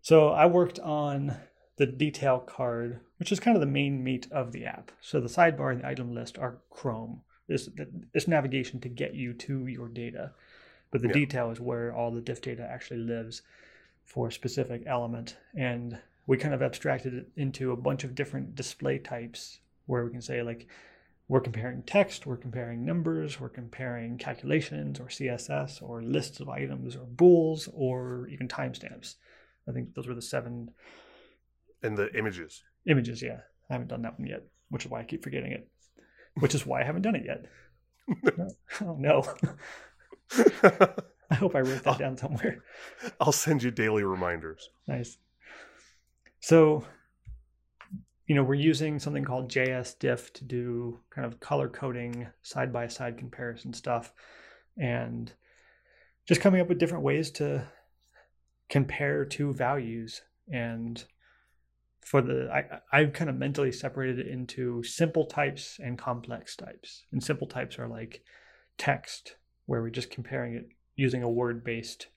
So 0.01 0.29
I 0.29 0.45
worked 0.45 0.79
on 0.79 1.35
the 1.77 1.85
detail 1.85 2.39
card, 2.39 2.99
which 3.17 3.31
is 3.31 3.39
kind 3.39 3.55
of 3.57 3.61
the 3.61 3.67
main 3.67 4.03
meat 4.03 4.27
of 4.31 4.51
the 4.51 4.65
app. 4.65 4.91
So 5.01 5.19
the 5.19 5.27
sidebar 5.27 5.71
and 5.71 5.81
the 5.81 5.87
item 5.87 6.13
list 6.13 6.37
are 6.37 6.57
Chrome. 6.69 7.21
This 7.47 7.69
this 8.13 8.27
navigation 8.27 8.79
to 8.81 8.89
get 8.89 9.13
you 9.13 9.33
to 9.33 9.67
your 9.67 9.87
data, 9.87 10.31
but 10.91 11.01
the 11.01 11.07
Yeah. 11.09 11.13
detail 11.13 11.51
is 11.51 11.59
where 11.59 11.93
all 11.93 12.11
the 12.11 12.21
diff 12.21 12.41
data 12.41 12.63
actually 12.67 13.01
lives 13.01 13.43
for 14.03 14.27
a 14.27 14.31
specific 14.31 14.83
element. 14.87 15.37
And 15.55 15.99
we 16.27 16.37
kind 16.37 16.53
of 16.55 16.63
abstracted 16.63 17.13
it 17.13 17.27
into 17.35 17.71
a 17.71 17.77
bunch 17.77 18.03
of 18.03 18.15
different 18.15 18.55
display 18.55 18.97
types 18.97 19.59
where 19.85 20.03
we 20.03 20.11
can 20.11 20.21
say 20.23 20.41
like 20.41 20.67
we're 21.27 21.39
comparing 21.39 21.83
text, 21.83 22.25
we're 22.25 22.37
comparing 22.37 22.85
numbers, 22.85 23.39
we're 23.39 23.49
comparing 23.49 24.17
calculations 24.17 24.99
or 24.99 25.05
CSS 25.05 25.81
or 25.81 26.03
lists 26.03 26.39
of 26.39 26.49
items 26.49 26.95
or 26.95 27.05
bools 27.05 27.67
or 27.73 28.27
even 28.27 28.47
timestamps. 28.47 29.15
I 29.67 29.71
think 29.71 29.95
those 29.95 30.07
were 30.07 30.13
the 30.13 30.21
seven 30.21 30.69
and 31.81 31.97
the 31.97 32.13
images. 32.15 32.63
images. 32.87 33.21
Yeah, 33.21 33.39
I 33.69 33.73
haven't 33.73 33.87
done 33.87 34.03
that 34.03 34.19
one 34.19 34.27
yet, 34.27 34.43
which 34.69 34.85
is 34.85 34.91
why 34.91 35.01
I 35.01 35.03
keep 35.03 35.23
forgetting 35.23 35.51
it. 35.51 35.67
Which 36.39 36.53
is 36.53 36.65
why 36.65 36.81
I 36.81 36.83
haven't 36.83 37.01
done 37.01 37.15
it 37.15 37.25
yet. 37.25 37.45
oh 38.81 38.95
no! 38.99 39.23
I 41.31 41.35
hope 41.35 41.55
I 41.55 41.61
wrote 41.61 41.83
that 41.83 41.97
down 41.97 42.17
somewhere. 42.17 42.63
I'll 43.19 43.31
send 43.31 43.63
you 43.63 43.71
daily 43.71 44.03
reminders. 44.03 44.69
Nice. 44.87 45.17
So, 46.39 46.85
you 48.27 48.33
know, 48.33 48.43
we're 48.43 48.55
using 48.55 48.99
something 48.99 49.23
called 49.23 49.51
JS 49.51 49.99
diff 49.99 50.33
to 50.33 50.43
do 50.43 50.99
kind 51.11 51.25
of 51.25 51.39
color 51.39 51.69
coding, 51.69 52.27
side 52.41 52.73
by 52.73 52.87
side 52.87 53.17
comparison 53.17 53.73
stuff, 53.73 54.13
and 54.77 55.31
just 56.27 56.41
coming 56.41 56.59
up 56.59 56.67
with 56.67 56.79
different 56.79 57.03
ways 57.03 57.29
to 57.31 57.67
compare 58.67 59.25
two 59.25 59.53
values. 59.53 60.21
And 60.51 61.03
for 62.01 62.21
the, 62.21 62.49
I, 62.51 62.79
I've 62.91 63.13
kind 63.13 63.29
of 63.29 63.35
mentally 63.35 63.71
separated 63.71 64.19
it 64.19 64.27
into 64.27 64.81
simple 64.83 65.25
types 65.25 65.79
and 65.83 65.97
complex 65.97 66.55
types. 66.55 67.03
And 67.11 67.23
simple 67.23 67.47
types 67.47 67.77
are 67.77 67.87
like 67.87 68.23
text, 68.77 69.35
where 69.67 69.81
we're 69.81 69.89
just 69.89 70.09
comparing 70.09 70.55
it 70.55 70.67
using 70.95 71.21
a 71.21 71.29
word 71.29 71.63
based 71.63 72.07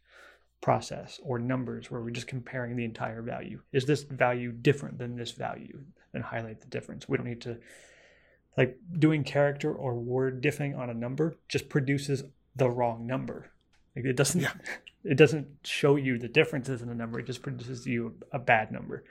process 0.61 1.21
or 1.23 1.39
numbers 1.39 1.91
where 1.91 2.01
we're 2.01 2.11
just 2.11 2.27
comparing 2.27 2.77
the 2.77 2.85
entire 2.85 3.23
value. 3.23 3.61
Is 3.73 3.85
this 3.85 4.03
value 4.03 4.53
different 4.53 4.99
than 4.99 5.17
this 5.17 5.33
value? 5.33 5.85
And 6.15 6.23
highlight 6.23 6.61
the 6.61 6.67
difference. 6.69 7.09
We 7.09 7.17
don't 7.17 7.27
need 7.27 7.43
to 7.43 7.59
like 8.57 8.79
doing 8.99 9.25
character 9.25 9.73
or 9.73 9.95
word 9.95 10.43
diffing 10.43 10.77
on 10.77 10.91
a 10.91 10.95
number 10.95 11.37
just 11.49 11.69
produces 11.69 12.25
the 12.57 12.69
wrong 12.69 13.07
number. 13.07 13.51
Like 13.95 14.05
it 14.05 14.17
doesn't 14.17 14.41
Yeah. 14.41 14.53
it 15.05 15.17
doesn't 15.17 15.47
show 15.65 15.97
you 15.97 16.19
the 16.19 16.29
differences 16.29 16.83
in 16.83 16.89
the 16.89 16.95
number, 16.95 17.21
it 17.21 17.27
just 17.27 17.43
produces 17.43 17.87
you 17.87 18.15
a 18.33 18.39
bad 18.39 18.73
number. 18.73 19.05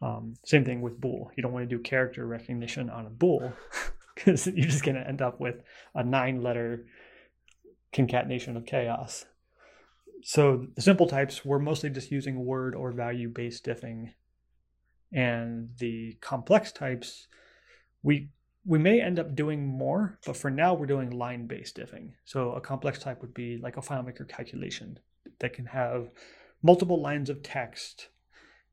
Um, 0.00 0.34
same 0.44 0.64
thing 0.64 0.82
with 0.82 1.00
bool. 1.00 1.30
You 1.36 1.42
don't 1.42 1.52
want 1.52 1.68
to 1.68 1.76
do 1.76 1.82
character 1.82 2.26
recognition 2.26 2.90
on 2.90 3.06
a 3.06 3.10
bool 3.10 3.52
because 4.14 4.46
you're 4.46 4.66
just 4.66 4.84
going 4.84 4.96
to 4.96 5.06
end 5.06 5.22
up 5.22 5.40
with 5.40 5.56
a 5.94 6.04
nine 6.04 6.42
letter 6.42 6.86
concatenation 7.92 8.56
of 8.56 8.66
chaos. 8.66 9.24
So 10.22 10.66
the 10.74 10.82
simple 10.82 11.06
types, 11.06 11.44
we're 11.44 11.58
mostly 11.58 11.90
just 11.90 12.10
using 12.10 12.44
word 12.44 12.74
or 12.74 12.92
value 12.92 13.28
based 13.28 13.64
diffing. 13.64 14.12
And 15.14 15.70
the 15.78 16.18
complex 16.20 16.72
types, 16.72 17.28
we 18.02 18.28
we 18.66 18.78
may 18.78 19.00
end 19.00 19.18
up 19.18 19.34
doing 19.34 19.66
more, 19.66 20.18
but 20.24 20.36
for 20.36 20.50
now 20.50 20.72
we're 20.72 20.86
doing 20.86 21.10
line 21.10 21.46
based 21.46 21.76
diffing. 21.76 22.12
So 22.24 22.52
a 22.52 22.60
complex 22.60 22.98
type 22.98 23.20
would 23.20 23.34
be 23.34 23.58
like 23.58 23.76
a 23.76 23.82
FileMaker 23.82 24.26
calculation 24.26 24.98
that 25.38 25.52
can 25.52 25.66
have 25.66 26.10
multiple 26.62 27.00
lines 27.00 27.28
of 27.28 27.42
text. 27.42 28.08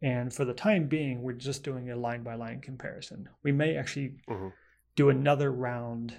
And 0.02 0.34
for 0.34 0.46
the 0.46 0.54
time 0.54 0.88
being, 0.88 1.22
we're 1.22 1.34
just 1.34 1.64
doing 1.64 1.92
a 1.92 1.96
line 1.98 2.24
by 2.24 2.36
line 2.36 2.62
comparison. 2.62 3.28
We 3.44 3.52
may 3.52 3.76
actually 3.76 4.16
Mhm. 4.28 4.54
do 4.96 5.10
another 5.10 5.52
round 5.52 6.16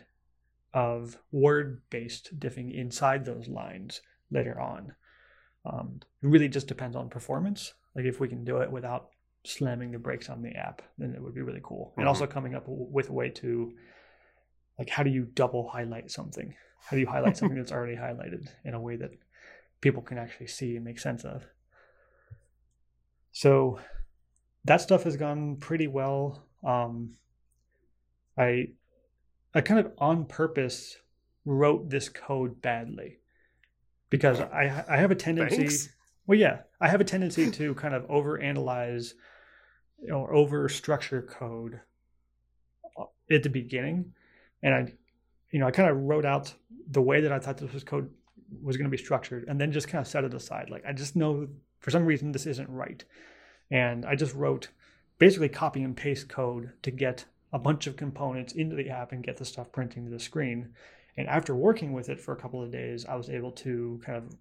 of 0.74 1.18
word 1.32 1.82
based 1.90 2.38
diffing 2.38 2.72
inside 2.72 3.24
those 3.24 3.48
lines 3.48 4.02
later 4.30 4.60
on. 4.60 4.94
Um, 5.64 6.00
it 6.22 6.26
really 6.26 6.48
just 6.48 6.68
depends 6.68 6.94
on 6.94 7.08
performance. 7.08 7.72
Like 7.94 8.04
if 8.04 8.20
we 8.20 8.28
can 8.28 8.44
do 8.44 8.58
it 8.58 8.70
without 8.70 9.11
slamming 9.45 9.90
the 9.90 9.99
brakes 9.99 10.28
on 10.28 10.43
the 10.43 10.53
app, 10.55 10.82
then 10.99 11.14
it 11.14 11.22
would 11.22 11.34
be 11.34 11.43
really 11.43 11.61
cool. 11.62 11.93
And 11.97 12.05
Mhm. 12.05 12.09
also 12.09 12.26
coming 12.26 12.55
up 12.55 12.64
with 12.66 13.09
a 13.09 13.12
way 13.12 13.30
to, 13.30 13.76
like, 14.78 14.88
how 14.88 15.03
do 15.03 15.11
you 15.11 15.24
double 15.24 15.68
highlight 15.68 16.11
something? 16.11 16.55
How 16.80 16.97
do 16.97 17.01
you 17.01 17.07
highlight 17.07 17.36
something 17.36 17.57
that's 17.57 17.72
already 17.72 17.97
highlighted 17.97 18.49
in 18.64 18.74
a 18.74 18.80
way 18.80 18.97
that 18.97 19.12
people 19.80 20.03
can 20.03 20.18
actually 20.18 20.47
see 20.49 20.76
and 20.76 20.84
make 20.84 20.99
sense 20.99 21.24
of? 21.24 21.45
So 23.32 23.80
that 24.64 24.80
stuff 24.80 25.05
has 25.05 25.16
gone 25.16 25.57
pretty 25.57 25.86
well. 25.86 26.47
Um, 26.62 27.16
I 28.36 28.68
I 29.55 29.61
kind 29.61 29.80
of 29.80 29.93
on 29.99 30.24
purpose 30.26 30.97
wrote 31.45 31.90
this 31.90 32.09
code 32.09 32.62
badly 32.62 33.18
because 34.11 34.40
I 34.40 34.84
I 34.88 34.97
have 34.99 35.11
a 35.11 35.16
tendency. 35.16 35.57
Thanks. 35.57 35.88
Well, 36.26 36.38
yeah, 36.38 36.62
I 36.80 36.88
have 36.88 37.01
a 37.01 37.05
tendency 37.05 37.51
to 37.51 37.74
kind 37.74 37.95
of 37.95 38.05
overanalyze 38.05 39.14
or 40.11 40.32
over 40.34 40.68
structure 40.68 41.22
code 41.22 41.80
uh, 42.98 43.05
at 43.30 43.42
the 43.42 43.50
beginning, 43.50 44.12
and 44.62 44.74
I, 44.74 44.92
you 45.50 45.59
know, 45.59 45.66
I 45.66 45.70
kind 45.70 45.90
of 45.90 45.96
wrote 45.96 46.24
out 46.24 46.55
the 46.90 47.03
way 47.03 47.20
that 47.20 47.32
I 47.32 47.38
thought 47.38 47.59
this 47.59 47.72
was 47.72 47.84
code 47.84 48.11
was 48.62 48.76
going 48.76 48.90
to 48.90 48.96
be 48.96 49.03
structured, 49.03 49.44
and 49.48 49.61
then 49.61 49.72
just 49.72 49.88
kind 49.88 50.00
of 50.00 50.09
set 50.09 50.24
it 50.24 50.34
aside. 50.34 50.70
Like 50.70 50.84
I 50.86 50.92
just 50.92 51.16
know 51.16 51.48
for 51.80 51.90
some 51.90 52.05
reason 52.05 52.32
this 52.32 52.46
isn't 52.46 52.68
right, 52.68 53.05
and 53.70 54.05
I 54.05 54.14
just 54.14 54.34
wrote 54.34 54.68
basically 55.18 55.48
copy 55.48 55.82
and 55.82 55.96
paste 55.96 56.28
code 56.28 56.72
to 56.82 56.90
get 56.90 57.24
a 57.53 57.59
bunch 57.59 57.86
of 57.86 57.96
components 57.96 58.55
into 58.55 58.74
the 58.74 58.88
app 58.88 59.12
and 59.12 59.22
get 59.22 59.36
the 59.36 59.44
stuff 59.44 59.70
printing 59.72 60.05
to 60.05 60.11
the 60.11 60.18
screen. 60.18 60.70
And 61.16 61.28
after 61.28 61.55
working 61.55 61.92
with 61.92 62.09
it 62.09 62.20
for 62.20 62.32
a 62.32 62.36
couple 62.36 62.62
of 62.62 62.72
days, 62.72 63.05
I 63.05 63.14
was 63.16 63.28
able 63.28 63.53
to 63.53 64.00
kind 64.05 64.16
of 64.16 64.34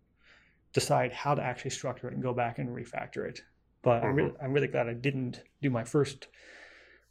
decide 0.74 1.12
how 1.12 1.36
to 1.36 1.42
actually 1.42 1.72
structure 1.72 2.08
it 2.08 2.14
and 2.14 2.24
go 2.24 2.34
back 2.34 2.60
and 2.60 2.70
refactor 2.70 3.28
it. 3.28 3.42
But 3.84 4.04
I'm, 4.04 4.16
really, 4.16 4.34
I'm 4.42 4.54
really 4.54 4.68
glad 4.68 4.88
I 4.88 4.94
didn't 4.94 5.42
do 5.62 5.70
my 5.70 5.84
first 5.84 6.28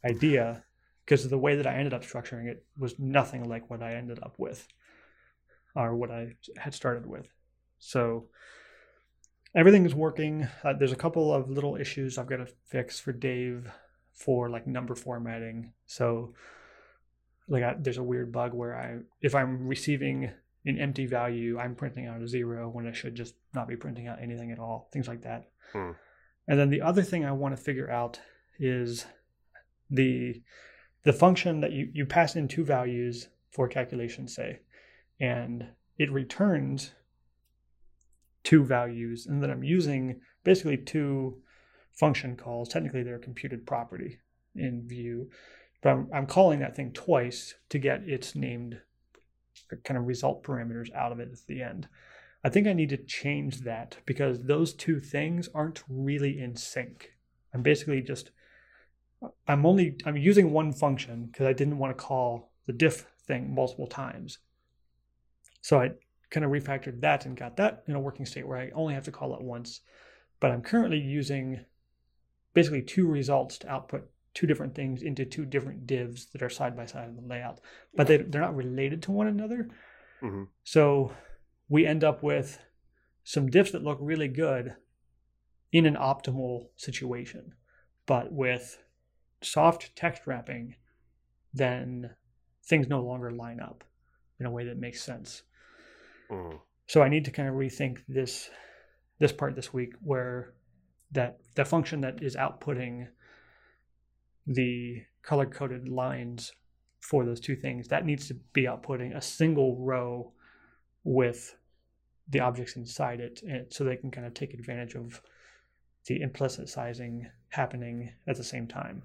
idea 0.05 0.63
because 1.05 1.27
the 1.27 1.37
way 1.37 1.55
that 1.55 1.67
I 1.67 1.75
ended 1.75 1.93
up 1.93 2.03
structuring 2.03 2.45
it 2.45 2.65
was 2.77 2.97
nothing 2.97 3.47
like 3.47 3.69
what 3.69 3.83
I 3.83 3.95
ended 3.95 4.19
up 4.23 4.35
with 4.37 4.67
or 5.75 5.95
what 5.95 6.11
I 6.11 6.35
had 6.57 6.73
started 6.73 7.05
with. 7.05 7.27
So 7.79 8.27
everything 9.55 9.85
is 9.85 9.95
working. 9.95 10.47
Uh, 10.63 10.73
there's 10.73 10.91
a 10.91 10.97
couple 10.97 11.33
of 11.33 11.49
little 11.49 11.75
issues 11.75 12.17
I've 12.17 12.27
got 12.27 12.37
to 12.37 12.47
fix 12.65 12.99
for 12.99 13.11
Dave 13.11 13.69
for 14.13 14.49
like 14.49 14.67
number 14.67 14.95
formatting. 14.95 15.73
So 15.85 16.33
like 17.47 17.63
I, 17.63 17.75
there's 17.77 17.97
a 17.97 18.03
weird 18.03 18.31
bug 18.31 18.53
where 18.53 18.75
I 18.75 18.99
if 19.21 19.35
I'm 19.35 19.67
receiving 19.67 20.31
an 20.65 20.77
empty 20.77 21.05
value, 21.05 21.57
I'm 21.59 21.75
printing 21.75 22.05
out 22.05 22.21
a 22.21 22.27
zero 22.27 22.69
when 22.69 22.87
I 22.87 22.91
should 22.91 23.15
just 23.15 23.35
not 23.53 23.67
be 23.67 23.75
printing 23.75 24.07
out 24.07 24.21
anything 24.21 24.51
at 24.51 24.59
all. 24.59 24.89
Things 24.93 25.07
like 25.07 25.23
that. 25.23 25.49
Hmm. 25.73 25.91
And 26.47 26.59
then 26.59 26.69
the 26.69 26.81
other 26.81 27.03
thing 27.03 27.25
I 27.25 27.31
want 27.31 27.55
to 27.55 27.61
figure 27.61 27.89
out 27.89 28.19
is 28.59 29.05
the 29.89 30.41
the 31.03 31.13
function 31.13 31.61
that 31.61 31.71
you 31.71 31.89
you 31.93 32.05
pass 32.05 32.35
in 32.35 32.47
two 32.47 32.63
values 32.63 33.27
for 33.51 33.67
calculation, 33.67 34.27
say, 34.27 34.59
and 35.19 35.67
it 35.97 36.11
returns 36.11 36.91
two 38.43 38.63
values, 38.63 39.27
and 39.27 39.41
then 39.41 39.51
I'm 39.51 39.63
using 39.63 40.21
basically 40.43 40.77
two 40.77 41.41
function 41.91 42.35
calls. 42.35 42.69
Technically, 42.69 43.03
they're 43.03 43.15
a 43.15 43.19
computed 43.19 43.67
property 43.67 44.19
in 44.55 44.87
Vue, 44.87 45.29
but 45.81 45.89
I'm, 45.89 46.09
I'm 46.13 46.25
calling 46.25 46.59
that 46.59 46.75
thing 46.75 46.91
twice 46.91 47.55
to 47.69 47.77
get 47.77 48.07
its 48.07 48.35
named 48.35 48.79
kind 49.83 49.97
of 49.97 50.07
result 50.07 50.43
parameters 50.43 50.93
out 50.93 51.11
of 51.11 51.19
it 51.19 51.29
at 51.31 51.45
the 51.47 51.61
end. 51.61 51.87
I 52.43 52.49
think 52.49 52.67
I 52.67 52.73
need 52.73 52.89
to 52.89 52.97
change 52.97 53.61
that 53.61 53.97
because 54.05 54.43
those 54.43 54.73
two 54.73 54.99
things 54.99 55.47
aren't 55.53 55.83
really 55.87 56.39
in 56.39 56.55
sync. 56.55 57.11
I'm 57.53 57.61
basically 57.61 58.01
just 58.01 58.31
I'm 59.47 59.65
only 59.65 59.97
I'm 60.05 60.17
using 60.17 60.51
one 60.51 60.73
function 60.73 61.25
because 61.25 61.45
I 61.45 61.53
didn't 61.53 61.77
want 61.77 61.95
to 61.95 62.03
call 62.03 62.51
the 62.65 62.73
diff 62.73 63.05
thing 63.27 63.53
multiple 63.53 63.87
times. 63.87 64.39
So 65.61 65.79
I 65.79 65.91
kind 66.31 66.45
of 66.45 66.51
refactored 66.51 67.01
that 67.01 67.25
and 67.25 67.37
got 67.37 67.57
that 67.57 67.83
in 67.87 67.95
a 67.95 67.99
working 67.99 68.25
state 68.25 68.47
where 68.47 68.57
I 68.57 68.71
only 68.73 68.95
have 68.95 69.03
to 69.05 69.11
call 69.11 69.35
it 69.35 69.41
once. 69.41 69.81
But 70.39 70.51
I'm 70.51 70.61
currently 70.61 70.97
using 70.97 71.63
basically 72.53 72.81
two 72.81 73.07
results 73.07 73.59
to 73.59 73.69
output 73.69 74.09
two 74.33 74.47
different 74.47 74.73
things 74.73 75.03
into 75.03 75.25
two 75.25 75.45
different 75.45 75.85
divs 75.85 76.27
that 76.27 76.41
are 76.41 76.49
side 76.49 76.75
by 76.75 76.85
side 76.85 77.09
in 77.09 77.15
the 77.15 77.21
layout, 77.21 77.59
but 77.95 78.07
they, 78.07 78.17
they're 78.17 78.41
not 78.41 78.55
related 78.55 79.03
to 79.03 79.11
one 79.11 79.27
another. 79.27 79.69
Mm-hmm. 80.21 80.43
So 80.63 81.11
we 81.71 81.87
end 81.87 82.03
up 82.03 82.21
with 82.21 82.59
some 83.23 83.47
diffs 83.47 83.71
that 83.71 83.81
look 83.81 83.97
really 84.01 84.27
good 84.27 84.75
in 85.71 85.85
an 85.85 85.95
optimal 85.95 86.65
situation. 86.75 87.53
But 88.05 88.33
with 88.33 88.77
soft 89.41 89.95
text 89.95 90.27
wrapping, 90.27 90.75
then 91.53 92.09
things 92.65 92.89
no 92.89 92.99
longer 93.01 93.31
line 93.31 93.61
up 93.61 93.85
in 94.37 94.45
a 94.45 94.51
way 94.51 94.65
that 94.65 94.79
makes 94.79 95.01
sense. 95.01 95.43
Mm. 96.29 96.59
So 96.87 97.01
I 97.01 97.07
need 97.07 97.23
to 97.23 97.31
kind 97.31 97.47
of 97.47 97.55
rethink 97.55 97.99
this 98.07 98.49
this 99.19 99.31
part 99.31 99.55
this 99.55 99.73
week 99.73 99.93
where 100.03 100.53
that 101.13 101.39
the 101.55 101.63
function 101.63 102.01
that 102.01 102.21
is 102.21 102.35
outputting 102.35 103.07
the 104.45 105.03
color 105.21 105.45
coded 105.45 105.87
lines 105.87 106.51
for 106.99 107.23
those 107.23 107.39
two 107.39 107.55
things 107.55 107.87
that 107.87 108.05
needs 108.05 108.27
to 108.27 108.33
be 108.51 108.63
outputting 108.63 109.15
a 109.15 109.21
single 109.21 109.77
row 109.77 110.33
with 111.05 111.55
the 112.31 112.39
objects 112.39 112.75
inside 112.75 113.19
it 113.19 113.41
and 113.43 113.65
so 113.69 113.83
they 113.83 113.95
can 113.95 114.11
kind 114.11 114.25
of 114.25 114.33
take 114.33 114.53
advantage 114.53 114.95
of 114.95 115.21
the 116.07 116.21
implicit 116.21 116.67
sizing 116.69 117.29
happening 117.49 118.11
at 118.27 118.37
the 118.37 118.43
same 118.43 118.67
time. 118.67 119.03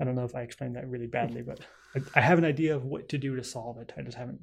I 0.00 0.04
don't 0.04 0.14
know 0.14 0.24
if 0.24 0.34
i 0.34 0.42
explained 0.42 0.76
that 0.76 0.88
really 0.88 1.06
badly 1.06 1.42
but 1.42 1.60
I, 1.94 2.18
I 2.18 2.20
have 2.20 2.38
an 2.38 2.44
idea 2.44 2.74
of 2.74 2.84
what 2.84 3.08
to 3.08 3.18
do 3.18 3.36
to 3.36 3.44
solve 3.44 3.78
it. 3.78 3.92
I 3.96 4.02
just 4.02 4.16
haven't 4.16 4.40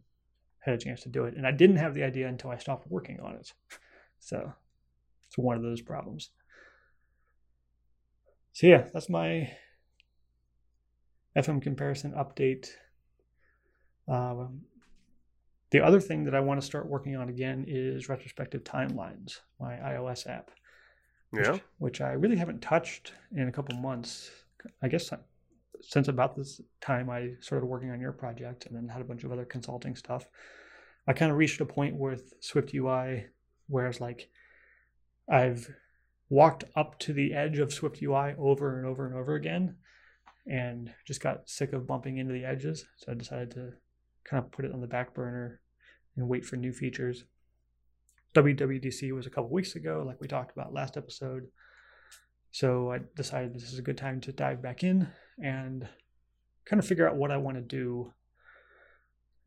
had 0.59 0.73
a 0.73 0.77
chance 0.77 1.01
to 1.01 1.09
do 1.09 1.25
it 1.25 1.35
and 1.35 1.45
i 1.45 1.51
didn't 1.51 1.75
have 1.77 1.93
the 1.93 2.03
idea 2.03 2.27
until 2.27 2.49
i 2.49 2.57
stopped 2.57 2.89
working 2.89 3.19
on 3.19 3.35
it. 3.35 3.53
So 4.19 4.53
it's 5.27 5.37
one 5.37 5.57
of 5.57 5.63
those 5.63 5.81
problems. 5.81 6.31
So 8.53 8.67
yeah, 8.67 8.87
that's 8.93 9.09
my 9.09 9.51
FM 11.35 11.61
comparison 11.61 12.13
update. 12.13 12.69
Um, 14.07 14.61
the 15.75 15.85
other 15.85 15.99
thing 15.99 16.23
that 16.23 16.33
I 16.33 16.39
want 16.39 16.61
to 16.61 16.65
start 16.65 16.87
working 16.87 17.17
on 17.17 17.27
again 17.27 17.65
is 17.67 18.07
retrospective 18.07 18.63
timelines, 18.63 19.39
my 19.59 19.73
iOS 19.73 20.25
app. 20.25 20.49
Yeah. 21.33 21.51
Which, 21.51 21.61
which 21.79 22.01
I 22.01 22.13
really 22.13 22.37
haven't 22.37 22.61
touched 22.61 23.11
in 23.35 23.49
a 23.49 23.51
couple 23.51 23.77
months. 23.77 24.31
I 24.81 24.87
guess 24.87 25.11
uh, 25.11 25.17
since 25.81 26.07
about 26.07 26.37
this 26.37 26.61
time 26.79 27.09
I 27.09 27.31
started 27.41 27.65
working 27.65 27.91
on 27.91 27.99
your 27.99 28.13
project 28.13 28.67
and 28.67 28.75
then 28.75 28.87
had 28.87 29.01
a 29.01 29.03
bunch 29.03 29.25
of 29.25 29.33
other 29.33 29.43
consulting 29.43 29.97
stuff. 29.97 30.29
I 31.07 31.13
kind 31.13 31.29
of 31.29 31.37
reached 31.37 31.59
a 31.59 31.65
point 31.65 31.97
with 31.97 32.33
Swift 32.39 32.73
UI 32.73 33.25
where 33.67 33.87
it's 33.87 33.99
like 33.99 34.29
I've 35.29 35.69
walked 36.29 36.63
up 36.77 36.97
to 36.99 37.11
the 37.11 37.33
edge 37.33 37.59
of 37.59 37.73
Swift 37.73 38.01
UI 38.01 38.33
over 38.37 38.77
and 38.77 38.87
over 38.87 39.05
and 39.05 39.15
over 39.15 39.35
again 39.35 39.75
and 40.47 40.93
just 41.05 41.19
got 41.19 41.49
sick 41.49 41.73
of 41.73 41.85
bumping 41.85 42.17
into 42.17 42.31
the 42.31 42.45
edges. 42.45 42.85
So 42.95 43.11
I 43.11 43.15
decided 43.15 43.51
to 43.51 43.73
kind 44.23 44.41
of 44.41 44.51
put 44.53 44.63
it 44.63 44.71
on 44.71 44.79
the 44.79 44.87
back 44.87 45.13
burner 45.13 45.59
and 46.15 46.27
wait 46.27 46.45
for 46.45 46.55
new 46.55 46.71
features. 46.71 47.25
WWDC 48.33 49.13
was 49.13 49.25
a 49.25 49.29
couple 49.29 49.49
weeks 49.49 49.75
ago, 49.75 50.03
like 50.05 50.19
we 50.19 50.27
talked 50.27 50.51
about 50.51 50.73
last 50.73 50.97
episode. 50.97 51.47
So 52.51 52.91
I 52.91 52.99
decided 53.15 53.53
this 53.53 53.71
is 53.71 53.79
a 53.79 53.83
good 53.83 53.97
time 53.97 54.21
to 54.21 54.31
dive 54.31 54.61
back 54.61 54.83
in 54.83 55.07
and 55.37 55.87
kind 56.65 56.79
of 56.79 56.87
figure 56.87 57.07
out 57.07 57.15
what 57.15 57.31
I 57.31 57.37
want 57.37 57.57
to 57.57 57.61
do. 57.61 58.13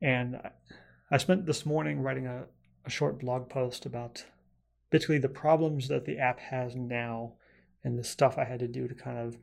And 0.00 0.40
I 1.10 1.16
spent 1.16 1.46
this 1.46 1.66
morning 1.66 2.00
writing 2.00 2.26
a, 2.26 2.44
a 2.84 2.90
short 2.90 3.18
blog 3.18 3.48
post 3.48 3.86
about 3.86 4.24
basically 4.90 5.18
the 5.18 5.28
problems 5.28 5.88
that 5.88 6.04
the 6.04 6.18
app 6.18 6.38
has 6.38 6.76
now 6.76 7.34
and 7.84 7.98
the 7.98 8.04
stuff 8.04 8.38
I 8.38 8.44
had 8.44 8.60
to 8.60 8.68
do 8.68 8.88
to 8.88 8.94
kind 8.94 9.18
of 9.18 9.36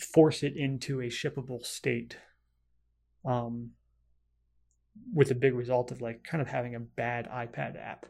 force 0.00 0.42
it 0.42 0.56
into 0.56 1.00
a 1.00 1.06
shippable 1.06 1.64
state. 1.64 2.16
Um, 3.24 3.70
with 5.12 5.30
a 5.30 5.34
big 5.34 5.54
result 5.54 5.90
of 5.90 6.00
like 6.00 6.24
kind 6.24 6.40
of 6.40 6.48
having 6.48 6.74
a 6.74 6.80
bad 6.80 7.28
iPad 7.30 7.80
app 7.80 8.06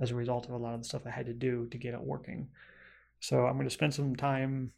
as 0.00 0.10
a 0.10 0.14
result 0.14 0.46
of 0.46 0.52
a 0.52 0.56
lot 0.56 0.74
of 0.74 0.80
the 0.80 0.88
stuff 0.88 1.02
I 1.06 1.10
had 1.10 1.26
to 1.26 1.32
do 1.32 1.66
to 1.70 1.78
get 1.78 1.94
it 1.94 2.00
working. 2.00 2.48
So 3.20 3.46
I'm 3.46 3.54
going 3.54 3.68
to 3.68 3.74
spend 3.74 3.94
some 3.94 4.16
time 4.16 4.72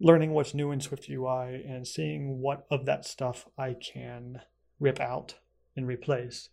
learning 0.00 0.32
what's 0.32 0.54
new 0.54 0.72
in 0.72 0.80
Swift 0.80 1.08
UI 1.08 1.64
and 1.66 1.86
seeing 1.86 2.40
what 2.40 2.66
of 2.70 2.86
that 2.86 3.04
stuff 3.04 3.46
I 3.56 3.74
can 3.74 4.40
rip 4.80 5.00
out 5.00 5.34
and 5.76 5.86
replace 5.86 6.48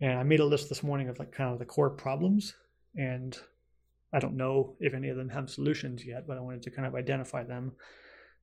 and 0.00 0.18
I 0.18 0.22
made 0.22 0.40
a 0.40 0.44
list 0.44 0.68
this 0.68 0.82
morning 0.82 1.08
of 1.08 1.18
like 1.18 1.32
kind 1.32 1.52
of 1.52 1.58
the 1.58 1.64
core 1.64 1.90
problems. 1.90 2.54
And 2.94 3.36
I 4.12 4.18
don't 4.18 4.36
know 4.36 4.76
if 4.80 4.94
any 4.94 5.08
of 5.08 5.16
them 5.16 5.30
have 5.30 5.50
solutions 5.50 6.04
yet, 6.04 6.26
but 6.26 6.36
I 6.36 6.40
wanted 6.40 6.62
to 6.62 6.70
kind 6.70 6.86
of 6.86 6.94
identify 6.94 7.44
them. 7.44 7.72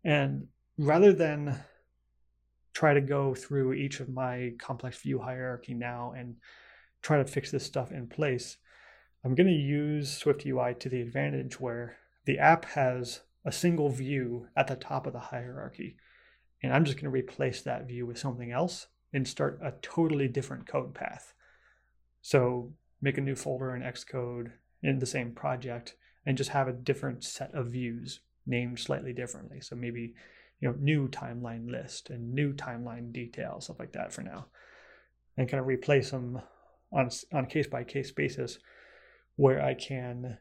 And 0.04 0.48
rather 0.78 1.14
than 1.14 1.60
try 2.74 2.94
to 2.94 3.02
go 3.02 3.36
through 3.36 3.74
each 3.74 4.00
of 4.00 4.10
my 4.10 4.54
complex 4.60 4.98
view 4.98 5.20
hierarchy 5.20 5.74
now 5.74 6.14
and 6.18 6.36
try 7.02 7.18
to 7.18 7.26
fix 7.26 7.52
this 7.52 7.66
stuff 7.66 7.92
in 7.92 8.08
place, 8.08 8.58
I'm 9.24 9.36
going 9.36 9.48
to 9.48 9.54
use 9.54 10.12
Swift 10.12 10.46
UI 10.46 10.76
to 10.80 10.90
the 10.90 11.02
advantage 11.02 11.60
where 11.60 11.98
the 12.26 12.40
app 12.40 12.66
has 12.66 13.22
a 13.46 13.52
single 13.52 13.90
view 13.90 14.48
at 14.56 14.68
the 14.68 14.76
top 14.76 15.06
of 15.06 15.14
the 15.14 15.20
hierarchy. 15.20 15.98
And 16.62 16.74
I'm 16.74 16.86
just 16.86 16.98
going 16.98 17.06
to 17.06 17.10
replace 17.10 17.62
that 17.62 17.88
view 17.88 18.06
with 18.06 18.18
something 18.18 18.52
else 18.52 18.88
and 19.12 19.28
start 19.28 19.60
a 19.62 19.74
totally 19.82 20.28
different 20.28 20.66
code 20.66 20.94
path. 20.94 21.34
So 22.22 22.74
make 23.02 23.18
a 23.18 23.22
new 23.22 23.36
folder 23.36 23.76
in 23.76 23.82
Xcode 23.82 24.52
in 24.82 25.00
the 25.00 25.06
same 25.06 25.32
project 25.32 25.96
and 26.26 26.38
just 26.38 26.52
have 26.52 26.68
a 26.68 26.74
different 26.74 27.24
set 27.24 27.54
of 27.54 27.68
views 27.68 28.22
named 28.46 28.80
slightly 28.80 29.14
differently. 29.14 29.62
So 29.62 29.76
maybe 29.76 30.14
you 30.60 30.70
know 30.70 30.76
new 30.80 31.08
timeline 31.08 31.70
list 31.70 32.10
and 32.10 32.34
new 32.34 32.54
timeline 32.54 33.12
detail 33.12 33.60
stuff 33.62 33.80
like 33.80 33.94
that 33.94 34.14
for 34.14 34.22
now, 34.22 34.48
and 35.38 35.50
kind 35.50 35.62
of 35.62 35.68
replace 35.68 36.12
them 36.12 36.42
on 36.92 37.10
on 37.32 37.46
a 37.46 37.48
case 37.48 37.68
by 37.68 37.84
case 37.84 38.12
basis 38.12 38.60
where 39.36 39.64
I 39.64 39.74
can 39.74 40.38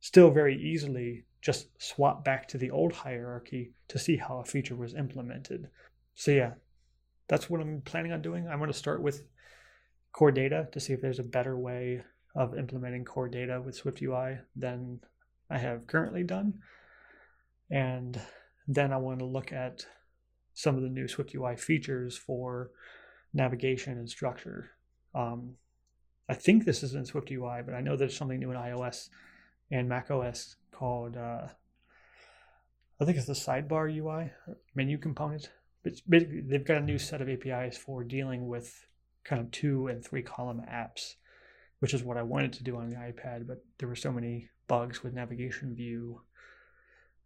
still 0.00 0.30
very 0.30 0.60
easily 0.60 1.24
just 1.40 1.68
swap 1.80 2.24
back 2.24 2.48
to 2.48 2.58
the 2.58 2.70
old 2.70 2.92
hierarchy 2.92 3.72
to 3.88 3.98
see 3.98 4.16
how 4.16 4.40
a 4.40 4.44
feature 4.44 4.76
was 4.76 4.94
implemented. 4.94 5.68
So 6.14 6.32
yeah, 6.32 6.54
that's 7.28 7.48
what 7.48 7.60
I'm 7.60 7.80
planning 7.82 8.12
on 8.12 8.22
doing. 8.22 8.48
I'm 8.48 8.58
going 8.58 8.72
to 8.72 8.76
start 8.76 9.02
with 9.02 9.22
core 10.12 10.32
data 10.32 10.68
to 10.72 10.80
see 10.80 10.92
if 10.92 11.00
there's 11.00 11.20
a 11.20 11.24
better 11.24 11.56
way 11.56 12.02
of 12.34 12.56
implementing 12.58 13.04
core 13.04 13.28
data 13.28 13.60
with 13.64 13.76
Swift 13.76 14.02
UI 14.02 14.38
than 14.56 15.00
I 15.50 15.58
have 15.58 15.86
currently 15.86 16.24
done. 16.24 16.54
And 17.70 18.20
then 18.66 18.92
I 18.92 18.96
want 18.96 19.18
to 19.20 19.24
look 19.24 19.52
at 19.52 19.86
some 20.54 20.76
of 20.76 20.82
the 20.82 20.88
new 20.88 21.06
Swift 21.06 21.34
UI 21.34 21.56
features 21.56 22.16
for 22.16 22.70
navigation 23.32 23.98
and 23.98 24.08
structure. 24.08 24.70
Um, 25.14 25.54
I 26.28 26.34
think 26.34 26.64
this 26.64 26.82
is 26.82 26.94
in 26.94 27.04
Swift 27.04 27.30
UI, 27.30 27.62
but 27.64 27.74
I 27.74 27.80
know 27.80 27.96
there's 27.96 28.16
something 28.16 28.38
new 28.38 28.50
in 28.50 28.56
iOS 28.56 29.08
and 29.70 29.88
Mac 29.88 30.10
OS 30.10 30.56
called, 30.72 31.16
uh, 31.16 31.48
I 33.00 33.04
think 33.04 33.16
it's 33.16 33.26
the 33.26 33.32
sidebar 33.32 33.94
UI, 33.94 34.32
menu 34.74 34.98
component. 34.98 35.50
But 35.84 35.94
basically, 36.08 36.40
they've 36.40 36.64
got 36.64 36.78
a 36.78 36.84
new 36.84 36.98
set 36.98 37.20
of 37.20 37.28
APIs 37.28 37.76
for 37.76 38.02
dealing 38.02 38.48
with 38.48 38.86
kind 39.24 39.40
of 39.40 39.50
two 39.50 39.86
and 39.86 40.04
three 40.04 40.22
column 40.22 40.62
apps, 40.68 41.14
which 41.78 41.94
is 41.94 42.02
what 42.02 42.16
I 42.16 42.22
wanted 42.22 42.52
to 42.54 42.64
do 42.64 42.76
on 42.76 42.90
the 42.90 42.96
iPad, 42.96 43.46
but 43.46 43.64
there 43.78 43.88
were 43.88 43.94
so 43.94 44.10
many 44.10 44.48
bugs 44.66 45.02
with 45.02 45.14
navigation 45.14 45.74
view 45.74 46.22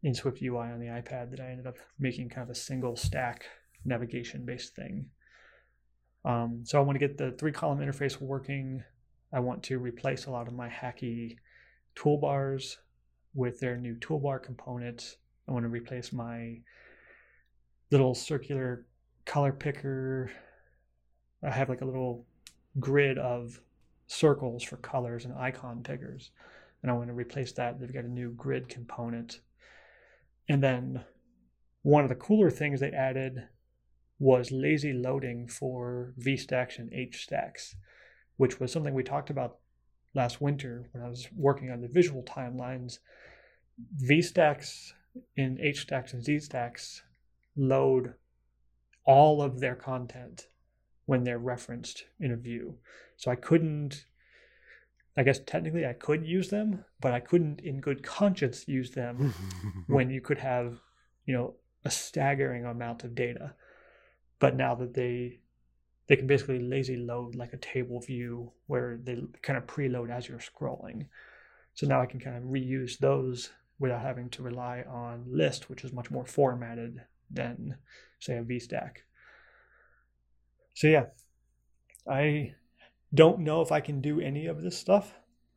in 0.03 0.15
Swift 0.15 0.43
UI 0.43 0.69
on 0.69 0.81
the 0.81 0.87
iPad 0.87 1.31
that 1.31 1.41
I 1.41 1.51
ended 1.51 1.67
up 1.67 1.77
making 1.99 2.29
kind 2.29 2.43
of 2.43 2.51
a 2.51 2.59
single 2.59 2.97
stack 2.97 3.45
navigation 3.85 4.45
based 4.45 4.75
thing. 4.75 5.07
Um, 6.25 6.63
so 6.65 6.79
I 6.79 6.83
want 6.83 6.99
to 6.99 7.07
get 7.07 7.19
the 7.19 7.33
three 7.33 7.53
column 7.53 7.79
interface 7.79 8.21
working. 8.21 8.83
I 9.33 9.41
want 9.41 9.63
to 9.65 9.79
replace 9.79 10.27
a 10.27 10.31
lot 10.31 10.49
of 10.49 10.55
my 10.55 10.69
hacky 10.69 11.37
toolbars 11.97 12.77
with 13.35 13.61
their 13.61 13.77
new 13.77 13.95
toolbar 13.97 14.43
components. 14.43 15.17
I 15.49 15.53
want 15.53 15.65
to 15.65 15.69
replace 15.69 16.13
my 16.13 16.61
little 17.91 18.15
circular 18.15 18.87
color 19.25 19.53
picker 19.53 20.31
I 21.43 21.51
have 21.51 21.69
like 21.69 21.81
a 21.81 21.87
little 21.87 22.25
grid 22.79 23.19
of 23.19 23.61
circles 24.07 24.63
for 24.63 24.77
colors 24.77 25.25
and 25.25 25.35
icon 25.35 25.83
pickers. 25.83 26.31
And 26.83 26.91
I 26.91 26.95
want 26.95 27.09
to 27.09 27.15
replace 27.15 27.53
that. 27.53 27.81
They've 27.81 27.93
got 27.93 28.05
a 28.05 28.09
new 28.09 28.31
grid 28.33 28.69
component. 28.69 29.41
And 30.53 30.63
then 30.63 31.05
one 31.81 32.03
of 32.03 32.11
the 32.11 32.15
cooler 32.15 32.51
things 32.51 32.79
they 32.79 32.91
added 32.91 33.49
was 34.19 34.53
lazy 34.53 34.93
loading 34.93 35.49
for 35.49 36.13
V 36.19 36.37
stacks 36.37 36.79
and 36.79 36.93
H 36.93 37.23
stacks, 37.23 37.75
which 38.37 38.61
was 38.61 38.71
something 38.71 38.93
we 38.93 39.03
talked 39.03 39.31
about 39.31 39.57
last 40.15 40.43
winter 40.43 40.91
when 40.93 41.03
I 41.03 41.09
was 41.09 41.27
working 41.35 41.71
on 41.71 41.81
the 41.81 41.89
visual 41.89 42.23
timelines. 42.23 42.99
VStacks 44.07 44.93
in 45.39 45.59
H 45.59 45.81
stacks 45.81 46.13
and 46.13 46.23
Z 46.23 46.41
stacks 46.41 47.01
load 47.57 48.13
all 49.07 49.41
of 49.41 49.59
their 49.59 49.75
content 49.75 50.49
when 51.07 51.25
they're 51.25 51.39
referenced 51.39 52.05
in 52.21 52.31
a 52.31 52.37
view. 52.37 52.77
So 53.17 53.31
I 53.31 53.37
couldn't, 53.37 54.05
I 55.17 55.23
guess 55.23 55.41
technically 55.41 55.87
I 55.87 55.93
could 55.93 56.27
use 56.27 56.49
them, 56.49 56.85
but 57.01 57.13
I 57.13 57.21
couldn't 57.21 57.61
in 57.61 57.81
good 57.81 58.03
conscience 58.03 58.67
use 58.67 58.91
them 58.91 59.35
when 59.87 60.11
you 60.11 60.21
could 60.21 60.39
have, 60.39 60.79
you 61.27 61.35
know, 61.35 61.55
a 61.85 61.91
staggering 61.91 62.65
amount 62.65 63.05
of 63.05 63.15
data. 63.15 63.55
But 64.39 64.57
now 64.57 64.75
that 64.77 64.95
they 64.95 65.41
they 66.09 66.17
can 66.17 66.27
basically 66.27 66.59
lazy 66.59 66.97
load 66.97 67.35
like 67.35 67.53
a 67.53 67.59
table 67.59 68.01
view 68.01 68.53
where 68.67 68.99
they 69.03 69.23
kind 69.43 69.57
of 69.57 69.67
preload 69.67 70.11
as 70.11 70.29
you're 70.29 70.39
scrolling. 70.39 71.07
So 71.75 71.87
now 71.87 72.01
I 72.01 72.07
can 72.07 72.21
kind 72.21 72.37
of 72.37 72.43
reuse 72.45 72.99
those 72.99 73.51
without 73.79 74.03
having 74.03 74.29
to 74.31 74.43
rely 74.43 74.85
on 74.89 75.25
list, 75.27 75.71
which 75.71 75.85
is 75.85 75.93
much 75.93 76.11
more 76.11 76.27
formatted 76.27 77.03
than 77.31 77.77
say 78.19 78.37
a 78.37 78.43
VStack. 78.43 78.97
So 80.75 80.87
yeah, 80.87 81.07
I 82.09 82.55
don't 83.15 83.41
know 83.41 83.61
if 83.61 83.73
I 83.73 83.81
can 83.81 84.01
do 84.01 84.21
any 84.21 84.47
of 84.47 84.63
this 84.63 84.77
stuff, 84.77 85.15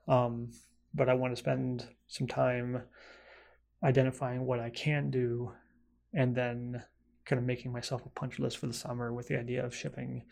um, 0.08 0.52
but 0.94 1.10
I 1.10 1.14
want 1.14 1.34
to 1.34 1.40
spend 1.40 1.88
some 2.08 2.28
time 2.28 2.84
identifying 3.84 4.46
what 4.46 4.60
I 4.60 4.70
can 4.70 5.10
do 5.10 5.52
and 6.14 6.36
then 6.36 6.84
kind 7.26 7.40
of 7.40 7.46
making 7.46 7.72
myself 7.72 8.06
a 8.06 8.10
punch 8.10 8.40
list 8.40 8.58
for 8.58 8.68
the 8.68 8.74
summer 8.74 9.14
with 9.14 9.28
the 9.28 9.40
idea 9.40 9.66
of 9.66 9.76
shipping 9.76 10.24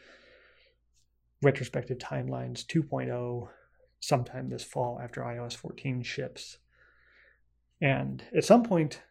retrospective 1.41 1.97
timelines 1.97 2.65
2.0 2.65 3.49
sometime 3.99 4.49
this 4.49 4.63
fall 4.63 4.99
after 5.01 5.21
iOS 5.21 5.55
14 5.55 6.03
ships. 6.03 6.57
And 7.81 8.23
at 8.35 8.45
some 8.45 8.63
point, 8.63 9.01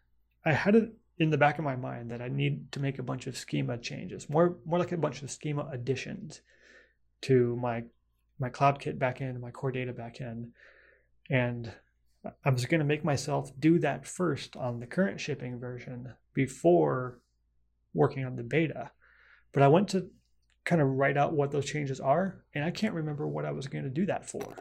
I 0.45 0.53
had 0.53 0.75
it 0.75 0.93
in 1.19 1.31
the 1.31 1.39
back 1.39 1.59
of 1.59 1.65
my 1.65 1.77
mind 1.77 2.11
that 2.11 2.23
I 2.23 2.29
need 2.29 2.73
to 2.73 2.81
make 2.81 2.99
a 2.99 3.03
bunch 3.03 3.27
of 3.27 3.37
schema 3.37 3.79
changes, 3.79 4.29
more 4.29 4.57
more 4.65 4.79
like 4.79 4.93
a 4.93 4.97
bunch 4.97 5.23
of 5.23 5.31
schema 5.31 5.69
additions 5.73 6.41
to 7.23 7.57
my 7.57 7.85
my 8.43 8.51
CloudKit 8.51 8.99
backend, 8.99 9.41
my 9.41 9.51
core 9.51 9.73
data 9.73 9.93
backend, 9.93 10.51
and 11.31 11.73
I 12.45 12.51
was 12.51 12.67
going 12.67 12.81
to 12.81 12.87
make 12.87 13.05
myself 13.05 13.51
do 13.59 13.79
that 13.79 14.07
first 14.07 14.57
on 14.57 14.81
the 14.81 14.87
current 14.87 15.21
shipping 15.21 15.59
version 15.59 16.13
before 16.35 17.21
working 17.95 18.25
on 18.25 18.37
the 18.37 18.43
beta. 18.43 18.91
But 19.53 19.63
I 19.63 19.69
went 19.69 19.89
to 19.89 20.11
kind 20.65 20.81
of 20.81 20.89
write 20.89 21.17
out 21.17 21.33
what 21.33 21.51
those 21.51 21.65
changes 21.65 22.01
are, 22.01 22.45
and 22.55 22.65
I 22.65 22.71
can't 22.71 22.95
remember 22.95 23.27
what 23.27 23.45
I 23.45 23.53
was 23.53 23.67
going 23.67 23.85
to 23.85 23.91
do 23.91 24.07
that 24.07 24.29
for. 24.29 24.57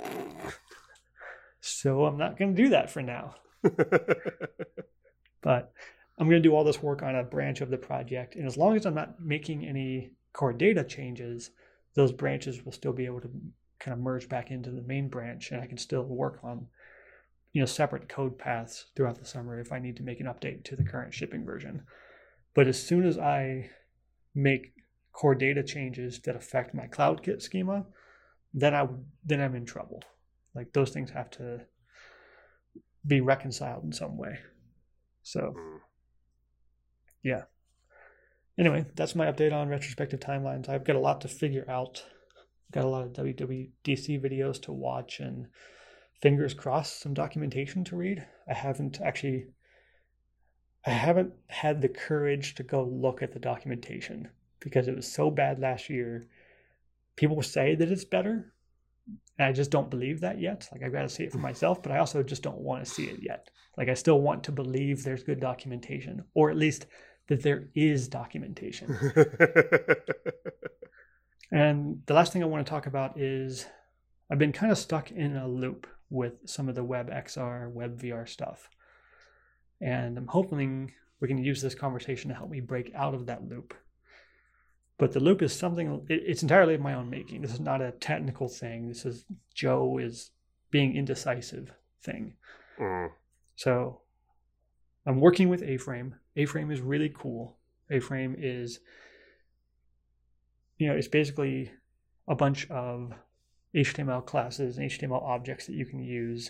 So 1.61 2.05
I'm 2.05 2.17
not 2.17 2.37
going 2.37 2.55
to 2.55 2.63
do 2.63 2.69
that 2.69 2.89
for 2.89 3.01
now. 3.01 3.35
but 5.41 5.71
I'm 6.17 6.27
going 6.27 6.41
to 6.41 6.49
do 6.49 6.55
all 6.55 6.63
this 6.63 6.81
work 6.81 7.03
on 7.03 7.15
a 7.15 7.23
branch 7.23 7.61
of 7.61 7.69
the 7.69 7.77
project. 7.77 8.35
And 8.35 8.47
as 8.47 8.57
long 8.57 8.75
as 8.75 8.85
I'm 8.85 8.95
not 8.95 9.21
making 9.21 9.65
any 9.65 10.11
core 10.33 10.53
data 10.53 10.83
changes, 10.83 11.51
those 11.93 12.11
branches 12.11 12.65
will 12.65 12.71
still 12.71 12.93
be 12.93 13.05
able 13.05 13.21
to 13.21 13.29
kind 13.81 13.93
of 13.93 13.99
merge 13.99 14.29
back 14.29 14.51
into 14.51 14.71
the 14.71 14.81
main 14.81 15.09
branch 15.09 15.51
and 15.51 15.59
I 15.59 15.65
can 15.65 15.77
still 15.77 16.03
work 16.03 16.39
on 16.43 16.67
you 17.51 17.61
know 17.61 17.65
separate 17.65 18.07
code 18.07 18.37
paths 18.37 18.85
throughout 18.95 19.19
the 19.19 19.25
summer 19.25 19.59
if 19.59 19.71
I 19.71 19.79
need 19.79 19.97
to 19.97 20.03
make 20.03 20.19
an 20.21 20.27
update 20.27 20.63
to 20.65 20.75
the 20.75 20.83
current 20.83 21.13
shipping 21.13 21.45
version. 21.45 21.83
But 22.53 22.67
as 22.67 22.81
soon 22.81 23.05
as 23.05 23.17
I 23.17 23.69
make 24.33 24.73
core 25.11 25.35
data 25.35 25.63
changes 25.63 26.19
that 26.21 26.35
affect 26.35 26.73
my 26.73 26.87
CloudKit 26.87 27.41
schema, 27.41 27.85
then 28.53 28.73
I 28.73 28.87
then 29.25 29.41
I'm 29.41 29.55
in 29.55 29.65
trouble. 29.65 30.01
Like 30.55 30.71
those 30.73 30.91
things 30.91 31.11
have 31.11 31.29
to 31.31 31.61
be 33.05 33.19
reconciled 33.19 33.83
in 33.83 33.91
some 33.91 34.17
way. 34.17 34.39
So 35.23 35.53
hmm 35.57 35.77
yeah. 37.23 37.43
Anyway, 38.57 38.85
that's 38.95 39.15
my 39.15 39.31
update 39.31 39.53
on 39.53 39.69
retrospective 39.69 40.19
timelines. 40.19 40.67
I've 40.69 40.83
got 40.83 40.95
a 40.95 40.99
lot 40.99 41.21
to 41.21 41.27
figure 41.27 41.65
out. 41.69 42.03
Got 42.71 42.85
a 42.85 42.87
lot 42.87 43.03
of 43.03 43.13
WWDC 43.13 44.21
videos 44.21 44.61
to 44.63 44.71
watch 44.71 45.19
and 45.19 45.47
fingers 46.21 46.53
crossed 46.53 47.01
some 47.01 47.13
documentation 47.13 47.83
to 47.85 47.95
read. 47.95 48.25
I 48.47 48.53
haven't 48.53 49.01
actually 49.01 49.47
I 50.85 50.91
haven't 50.91 51.33
had 51.47 51.81
the 51.81 51.89
courage 51.89 52.55
to 52.55 52.63
go 52.63 52.83
look 52.83 53.21
at 53.21 53.33
the 53.33 53.39
documentation 53.39 54.29
because 54.59 54.87
it 54.87 54.95
was 54.95 55.11
so 55.11 55.29
bad 55.29 55.59
last 55.59 55.89
year. 55.89 56.27
People 57.15 57.41
say 57.43 57.75
that 57.75 57.91
it's 57.91 58.05
better, 58.05 58.53
and 59.37 59.47
I 59.47 59.51
just 59.51 59.69
don't 59.69 59.91
believe 59.91 60.21
that 60.21 60.39
yet. 60.39 60.67
Like 60.71 60.81
I've 60.81 60.93
got 60.93 61.03
to 61.03 61.09
see 61.09 61.23
it 61.23 61.31
for 61.31 61.37
myself, 61.37 61.83
but 61.83 61.91
I 61.91 61.99
also 61.99 62.23
just 62.23 62.41
don't 62.41 62.61
want 62.61 62.83
to 62.83 62.89
see 62.89 63.05
it 63.05 63.19
yet. 63.21 63.51
Like 63.77 63.89
I 63.89 63.93
still 63.93 64.21
want 64.21 64.43
to 64.45 64.51
believe 64.51 65.03
there's 65.03 65.23
good 65.23 65.39
documentation, 65.39 66.23
or 66.33 66.49
at 66.49 66.57
least 66.57 66.87
that 67.27 67.43
there 67.43 67.67
is 67.75 68.07
documentation. 68.07 68.97
and 71.51 72.01
the 72.05 72.13
last 72.13 72.33
thing 72.33 72.43
I 72.43 72.47
want 72.47 72.65
to 72.65 72.69
talk 72.69 72.85
about 72.85 73.19
is 73.19 73.65
I've 74.29 74.39
been 74.39 74.53
kind 74.53 74.71
of 74.71 74.77
stuck 74.77 75.11
in 75.11 75.35
a 75.35 75.47
loop 75.47 75.87
with 76.09 76.33
some 76.45 76.69
of 76.69 76.75
the 76.75 76.85
WebXR, 76.85 77.73
WebVR 77.73 78.27
stuff. 78.27 78.69
And 79.81 80.17
I'm 80.17 80.27
hoping 80.27 80.91
we 81.19 81.27
can 81.27 81.37
use 81.37 81.61
this 81.61 81.75
conversation 81.75 82.29
to 82.29 82.35
help 82.35 82.49
me 82.49 82.59
break 82.59 82.91
out 82.93 83.13
of 83.13 83.25
that 83.25 83.47
loop. 83.47 83.73
But 84.97 85.13
the 85.13 85.19
loop 85.19 85.41
is 85.41 85.57
something, 85.57 86.05
it's 86.09 86.43
entirely 86.43 86.75
of 86.75 86.81
my 86.81 86.93
own 86.93 87.09
making. 87.09 87.41
This 87.41 87.53
is 87.53 87.59
not 87.59 87.81
a 87.81 87.91
technical 87.91 88.47
thing. 88.47 88.87
This 88.87 89.05
is 89.05 89.25
Joe 89.55 89.97
is 89.97 90.31
being 90.69 90.95
indecisive 90.95 91.71
thing. 92.03 92.33
Mm. 92.79 93.09
So 93.55 94.01
I'm 95.05 95.19
working 95.19 95.49
with 95.49 95.63
A-Frame. 95.63 96.15
A-Frame 96.35 96.71
is 96.71 96.81
really 96.81 97.11
cool. 97.13 97.57
A-Frame 97.89 98.35
is, 98.37 98.79
you 100.81 100.87
know, 100.87 100.95
it's 100.95 101.07
basically 101.07 101.71
a 102.27 102.33
bunch 102.33 102.67
of 102.71 103.13
HTML 103.75 104.25
classes 104.25 104.79
and 104.79 104.89
HTML 104.89 105.21
objects 105.21 105.67
that 105.67 105.75
you 105.75 105.85
can 105.85 105.99
use 105.99 106.49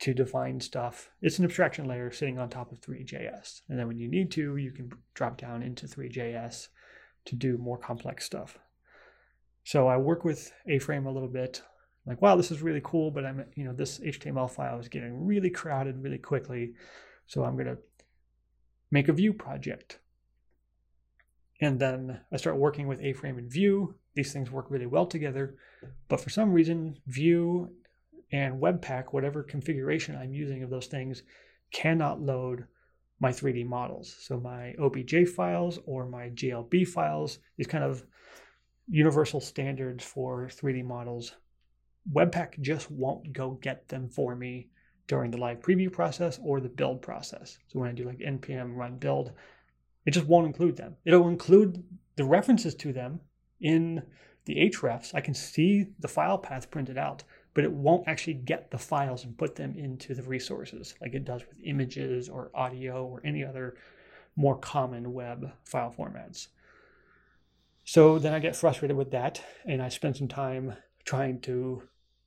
to 0.00 0.12
define 0.12 0.58
stuff. 0.58 1.10
It's 1.22 1.38
an 1.38 1.44
abstraction 1.44 1.86
layer 1.86 2.10
sitting 2.10 2.40
on 2.40 2.48
top 2.48 2.72
of 2.72 2.80
Three.js. 2.80 3.62
And 3.68 3.78
then 3.78 3.86
when 3.86 3.96
you 3.96 4.08
need 4.08 4.32
to, 4.32 4.56
you 4.56 4.72
can 4.72 4.90
drop 5.14 5.38
down 5.38 5.62
into 5.62 5.86
Three.js 5.86 6.66
to 7.26 7.36
do 7.36 7.56
more 7.58 7.78
complex 7.78 8.24
stuff. 8.24 8.58
So 9.62 9.86
I 9.86 9.98
work 9.98 10.24
with 10.24 10.52
A-Frame 10.66 11.06
a 11.06 11.12
little 11.12 11.28
bit. 11.28 11.62
Like, 12.06 12.20
wow, 12.20 12.34
this 12.34 12.50
is 12.50 12.60
really 12.60 12.82
cool, 12.82 13.12
but 13.12 13.24
I'm, 13.24 13.44
you 13.54 13.62
know, 13.62 13.72
this 13.72 14.00
HTML 14.00 14.50
file 14.50 14.80
is 14.80 14.88
getting 14.88 15.24
really 15.24 15.50
crowded 15.50 16.02
really 16.02 16.18
quickly. 16.18 16.72
So 17.28 17.44
I'm 17.44 17.54
going 17.54 17.66
to 17.66 17.78
make 18.90 19.06
a 19.06 19.12
Vue 19.12 19.32
project. 19.32 20.00
And 21.60 21.80
then 21.80 22.20
I 22.32 22.36
start 22.36 22.56
working 22.56 22.86
with 22.86 23.00
A-Frame 23.00 23.38
and 23.38 23.50
Vue. 23.50 23.94
These 24.14 24.32
things 24.32 24.50
work 24.50 24.66
really 24.70 24.86
well 24.86 25.06
together. 25.06 25.56
But 26.08 26.20
for 26.20 26.30
some 26.30 26.52
reason, 26.52 26.98
Vue 27.06 27.70
and 28.32 28.60
Webpack, 28.60 29.12
whatever 29.12 29.42
configuration 29.42 30.16
I'm 30.16 30.32
using 30.32 30.62
of 30.62 30.70
those 30.70 30.86
things, 30.86 31.22
cannot 31.72 32.20
load 32.20 32.64
my 33.20 33.30
3D 33.30 33.66
models. 33.66 34.16
So 34.20 34.38
my 34.38 34.74
OBJ 34.80 35.28
files 35.34 35.80
or 35.86 36.06
my 36.06 36.30
GLB 36.30 36.86
files, 36.86 37.40
these 37.56 37.66
kind 37.66 37.84
of 37.84 38.04
universal 38.88 39.40
standards 39.40 40.04
for 40.04 40.48
3D 40.48 40.84
models, 40.84 41.32
Webpack 42.12 42.60
just 42.60 42.90
won't 42.90 43.32
go 43.32 43.58
get 43.60 43.88
them 43.88 44.08
for 44.08 44.34
me 44.34 44.68
during 45.08 45.30
the 45.30 45.38
live 45.38 45.60
preview 45.60 45.92
process 45.92 46.38
or 46.42 46.60
the 46.60 46.68
build 46.68 47.02
process. 47.02 47.58
So 47.66 47.78
when 47.78 47.88
I 47.88 47.92
do 47.92 48.04
like 48.04 48.18
npm 48.18 48.76
run 48.76 48.96
build, 48.98 49.32
it 50.08 50.12
just 50.14 50.26
won't 50.26 50.46
include 50.46 50.78
them. 50.78 50.96
It'll 51.04 51.28
include 51.28 51.84
the 52.16 52.24
references 52.24 52.74
to 52.76 52.94
them 52.94 53.20
in 53.60 54.02
the 54.46 54.54
hrefs. 54.54 55.14
I 55.14 55.20
can 55.20 55.34
see 55.34 55.88
the 56.00 56.08
file 56.08 56.38
path 56.38 56.70
printed 56.70 56.96
out, 56.96 57.24
but 57.52 57.62
it 57.62 57.70
won't 57.70 58.08
actually 58.08 58.32
get 58.32 58.70
the 58.70 58.78
files 58.78 59.24
and 59.24 59.36
put 59.36 59.56
them 59.56 59.76
into 59.76 60.14
the 60.14 60.22
resources 60.22 60.94
like 61.02 61.12
it 61.12 61.26
does 61.26 61.42
with 61.46 61.60
images 61.62 62.30
or 62.30 62.50
audio 62.54 63.04
or 63.04 63.20
any 63.22 63.44
other 63.44 63.76
more 64.34 64.56
common 64.56 65.12
web 65.12 65.52
file 65.64 65.94
formats. 65.94 66.46
So 67.84 68.18
then 68.18 68.32
I 68.32 68.38
get 68.38 68.56
frustrated 68.56 68.96
with 68.96 69.10
that 69.10 69.42
and 69.66 69.82
I 69.82 69.90
spend 69.90 70.16
some 70.16 70.28
time 70.28 70.74
trying 71.04 71.38
to 71.42 71.82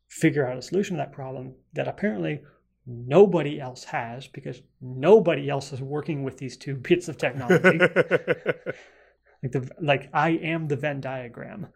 figure 0.07 0.45
out 0.45 0.59
a 0.59 0.61
solution 0.61 0.97
to 0.97 1.01
that 1.01 1.13
problem 1.13 1.55
that 1.73 1.87
apparently 1.87 2.41
nobody 2.85 3.59
else 3.59 3.83
has 3.85 4.27
because 4.27 4.61
nobody 4.81 5.49
else 5.49 5.71
is 5.71 5.81
working 5.81 6.23
with 6.23 6.37
these 6.37 6.57
two 6.57 6.75
bits 6.89 7.07
of 7.07 7.17
technology. 7.17 7.79
like 9.43 9.51
the 9.51 9.69
like 9.81 10.09
I 10.13 10.31
am 10.31 10.67
the 10.67 10.75
Venn 10.75 11.01
diagram. 11.01 11.67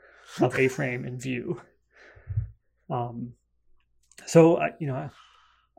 of 0.41 0.57
A-frame 0.59 1.05
and 1.05 1.21
Vue. 1.21 1.61
Um, 2.89 3.33
so 4.25 4.57
I, 4.57 4.71
you 4.79 4.87
know, 4.87 5.09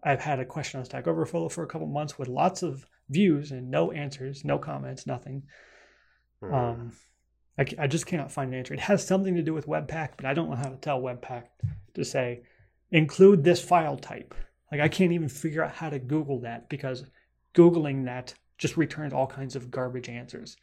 I've 0.02 0.20
had 0.20 0.40
a 0.40 0.44
question 0.44 0.78
on 0.78 0.86
Stack 0.86 1.06
Overflow 1.06 1.48
for 1.48 1.64
a 1.64 1.66
couple 1.66 1.86
months 1.86 2.18
with 2.18 2.28
lots 2.28 2.62
of 2.62 2.86
views 3.08 3.52
and 3.52 3.70
no 3.70 3.92
answers, 3.92 4.44
no 4.44 4.58
comments, 4.58 5.06
nothing. 5.06 5.42
Mm. 6.42 6.54
Um, 6.54 6.92
I, 7.58 7.66
I 7.78 7.86
just 7.86 8.06
cannot 8.06 8.32
find 8.32 8.52
an 8.52 8.58
answer. 8.58 8.74
It 8.74 8.80
has 8.80 9.06
something 9.06 9.34
to 9.34 9.42
do 9.42 9.54
with 9.54 9.66
Webpack, 9.66 10.10
but 10.16 10.26
I 10.26 10.34
don't 10.34 10.50
know 10.50 10.56
how 10.56 10.68
to 10.68 10.76
tell 10.76 11.00
Webpack 11.00 11.44
to 11.94 12.04
say 12.04 12.42
include 12.90 13.42
this 13.42 13.62
file 13.62 13.96
type. 13.96 14.34
Like 14.70 14.80
I 14.80 14.88
can't 14.88 15.12
even 15.12 15.28
figure 15.28 15.64
out 15.64 15.72
how 15.72 15.90
to 15.90 15.98
Google 15.98 16.40
that 16.40 16.68
because 16.68 17.04
Googling 17.54 18.04
that 18.06 18.34
just 18.58 18.76
returns 18.76 19.12
all 19.12 19.26
kinds 19.26 19.56
of 19.56 19.70
garbage 19.70 20.08
answers. 20.08 20.56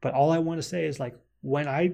But 0.00 0.14
all 0.14 0.32
I 0.32 0.38
want 0.38 0.58
to 0.58 0.68
say 0.68 0.86
is 0.86 1.00
like 1.00 1.14
when 1.42 1.68
I 1.68 1.92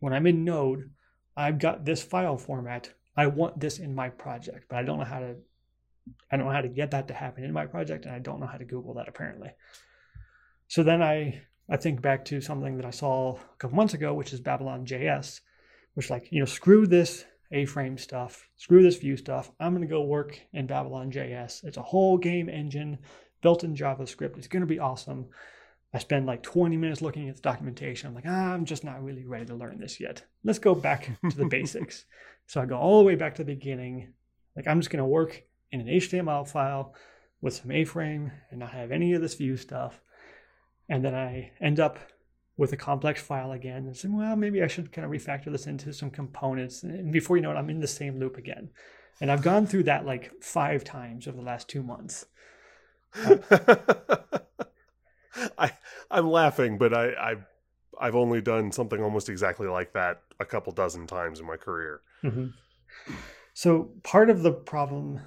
when 0.00 0.12
I'm 0.12 0.26
in 0.26 0.44
Node, 0.44 0.90
I've 1.36 1.58
got 1.58 1.84
this 1.84 2.02
file 2.02 2.36
format. 2.36 2.90
I 3.16 3.26
want 3.26 3.60
this 3.60 3.78
in 3.78 3.94
my 3.94 4.08
project, 4.08 4.66
but 4.68 4.76
I 4.76 4.82
don't 4.82 4.98
know 4.98 5.04
how 5.04 5.20
to 5.20 5.36
I 6.30 6.36
don't 6.36 6.46
know 6.46 6.52
how 6.52 6.60
to 6.60 6.68
get 6.68 6.90
that 6.90 7.08
to 7.08 7.14
happen 7.14 7.44
in 7.44 7.52
my 7.52 7.66
project, 7.66 8.06
and 8.06 8.14
I 8.14 8.18
don't 8.18 8.40
know 8.40 8.46
how 8.46 8.58
to 8.58 8.64
Google 8.64 8.94
that 8.94 9.08
apparently. 9.08 9.50
So 10.68 10.82
then 10.82 11.02
I 11.02 11.42
I 11.68 11.76
think 11.76 12.02
back 12.02 12.24
to 12.26 12.40
something 12.40 12.76
that 12.76 12.86
I 12.86 12.90
saw 12.90 13.36
a 13.36 13.56
couple 13.58 13.76
months 13.76 13.94
ago, 13.94 14.14
which 14.14 14.32
is 14.32 14.40
Babylon 14.40 14.86
JS, 14.86 15.40
which 15.94 16.10
like 16.10 16.30
you 16.30 16.40
know 16.40 16.46
screw 16.46 16.86
this 16.86 17.24
A-frame 17.52 17.98
stuff, 17.98 18.48
screw 18.56 18.82
this 18.82 18.98
Vue 18.98 19.16
stuff. 19.16 19.52
I'm 19.60 19.74
gonna 19.74 19.86
go 19.86 20.02
work 20.02 20.40
in 20.52 20.66
Babylon 20.66 21.12
JS. 21.12 21.64
It's 21.64 21.76
a 21.76 21.82
whole 21.82 22.18
game 22.18 22.48
engine 22.48 22.98
built 23.42 23.64
in 23.64 23.76
JavaScript. 23.76 24.38
It's 24.38 24.48
gonna 24.48 24.66
be 24.66 24.78
awesome. 24.78 25.26
I 25.94 25.98
spend 25.98 26.26
like 26.26 26.42
20 26.42 26.76
minutes 26.76 27.02
looking 27.02 27.28
at 27.28 27.36
the 27.36 27.42
documentation. 27.42 28.08
I'm 28.08 28.14
like, 28.14 28.24
ah, 28.26 28.52
I'm 28.52 28.64
just 28.64 28.84
not 28.84 29.02
really 29.02 29.26
ready 29.26 29.44
to 29.46 29.54
learn 29.54 29.78
this 29.78 30.00
yet. 30.00 30.24
Let's 30.42 30.58
go 30.58 30.74
back 30.74 31.10
to 31.30 31.36
the 31.36 31.44
basics. 31.44 32.06
So 32.46 32.60
I 32.60 32.66
go 32.66 32.78
all 32.78 32.98
the 32.98 33.04
way 33.04 33.14
back 33.14 33.34
to 33.34 33.44
the 33.44 33.54
beginning. 33.54 34.14
Like 34.56 34.66
I'm 34.66 34.80
just 34.80 34.90
gonna 34.90 35.06
work 35.06 35.42
in 35.70 35.80
an 35.80 35.88
HTML 35.88 36.48
file 36.48 36.94
with 37.40 37.54
some 37.54 37.70
A-frame 37.70 38.30
and 38.50 38.60
not 38.60 38.70
have 38.70 38.92
any 38.92 39.12
of 39.12 39.20
this 39.20 39.34
Vue 39.34 39.56
stuff. 39.56 40.00
And 40.88 41.04
then 41.04 41.14
I 41.14 41.52
end 41.60 41.80
up 41.80 41.98
with 42.56 42.72
a 42.72 42.76
complex 42.76 43.20
file 43.20 43.52
again 43.52 43.86
and 43.86 43.96
say, 43.96 44.08
well, 44.08 44.36
maybe 44.36 44.62
I 44.62 44.66
should 44.66 44.92
kind 44.92 45.04
of 45.04 45.10
refactor 45.10 45.50
this 45.50 45.66
into 45.66 45.92
some 45.92 46.10
components. 46.10 46.82
And 46.82 47.12
before 47.12 47.36
you 47.36 47.42
know 47.42 47.50
it, 47.50 47.56
I'm 47.56 47.70
in 47.70 47.80
the 47.80 47.86
same 47.86 48.18
loop 48.18 48.36
again. 48.36 48.70
And 49.20 49.30
I've 49.30 49.42
gone 49.42 49.66
through 49.66 49.84
that 49.84 50.04
like 50.04 50.32
five 50.42 50.84
times 50.84 51.26
over 51.26 51.36
the 51.36 51.42
last 51.42 51.68
two 51.68 51.82
months. 51.82 52.26
I 55.58 55.72
I'm 56.10 56.30
laughing, 56.30 56.78
but 56.78 56.94
I, 56.94 57.08
I 57.12 57.36
I've 58.00 58.16
only 58.16 58.40
done 58.40 58.72
something 58.72 59.02
almost 59.02 59.28
exactly 59.28 59.68
like 59.68 59.92
that 59.92 60.22
a 60.40 60.44
couple 60.44 60.72
dozen 60.72 61.06
times 61.06 61.40
in 61.40 61.46
my 61.46 61.56
career. 61.56 62.00
Mm-hmm. 62.24 62.46
So 63.54 63.90
part 64.02 64.30
of 64.30 64.42
the 64.42 64.52
problem 64.52 65.20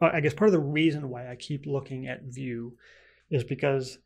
uh, 0.00 0.10
I 0.12 0.20
guess 0.20 0.34
part 0.34 0.48
of 0.48 0.52
the 0.52 0.60
reason 0.60 1.08
why 1.10 1.30
I 1.30 1.36
keep 1.36 1.66
looking 1.66 2.06
at 2.06 2.22
Vue 2.22 2.72
is 3.30 3.44
because 3.44 3.98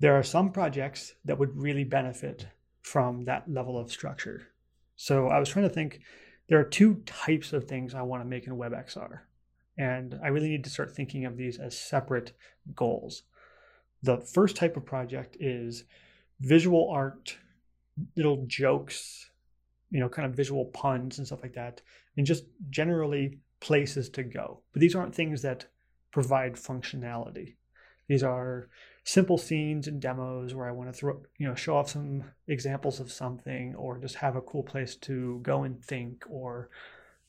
there 0.00 0.14
are 0.14 0.22
some 0.22 0.50
projects 0.50 1.14
that 1.24 1.38
would 1.38 1.56
really 1.56 1.84
benefit 1.84 2.46
from 2.82 3.24
that 3.24 3.50
level 3.50 3.78
of 3.78 3.90
structure. 3.90 4.48
So 4.96 5.28
I 5.28 5.38
was 5.38 5.48
trying 5.48 5.68
to 5.68 5.74
think 5.74 6.00
there 6.48 6.58
are 6.58 6.64
two 6.64 7.02
types 7.06 7.52
of 7.52 7.64
things 7.64 7.94
I 7.94 8.02
want 8.02 8.22
to 8.22 8.28
make 8.28 8.46
in 8.46 8.54
WebXR. 8.54 9.20
And 9.78 10.18
I 10.22 10.28
really 10.28 10.50
need 10.50 10.64
to 10.64 10.70
start 10.70 10.94
thinking 10.94 11.24
of 11.24 11.36
these 11.36 11.58
as 11.58 11.76
separate 11.76 12.32
goals. 12.74 13.22
The 14.02 14.18
first 14.18 14.56
type 14.56 14.76
of 14.76 14.84
project 14.84 15.36
is 15.40 15.84
visual 16.40 16.90
art, 16.90 17.36
little 18.16 18.44
jokes, 18.46 19.30
you 19.90 20.00
know, 20.00 20.08
kind 20.08 20.26
of 20.26 20.36
visual 20.36 20.66
puns 20.66 21.18
and 21.18 21.26
stuff 21.26 21.42
like 21.42 21.54
that, 21.54 21.80
and 22.16 22.26
just 22.26 22.44
generally 22.70 23.38
places 23.60 24.08
to 24.10 24.22
go. 24.22 24.60
But 24.72 24.80
these 24.80 24.94
aren't 24.94 25.14
things 25.14 25.42
that 25.42 25.66
provide 26.12 26.54
functionality. 26.54 27.54
These 28.08 28.22
are 28.22 28.68
simple 29.04 29.36
scenes 29.36 29.86
and 29.86 30.00
demos 30.00 30.54
where 30.54 30.66
I 30.66 30.72
want 30.72 30.90
to 30.90 30.98
throw, 30.98 31.20
you 31.38 31.46
know, 31.46 31.54
show 31.54 31.76
off 31.76 31.90
some 31.90 32.24
examples 32.48 33.00
of 33.00 33.12
something 33.12 33.74
or 33.74 33.98
just 33.98 34.16
have 34.16 34.34
a 34.34 34.40
cool 34.40 34.62
place 34.62 34.96
to 34.96 35.40
go 35.42 35.62
and 35.62 35.82
think 35.84 36.24
or, 36.28 36.70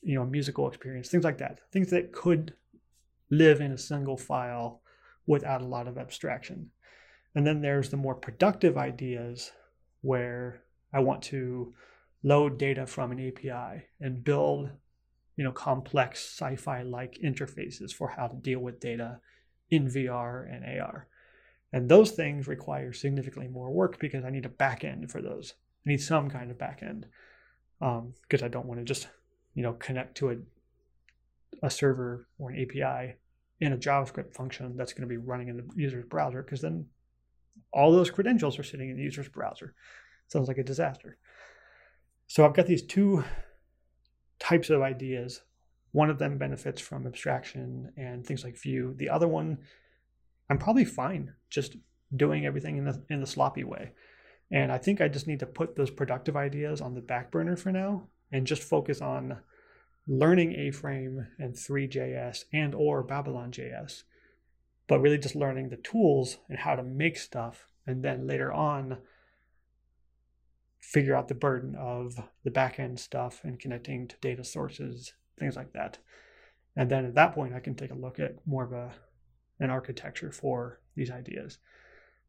you 0.02 0.14
know, 0.14 0.22
a 0.22 0.26
musical 0.26 0.66
experience, 0.68 1.08
things 1.08 1.24
like 1.24 1.38
that. 1.38 1.60
Things 1.70 1.90
that 1.90 2.12
could 2.12 2.54
live 3.30 3.60
in 3.60 3.72
a 3.72 3.78
single 3.78 4.16
file 4.16 4.80
without 5.26 5.60
a 5.60 5.66
lot 5.66 5.86
of 5.86 5.98
abstraction. 5.98 6.70
And 7.34 7.46
then 7.46 7.60
there's 7.60 7.90
the 7.90 7.98
more 7.98 8.14
productive 8.14 8.78
ideas 8.78 9.52
where 10.00 10.62
I 10.94 11.00
want 11.00 11.22
to 11.24 11.74
load 12.22 12.58
data 12.58 12.86
from 12.86 13.12
an 13.12 13.28
API 13.28 13.84
and 14.00 14.24
build 14.24 14.70
you 15.36 15.44
know 15.44 15.52
complex 15.52 16.20
sci-fi 16.24 16.82
like 16.82 17.18
interfaces 17.22 17.92
for 17.92 18.08
how 18.08 18.26
to 18.26 18.36
deal 18.36 18.58
with 18.58 18.80
data 18.80 19.20
in 19.70 19.86
VR 19.86 20.50
and 20.50 20.80
AR. 20.80 21.06
And 21.76 21.90
those 21.90 22.12
things 22.12 22.48
require 22.48 22.94
significantly 22.94 23.48
more 23.48 23.70
work 23.70 23.98
because 23.98 24.24
I 24.24 24.30
need 24.30 24.46
a 24.46 24.48
backend 24.48 25.10
for 25.10 25.20
those. 25.20 25.52
I 25.86 25.90
need 25.90 26.00
some 26.00 26.30
kind 26.30 26.50
of 26.50 26.56
backend 26.56 27.04
because 27.78 28.40
um, 28.40 28.46
I 28.46 28.48
don't 28.48 28.64
want 28.64 28.80
to 28.80 28.84
just 28.84 29.08
you 29.52 29.62
know 29.62 29.74
connect 29.74 30.16
to 30.16 30.30
a 30.30 30.36
a 31.62 31.68
server 31.68 32.28
or 32.38 32.48
an 32.48 32.62
API 32.62 33.16
in 33.60 33.74
a 33.74 33.76
JavaScript 33.76 34.32
function 34.32 34.74
that's 34.74 34.94
going 34.94 35.06
to 35.06 35.06
be 35.06 35.18
running 35.18 35.48
in 35.48 35.58
the 35.58 35.64
user's 35.76 36.06
browser 36.06 36.42
because 36.42 36.62
then 36.62 36.86
all 37.74 37.92
those 37.92 38.10
credentials 38.10 38.58
are 38.58 38.62
sitting 38.62 38.88
in 38.88 38.96
the 38.96 39.02
user's 39.02 39.28
browser. 39.28 39.74
Sounds 40.28 40.48
like 40.48 40.56
a 40.56 40.64
disaster. 40.64 41.18
So 42.26 42.46
I've 42.46 42.54
got 42.54 42.66
these 42.66 42.86
two 42.86 43.22
types 44.38 44.70
of 44.70 44.80
ideas. 44.80 45.42
One 45.92 46.08
of 46.08 46.18
them 46.18 46.38
benefits 46.38 46.80
from 46.80 47.06
abstraction 47.06 47.92
and 47.98 48.26
things 48.26 48.44
like 48.44 48.56
Vue. 48.56 48.94
The 48.96 49.10
other 49.10 49.28
one, 49.28 49.58
I'm 50.48 50.58
probably 50.58 50.84
fine 50.84 51.34
just 51.50 51.76
doing 52.14 52.46
everything 52.46 52.76
in 52.76 52.84
the 52.84 53.02
in 53.10 53.20
the 53.20 53.26
sloppy 53.26 53.64
way. 53.64 53.92
And 54.50 54.70
I 54.70 54.78
think 54.78 55.00
I 55.00 55.08
just 55.08 55.26
need 55.26 55.40
to 55.40 55.46
put 55.46 55.74
those 55.74 55.90
productive 55.90 56.36
ideas 56.36 56.80
on 56.80 56.94
the 56.94 57.00
back 57.00 57.32
burner 57.32 57.56
for 57.56 57.72
now 57.72 58.08
and 58.30 58.46
just 58.46 58.62
focus 58.62 59.00
on 59.00 59.38
learning 60.06 60.52
A-frame 60.52 61.26
and 61.38 61.56
Three.js 61.58 62.44
and 62.52 62.74
or 62.74 63.02
Babylon.js, 63.02 64.04
but 64.86 65.00
really 65.00 65.18
just 65.18 65.34
learning 65.34 65.70
the 65.70 65.76
tools 65.76 66.38
and 66.48 66.60
how 66.60 66.76
to 66.76 66.82
make 66.84 67.16
stuff. 67.16 67.66
And 67.88 68.04
then 68.04 68.26
later 68.26 68.52
on, 68.52 68.98
figure 70.78 71.16
out 71.16 71.26
the 71.26 71.34
burden 71.34 71.74
of 71.74 72.20
the 72.44 72.50
backend 72.50 73.00
stuff 73.00 73.40
and 73.42 73.58
connecting 73.58 74.06
to 74.06 74.16
data 74.20 74.44
sources, 74.44 75.12
things 75.38 75.56
like 75.56 75.72
that. 75.72 75.98
And 76.76 76.88
then 76.88 77.04
at 77.04 77.14
that 77.14 77.34
point, 77.34 77.54
I 77.54 77.60
can 77.60 77.74
take 77.74 77.90
a 77.90 77.94
look 77.94 78.20
at 78.20 78.46
more 78.46 78.64
of 78.64 78.72
a 78.72 78.94
an 79.60 79.70
architecture 79.70 80.30
for 80.30 80.80
these 80.94 81.10
ideas. 81.10 81.58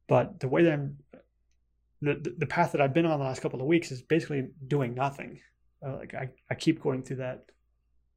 But 0.07 0.39
the 0.39 0.47
way 0.47 0.63
that 0.63 0.73
I'm, 0.73 0.97
the, 2.01 2.33
the 2.37 2.45
path 2.45 2.71
that 2.71 2.81
I've 2.81 2.93
been 2.93 3.05
on 3.05 3.19
the 3.19 3.25
last 3.25 3.41
couple 3.41 3.59
of 3.59 3.67
weeks 3.67 3.91
is 3.91 4.01
basically 4.01 4.49
doing 4.67 4.93
nothing. 4.93 5.39
Uh, 5.85 5.97
like 5.97 6.13
I, 6.13 6.29
I 6.49 6.55
keep 6.55 6.81
going 6.81 7.03
through 7.03 7.17
that, 7.17 7.45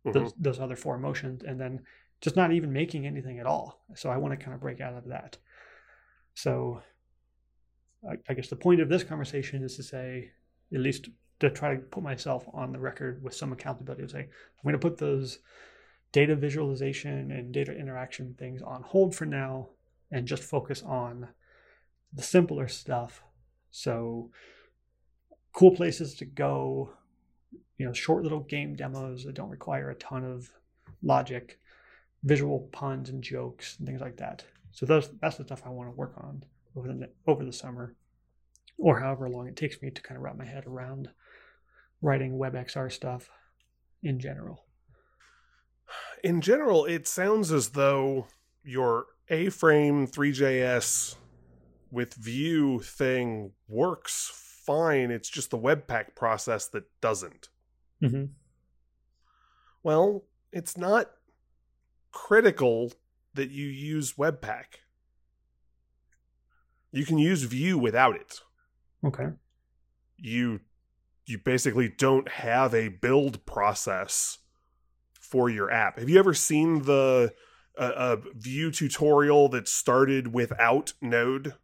mm-hmm. 0.06 0.12
those, 0.12 0.32
those 0.38 0.60
other 0.60 0.76
four 0.76 0.94
emotions 0.94 1.42
and 1.42 1.60
then 1.60 1.80
just 2.20 2.36
not 2.36 2.52
even 2.52 2.72
making 2.72 3.06
anything 3.06 3.38
at 3.38 3.46
all. 3.46 3.82
So 3.94 4.10
I 4.10 4.18
want 4.18 4.38
to 4.38 4.44
kind 4.44 4.54
of 4.54 4.60
break 4.60 4.80
out 4.80 4.94
of 4.94 5.06
that. 5.08 5.38
So 6.34 6.82
I, 8.08 8.14
I 8.28 8.34
guess 8.34 8.48
the 8.48 8.56
point 8.56 8.80
of 8.80 8.88
this 8.88 9.02
conversation 9.02 9.62
is 9.64 9.76
to 9.76 9.82
say, 9.82 10.30
at 10.72 10.80
least 10.80 11.08
to 11.40 11.50
try 11.50 11.74
to 11.74 11.80
put 11.80 12.02
myself 12.02 12.46
on 12.52 12.72
the 12.72 12.78
record 12.78 13.22
with 13.22 13.34
some 13.34 13.52
accountability 13.52 14.02
to 14.02 14.08
say, 14.08 14.20
I'm 14.20 14.62
going 14.62 14.74
to 14.74 14.78
put 14.78 14.98
those 14.98 15.38
data 16.12 16.34
visualization 16.34 17.30
and 17.30 17.52
data 17.52 17.72
interaction 17.72 18.34
things 18.38 18.62
on 18.62 18.82
hold 18.82 19.14
for 19.14 19.26
now 19.26 19.68
and 20.10 20.26
just 20.26 20.42
focus 20.42 20.82
on 20.82 21.28
the 22.12 22.22
simpler 22.22 22.66
stuff. 22.66 23.22
So, 23.70 24.30
cool 25.52 25.70
places 25.74 26.14
to 26.16 26.24
go, 26.24 26.90
you 27.78 27.86
know, 27.86 27.92
short 27.92 28.22
little 28.22 28.40
game 28.40 28.74
demos 28.74 29.24
that 29.24 29.34
don't 29.34 29.50
require 29.50 29.90
a 29.90 29.94
ton 29.96 30.24
of 30.24 30.50
logic, 31.02 31.60
visual 32.24 32.68
puns 32.72 33.08
and 33.08 33.22
jokes 33.22 33.76
and 33.78 33.86
things 33.86 34.00
like 34.00 34.16
that. 34.16 34.44
So 34.72 34.86
those 34.86 35.10
that's 35.20 35.36
the 35.36 35.44
stuff 35.44 35.62
I 35.64 35.70
want 35.70 35.88
to 35.88 35.96
work 35.96 36.14
on 36.18 36.44
over 36.76 36.88
the 36.88 37.10
over 37.26 37.44
the 37.44 37.52
summer, 37.52 37.94
or 38.78 39.00
however 39.00 39.28
long 39.28 39.48
it 39.48 39.56
takes 39.56 39.80
me 39.82 39.90
to 39.90 40.02
kind 40.02 40.16
of 40.16 40.22
wrap 40.22 40.36
my 40.36 40.44
head 40.44 40.66
around 40.66 41.08
writing 42.02 42.38
WebXR 42.38 42.90
stuff 42.92 43.30
in 44.02 44.18
general. 44.18 44.64
In 46.22 46.40
general, 46.40 46.84
it 46.84 47.06
sounds 47.06 47.50
as 47.52 47.70
though 47.70 48.26
your 48.62 49.06
A-frame 49.28 50.06
Three.js 50.06 51.16
with 51.90 52.14
Vue 52.14 52.80
thing 52.80 53.52
works 53.68 54.30
fine. 54.66 55.10
It's 55.10 55.28
just 55.28 55.50
the 55.50 55.58
Webpack 55.58 56.14
process 56.14 56.68
that 56.68 56.84
doesn't. 57.00 57.48
Mm-hmm. 58.02 58.26
Well, 59.82 60.24
it's 60.52 60.76
not 60.76 61.10
critical 62.12 62.92
that 63.34 63.50
you 63.50 63.66
use 63.66 64.14
Webpack. 64.14 64.80
You 66.92 67.04
can 67.04 67.18
use 67.18 67.44
Vue 67.44 67.78
without 67.78 68.16
it. 68.16 68.40
Okay. 69.04 69.28
You 70.16 70.60
you 71.26 71.38
basically 71.38 71.88
don't 71.88 72.28
have 72.28 72.74
a 72.74 72.88
build 72.88 73.46
process 73.46 74.38
for 75.30 75.48
your 75.48 75.70
app. 75.70 75.98
Have 75.98 76.08
you 76.08 76.18
ever 76.18 76.34
seen 76.34 76.82
the 76.82 77.32
uh, 77.78 77.92
a 77.96 78.18
Vue 78.34 78.70
tutorial 78.70 79.48
that 79.50 79.68
started 79.68 80.34
without 80.34 80.92
Node? 81.00 81.54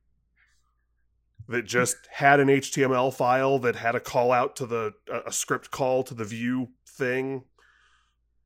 That 1.48 1.64
just 1.64 1.96
had 2.10 2.40
an 2.40 2.48
HTML 2.48 3.14
file 3.14 3.60
that 3.60 3.76
had 3.76 3.94
a 3.94 4.00
call 4.00 4.32
out 4.32 4.56
to 4.56 4.66
the 4.66 4.94
a 5.24 5.30
script 5.30 5.70
call 5.70 6.02
to 6.04 6.14
the 6.14 6.24
Vue 6.24 6.68
thing 6.88 7.44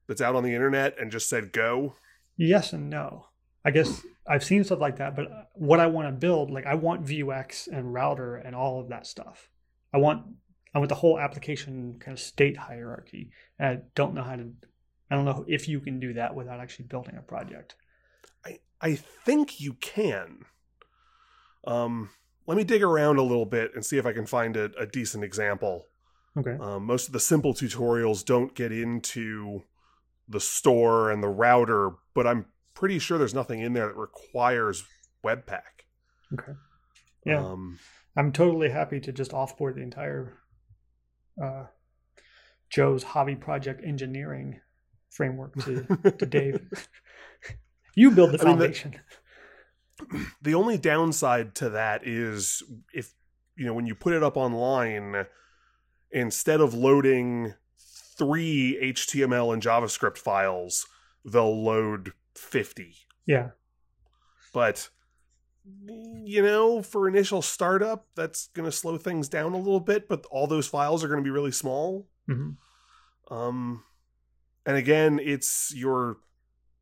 that's 0.07 0.21
out 0.21 0.37
on 0.37 0.43
the 0.43 0.55
internet 0.55 0.99
and 0.99 1.11
just 1.11 1.29
said 1.29 1.53
go. 1.53 1.95
Yes 2.37 2.73
and 2.73 2.91
no. 2.91 3.27
I 3.65 3.71
guess 3.71 4.03
I've 4.27 4.45
seen 4.45 4.65
stuff 4.65 4.81
like 4.81 4.97
that, 4.97 5.17
but 5.17 5.29
what 5.55 5.81
I 5.81 5.87
want 5.87 6.09
to 6.09 6.13
build, 6.13 6.51
like 6.51 6.67
I 6.67 6.75
want 6.75 7.05
Vuex 7.05 7.69
and 7.69 7.93
router 7.93 8.37
and 8.37 8.55
all 8.55 8.81
of 8.81 8.89
that 8.89 9.07
stuff. 9.07 9.49
I 9.95 9.99
want 9.99 10.25
I 10.75 10.79
want 10.79 10.89
the 10.89 10.95
whole 10.95 11.19
application 11.19 11.97
kind 11.99 12.17
of 12.17 12.21
state 12.21 12.57
hierarchy. 12.57 13.31
And 13.59 13.69
I 13.69 13.83
don't 13.95 14.15
know 14.15 14.23
how 14.23 14.37
to 14.37 14.51
I 15.11 15.17
don't 15.17 15.25
know 15.25 15.45
if 15.49 15.69
you 15.69 15.81
can 15.81 15.99
do 15.99 16.15
that 16.15 16.35
without 16.35 16.61
actually 16.61 16.87
building 16.87 17.17
a 17.17 17.23
project. 17.23 17.75
I 18.45 18.61
I 18.81 18.95
think 18.95 19.61
you 19.61 19.75
can. 19.75 20.45
Um 21.65 22.11
let 22.47 22.57
me 22.57 22.65
dig 22.65 22.83
around 22.83 23.19
a 23.19 23.23
little 23.23 23.47
bit 23.47 23.73
and 23.75 23.85
see 23.85 23.97
if 23.97 24.07
I 24.07 24.13
can 24.13 24.27
find 24.27 24.57
a, 24.57 24.71
a 24.79 24.87
decent 24.87 25.23
example. 25.23 25.87
Okay. 26.37 26.57
Um, 26.61 26.85
most 26.85 27.07
of 27.07 27.13
the 27.13 27.21
simple 27.21 27.55
tutorials 27.55 28.25
don't 28.25 28.55
get 28.55 28.73
into 28.73 29.63
the 30.29 30.41
store 30.41 31.11
and 31.11 31.23
the 31.23 31.29
router, 31.29 31.91
but 32.15 32.27
I'm 32.27 32.47
pretty 32.75 32.99
sure 32.99 33.19
there's 33.19 33.35
nothing 33.35 33.61
in 33.61 33.73
there 33.73 33.87
that 33.87 33.97
requires 33.97 34.85
Webpack. 35.25 35.85
Okay. 36.33 36.53
Yeah. 37.25 37.45
Um, 37.45 37.79
I'm 38.17 38.33
totally 38.33 38.71
happy 38.71 39.01
to 39.01 39.13
just 39.13 39.33
offboard 39.33 39.75
the 39.75 39.83
entire 39.83 40.39
uh, 41.43 41.67
Joe's 42.69 43.03
hobby 43.03 43.37
project 43.37 43.83
engineering 43.85 44.61
framework 45.11 45.55
to, 45.65 45.85
to 46.19 46.27
Dave. 46.27 46.89
you 47.95 48.11
build 48.11 48.33
the 48.33 48.39
foundation. 48.39 48.95
I 48.95 50.15
mean, 50.15 50.27
the, 50.27 50.27
the 50.51 50.55
only 50.55 50.79
downside 50.79 51.55
to 51.57 51.71
that 51.71 52.07
is 52.07 52.63
if 52.95 53.13
you 53.57 53.67
know 53.67 53.75
when 53.75 53.87
you 53.87 53.95
put 53.95 54.15
it 54.15 54.23
up 54.23 54.37
online, 54.37 55.27
instead 56.11 56.61
of 56.61 56.73
loading 56.73 57.55
three 58.17 58.79
HTML 58.83 59.53
and 59.53 59.63
JavaScript 59.63 60.19
files, 60.19 60.87
they'll 61.25 61.63
load 61.63 62.13
50. 62.35 62.95
Yeah. 63.27 63.51
But 64.53 64.89
you 66.25 66.43
know, 66.43 66.83
for 66.83 67.07
initial 67.07 67.43
startup, 67.43 68.07
that's 68.17 68.49
going 68.49 68.65
to 68.65 68.73
slow 68.73 68.97
things 68.99 69.29
down 69.29 69.53
a 69.53 69.59
little 69.59 69.81
bit, 69.81 70.09
but 70.09 70.25
all 70.31 70.47
those 70.47 70.67
files 70.67 71.05
are 71.05 71.09
going 71.09 71.21
to 71.21 71.25
be 71.25 71.31
really 71.31 71.53
small. 71.53 72.09
Mm-hmm. 72.29 73.35
Um 73.35 73.85
and 74.71 74.79
again, 74.79 75.19
it's 75.21 75.73
your 75.75 76.19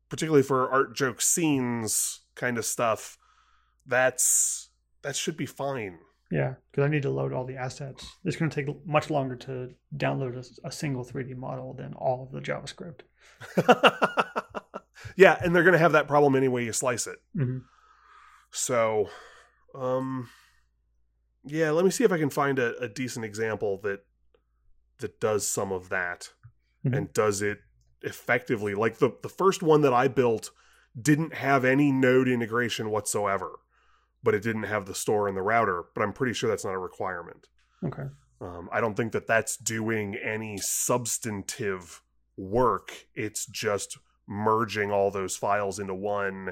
particularly 0.09 0.43
for 0.43 0.69
art 0.69 0.95
joke 0.95 1.21
scenes 1.21 2.21
kind 2.35 2.59
of 2.59 2.65
stuff. 2.65 3.17
That's 3.83 4.69
that 5.01 5.15
should 5.15 5.35
be 5.35 5.47
fine. 5.47 5.97
Yeah, 6.29 6.53
because 6.69 6.83
I 6.83 6.87
need 6.87 7.01
to 7.01 7.09
load 7.09 7.33
all 7.33 7.45
the 7.45 7.55
assets. 7.55 8.05
It's 8.23 8.35
going 8.35 8.51
to 8.51 8.55
take 8.55 8.85
much 8.85 9.09
longer 9.09 9.35
to 9.37 9.71
download 9.97 10.37
a, 10.37 10.67
a 10.67 10.71
single 10.71 11.03
3D 11.03 11.35
model 11.35 11.73
than 11.73 11.93
all 11.95 12.21
of 12.21 12.31
the 12.31 12.39
JavaScript. 12.41 12.99
yeah, 15.15 15.39
and 15.43 15.55
they're 15.55 15.63
going 15.63 15.73
to 15.73 15.79
have 15.79 15.93
that 15.93 16.07
problem 16.07 16.35
anyway 16.35 16.63
you 16.65 16.73
slice 16.73 17.07
it. 17.07 17.17
Mm-hmm. 17.35 17.57
So, 18.51 19.09
um, 19.73 20.29
yeah, 21.43 21.71
let 21.71 21.83
me 21.83 21.89
see 21.89 22.03
if 22.03 22.11
I 22.11 22.19
can 22.19 22.29
find 22.29 22.59
a, 22.59 22.77
a 22.77 22.87
decent 22.87 23.25
example 23.25 23.79
that 23.81 24.01
that 24.99 25.19
does 25.19 25.47
some 25.47 25.71
of 25.71 25.89
that 25.89 26.29
mm-hmm. 26.85 26.95
and 26.95 27.13
does 27.13 27.41
it 27.41 27.57
effectively. 28.01 28.75
Like 28.75 28.97
the 28.97 29.11
the 29.21 29.29
first 29.29 29.61
one 29.61 29.81
that 29.81 29.93
I 29.93 30.07
built 30.07 30.51
didn't 30.99 31.33
have 31.35 31.65
any 31.65 31.91
node 31.91 32.27
integration 32.27 32.89
whatsoever, 32.89 33.59
but 34.23 34.33
it 34.33 34.43
didn't 34.43 34.63
have 34.63 34.85
the 34.85 34.95
store 34.95 35.27
and 35.27 35.37
the 35.37 35.41
router. 35.41 35.85
But 35.93 36.03
I'm 36.03 36.13
pretty 36.13 36.33
sure 36.33 36.49
that's 36.49 36.65
not 36.65 36.73
a 36.73 36.79
requirement. 36.79 37.47
Okay. 37.83 38.07
Um, 38.41 38.69
I 38.71 38.79
don't 38.79 38.95
think 38.95 39.11
that 39.11 39.27
that's 39.27 39.57
doing 39.57 40.15
any 40.15 40.57
substantive 40.57 42.01
work. 42.37 43.07
It's 43.13 43.45
just 43.45 43.97
merging 44.27 44.91
all 44.91 45.11
those 45.11 45.35
files 45.35 45.79
into 45.79 45.93
one, 45.93 46.51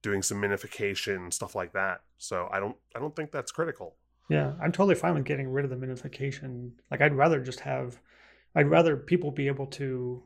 doing 0.00 0.22
some 0.22 0.40
minification, 0.40 1.32
stuff 1.32 1.54
like 1.54 1.72
that. 1.72 2.00
So 2.18 2.48
I 2.52 2.60
don't 2.60 2.76
I 2.94 3.00
don't 3.00 3.14
think 3.14 3.32
that's 3.32 3.52
critical. 3.52 3.96
Yeah, 4.28 4.54
I'm 4.60 4.72
totally 4.72 4.94
fine 4.94 5.14
with 5.14 5.24
getting 5.24 5.48
rid 5.48 5.64
of 5.64 5.70
the 5.70 5.76
minification. 5.76 6.72
Like 6.90 7.00
I'd 7.00 7.14
rather 7.14 7.40
just 7.40 7.60
have 7.60 8.00
I'd 8.54 8.68
rather 8.68 8.96
people 8.96 9.30
be 9.30 9.48
able 9.48 9.66
to 9.66 10.22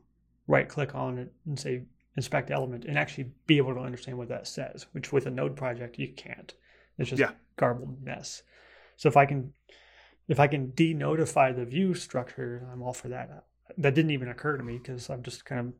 right 0.50 0.68
click 0.68 0.94
on 0.94 1.16
it 1.16 1.32
and 1.46 1.58
say 1.58 1.82
inspect 2.16 2.50
element 2.50 2.84
and 2.84 2.98
actually 2.98 3.30
be 3.46 3.56
able 3.56 3.72
to 3.72 3.80
understand 3.80 4.18
what 4.18 4.28
that 4.28 4.46
says, 4.46 4.86
which 4.92 5.12
with 5.12 5.26
a 5.26 5.30
node 5.30 5.56
project 5.56 5.98
you 5.98 6.08
can't. 6.08 6.54
It's 6.98 7.10
just 7.10 7.20
yeah. 7.20 7.30
garbled 7.56 8.02
mess. 8.02 8.42
So 8.96 9.08
if 9.08 9.16
I 9.16 9.26
can 9.26 9.52
if 10.28 10.38
I 10.38 10.48
can 10.48 10.72
denotify 10.72 11.54
the 11.54 11.64
Vue 11.64 11.94
structure, 11.94 12.68
I'm 12.72 12.82
all 12.82 12.92
for 12.92 13.08
that. 13.08 13.44
That 13.78 13.94
didn't 13.94 14.10
even 14.10 14.28
occur 14.28 14.56
to 14.56 14.62
me 14.62 14.78
because 14.78 15.08
I'm 15.08 15.22
just 15.22 15.44
kind 15.44 15.60
of 15.60 15.72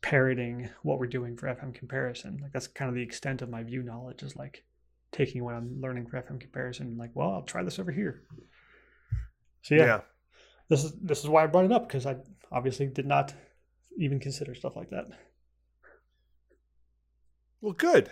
parroting 0.00 0.70
what 0.82 0.98
we're 0.98 1.06
doing 1.06 1.36
for 1.36 1.46
FM 1.46 1.74
comparison. 1.74 2.38
Like 2.42 2.52
that's 2.52 2.66
kind 2.66 2.88
of 2.88 2.94
the 2.94 3.02
extent 3.02 3.42
of 3.42 3.50
my 3.50 3.62
Vue 3.62 3.82
knowledge 3.82 4.22
is 4.22 4.34
like 4.34 4.64
taking 5.12 5.44
what 5.44 5.54
I'm 5.54 5.80
learning 5.80 6.06
for 6.06 6.20
FM 6.20 6.40
comparison 6.40 6.86
and 6.86 6.98
like, 6.98 7.10
well, 7.14 7.30
I'll 7.30 7.42
try 7.42 7.62
this 7.62 7.78
over 7.78 7.92
here. 7.92 8.22
So 9.62 9.74
yeah, 9.74 9.84
yeah. 9.84 10.00
this 10.70 10.84
is 10.84 10.92
this 11.02 11.20
is 11.20 11.28
why 11.28 11.44
I 11.44 11.46
brought 11.46 11.66
it 11.66 11.72
up 11.72 11.86
because 11.86 12.06
I 12.06 12.16
obviously 12.50 12.86
did 12.86 13.06
not 13.06 13.34
even 13.98 14.20
consider 14.20 14.54
stuff 14.54 14.76
like 14.76 14.90
that. 14.90 15.06
Well, 17.60 17.72
good. 17.72 18.10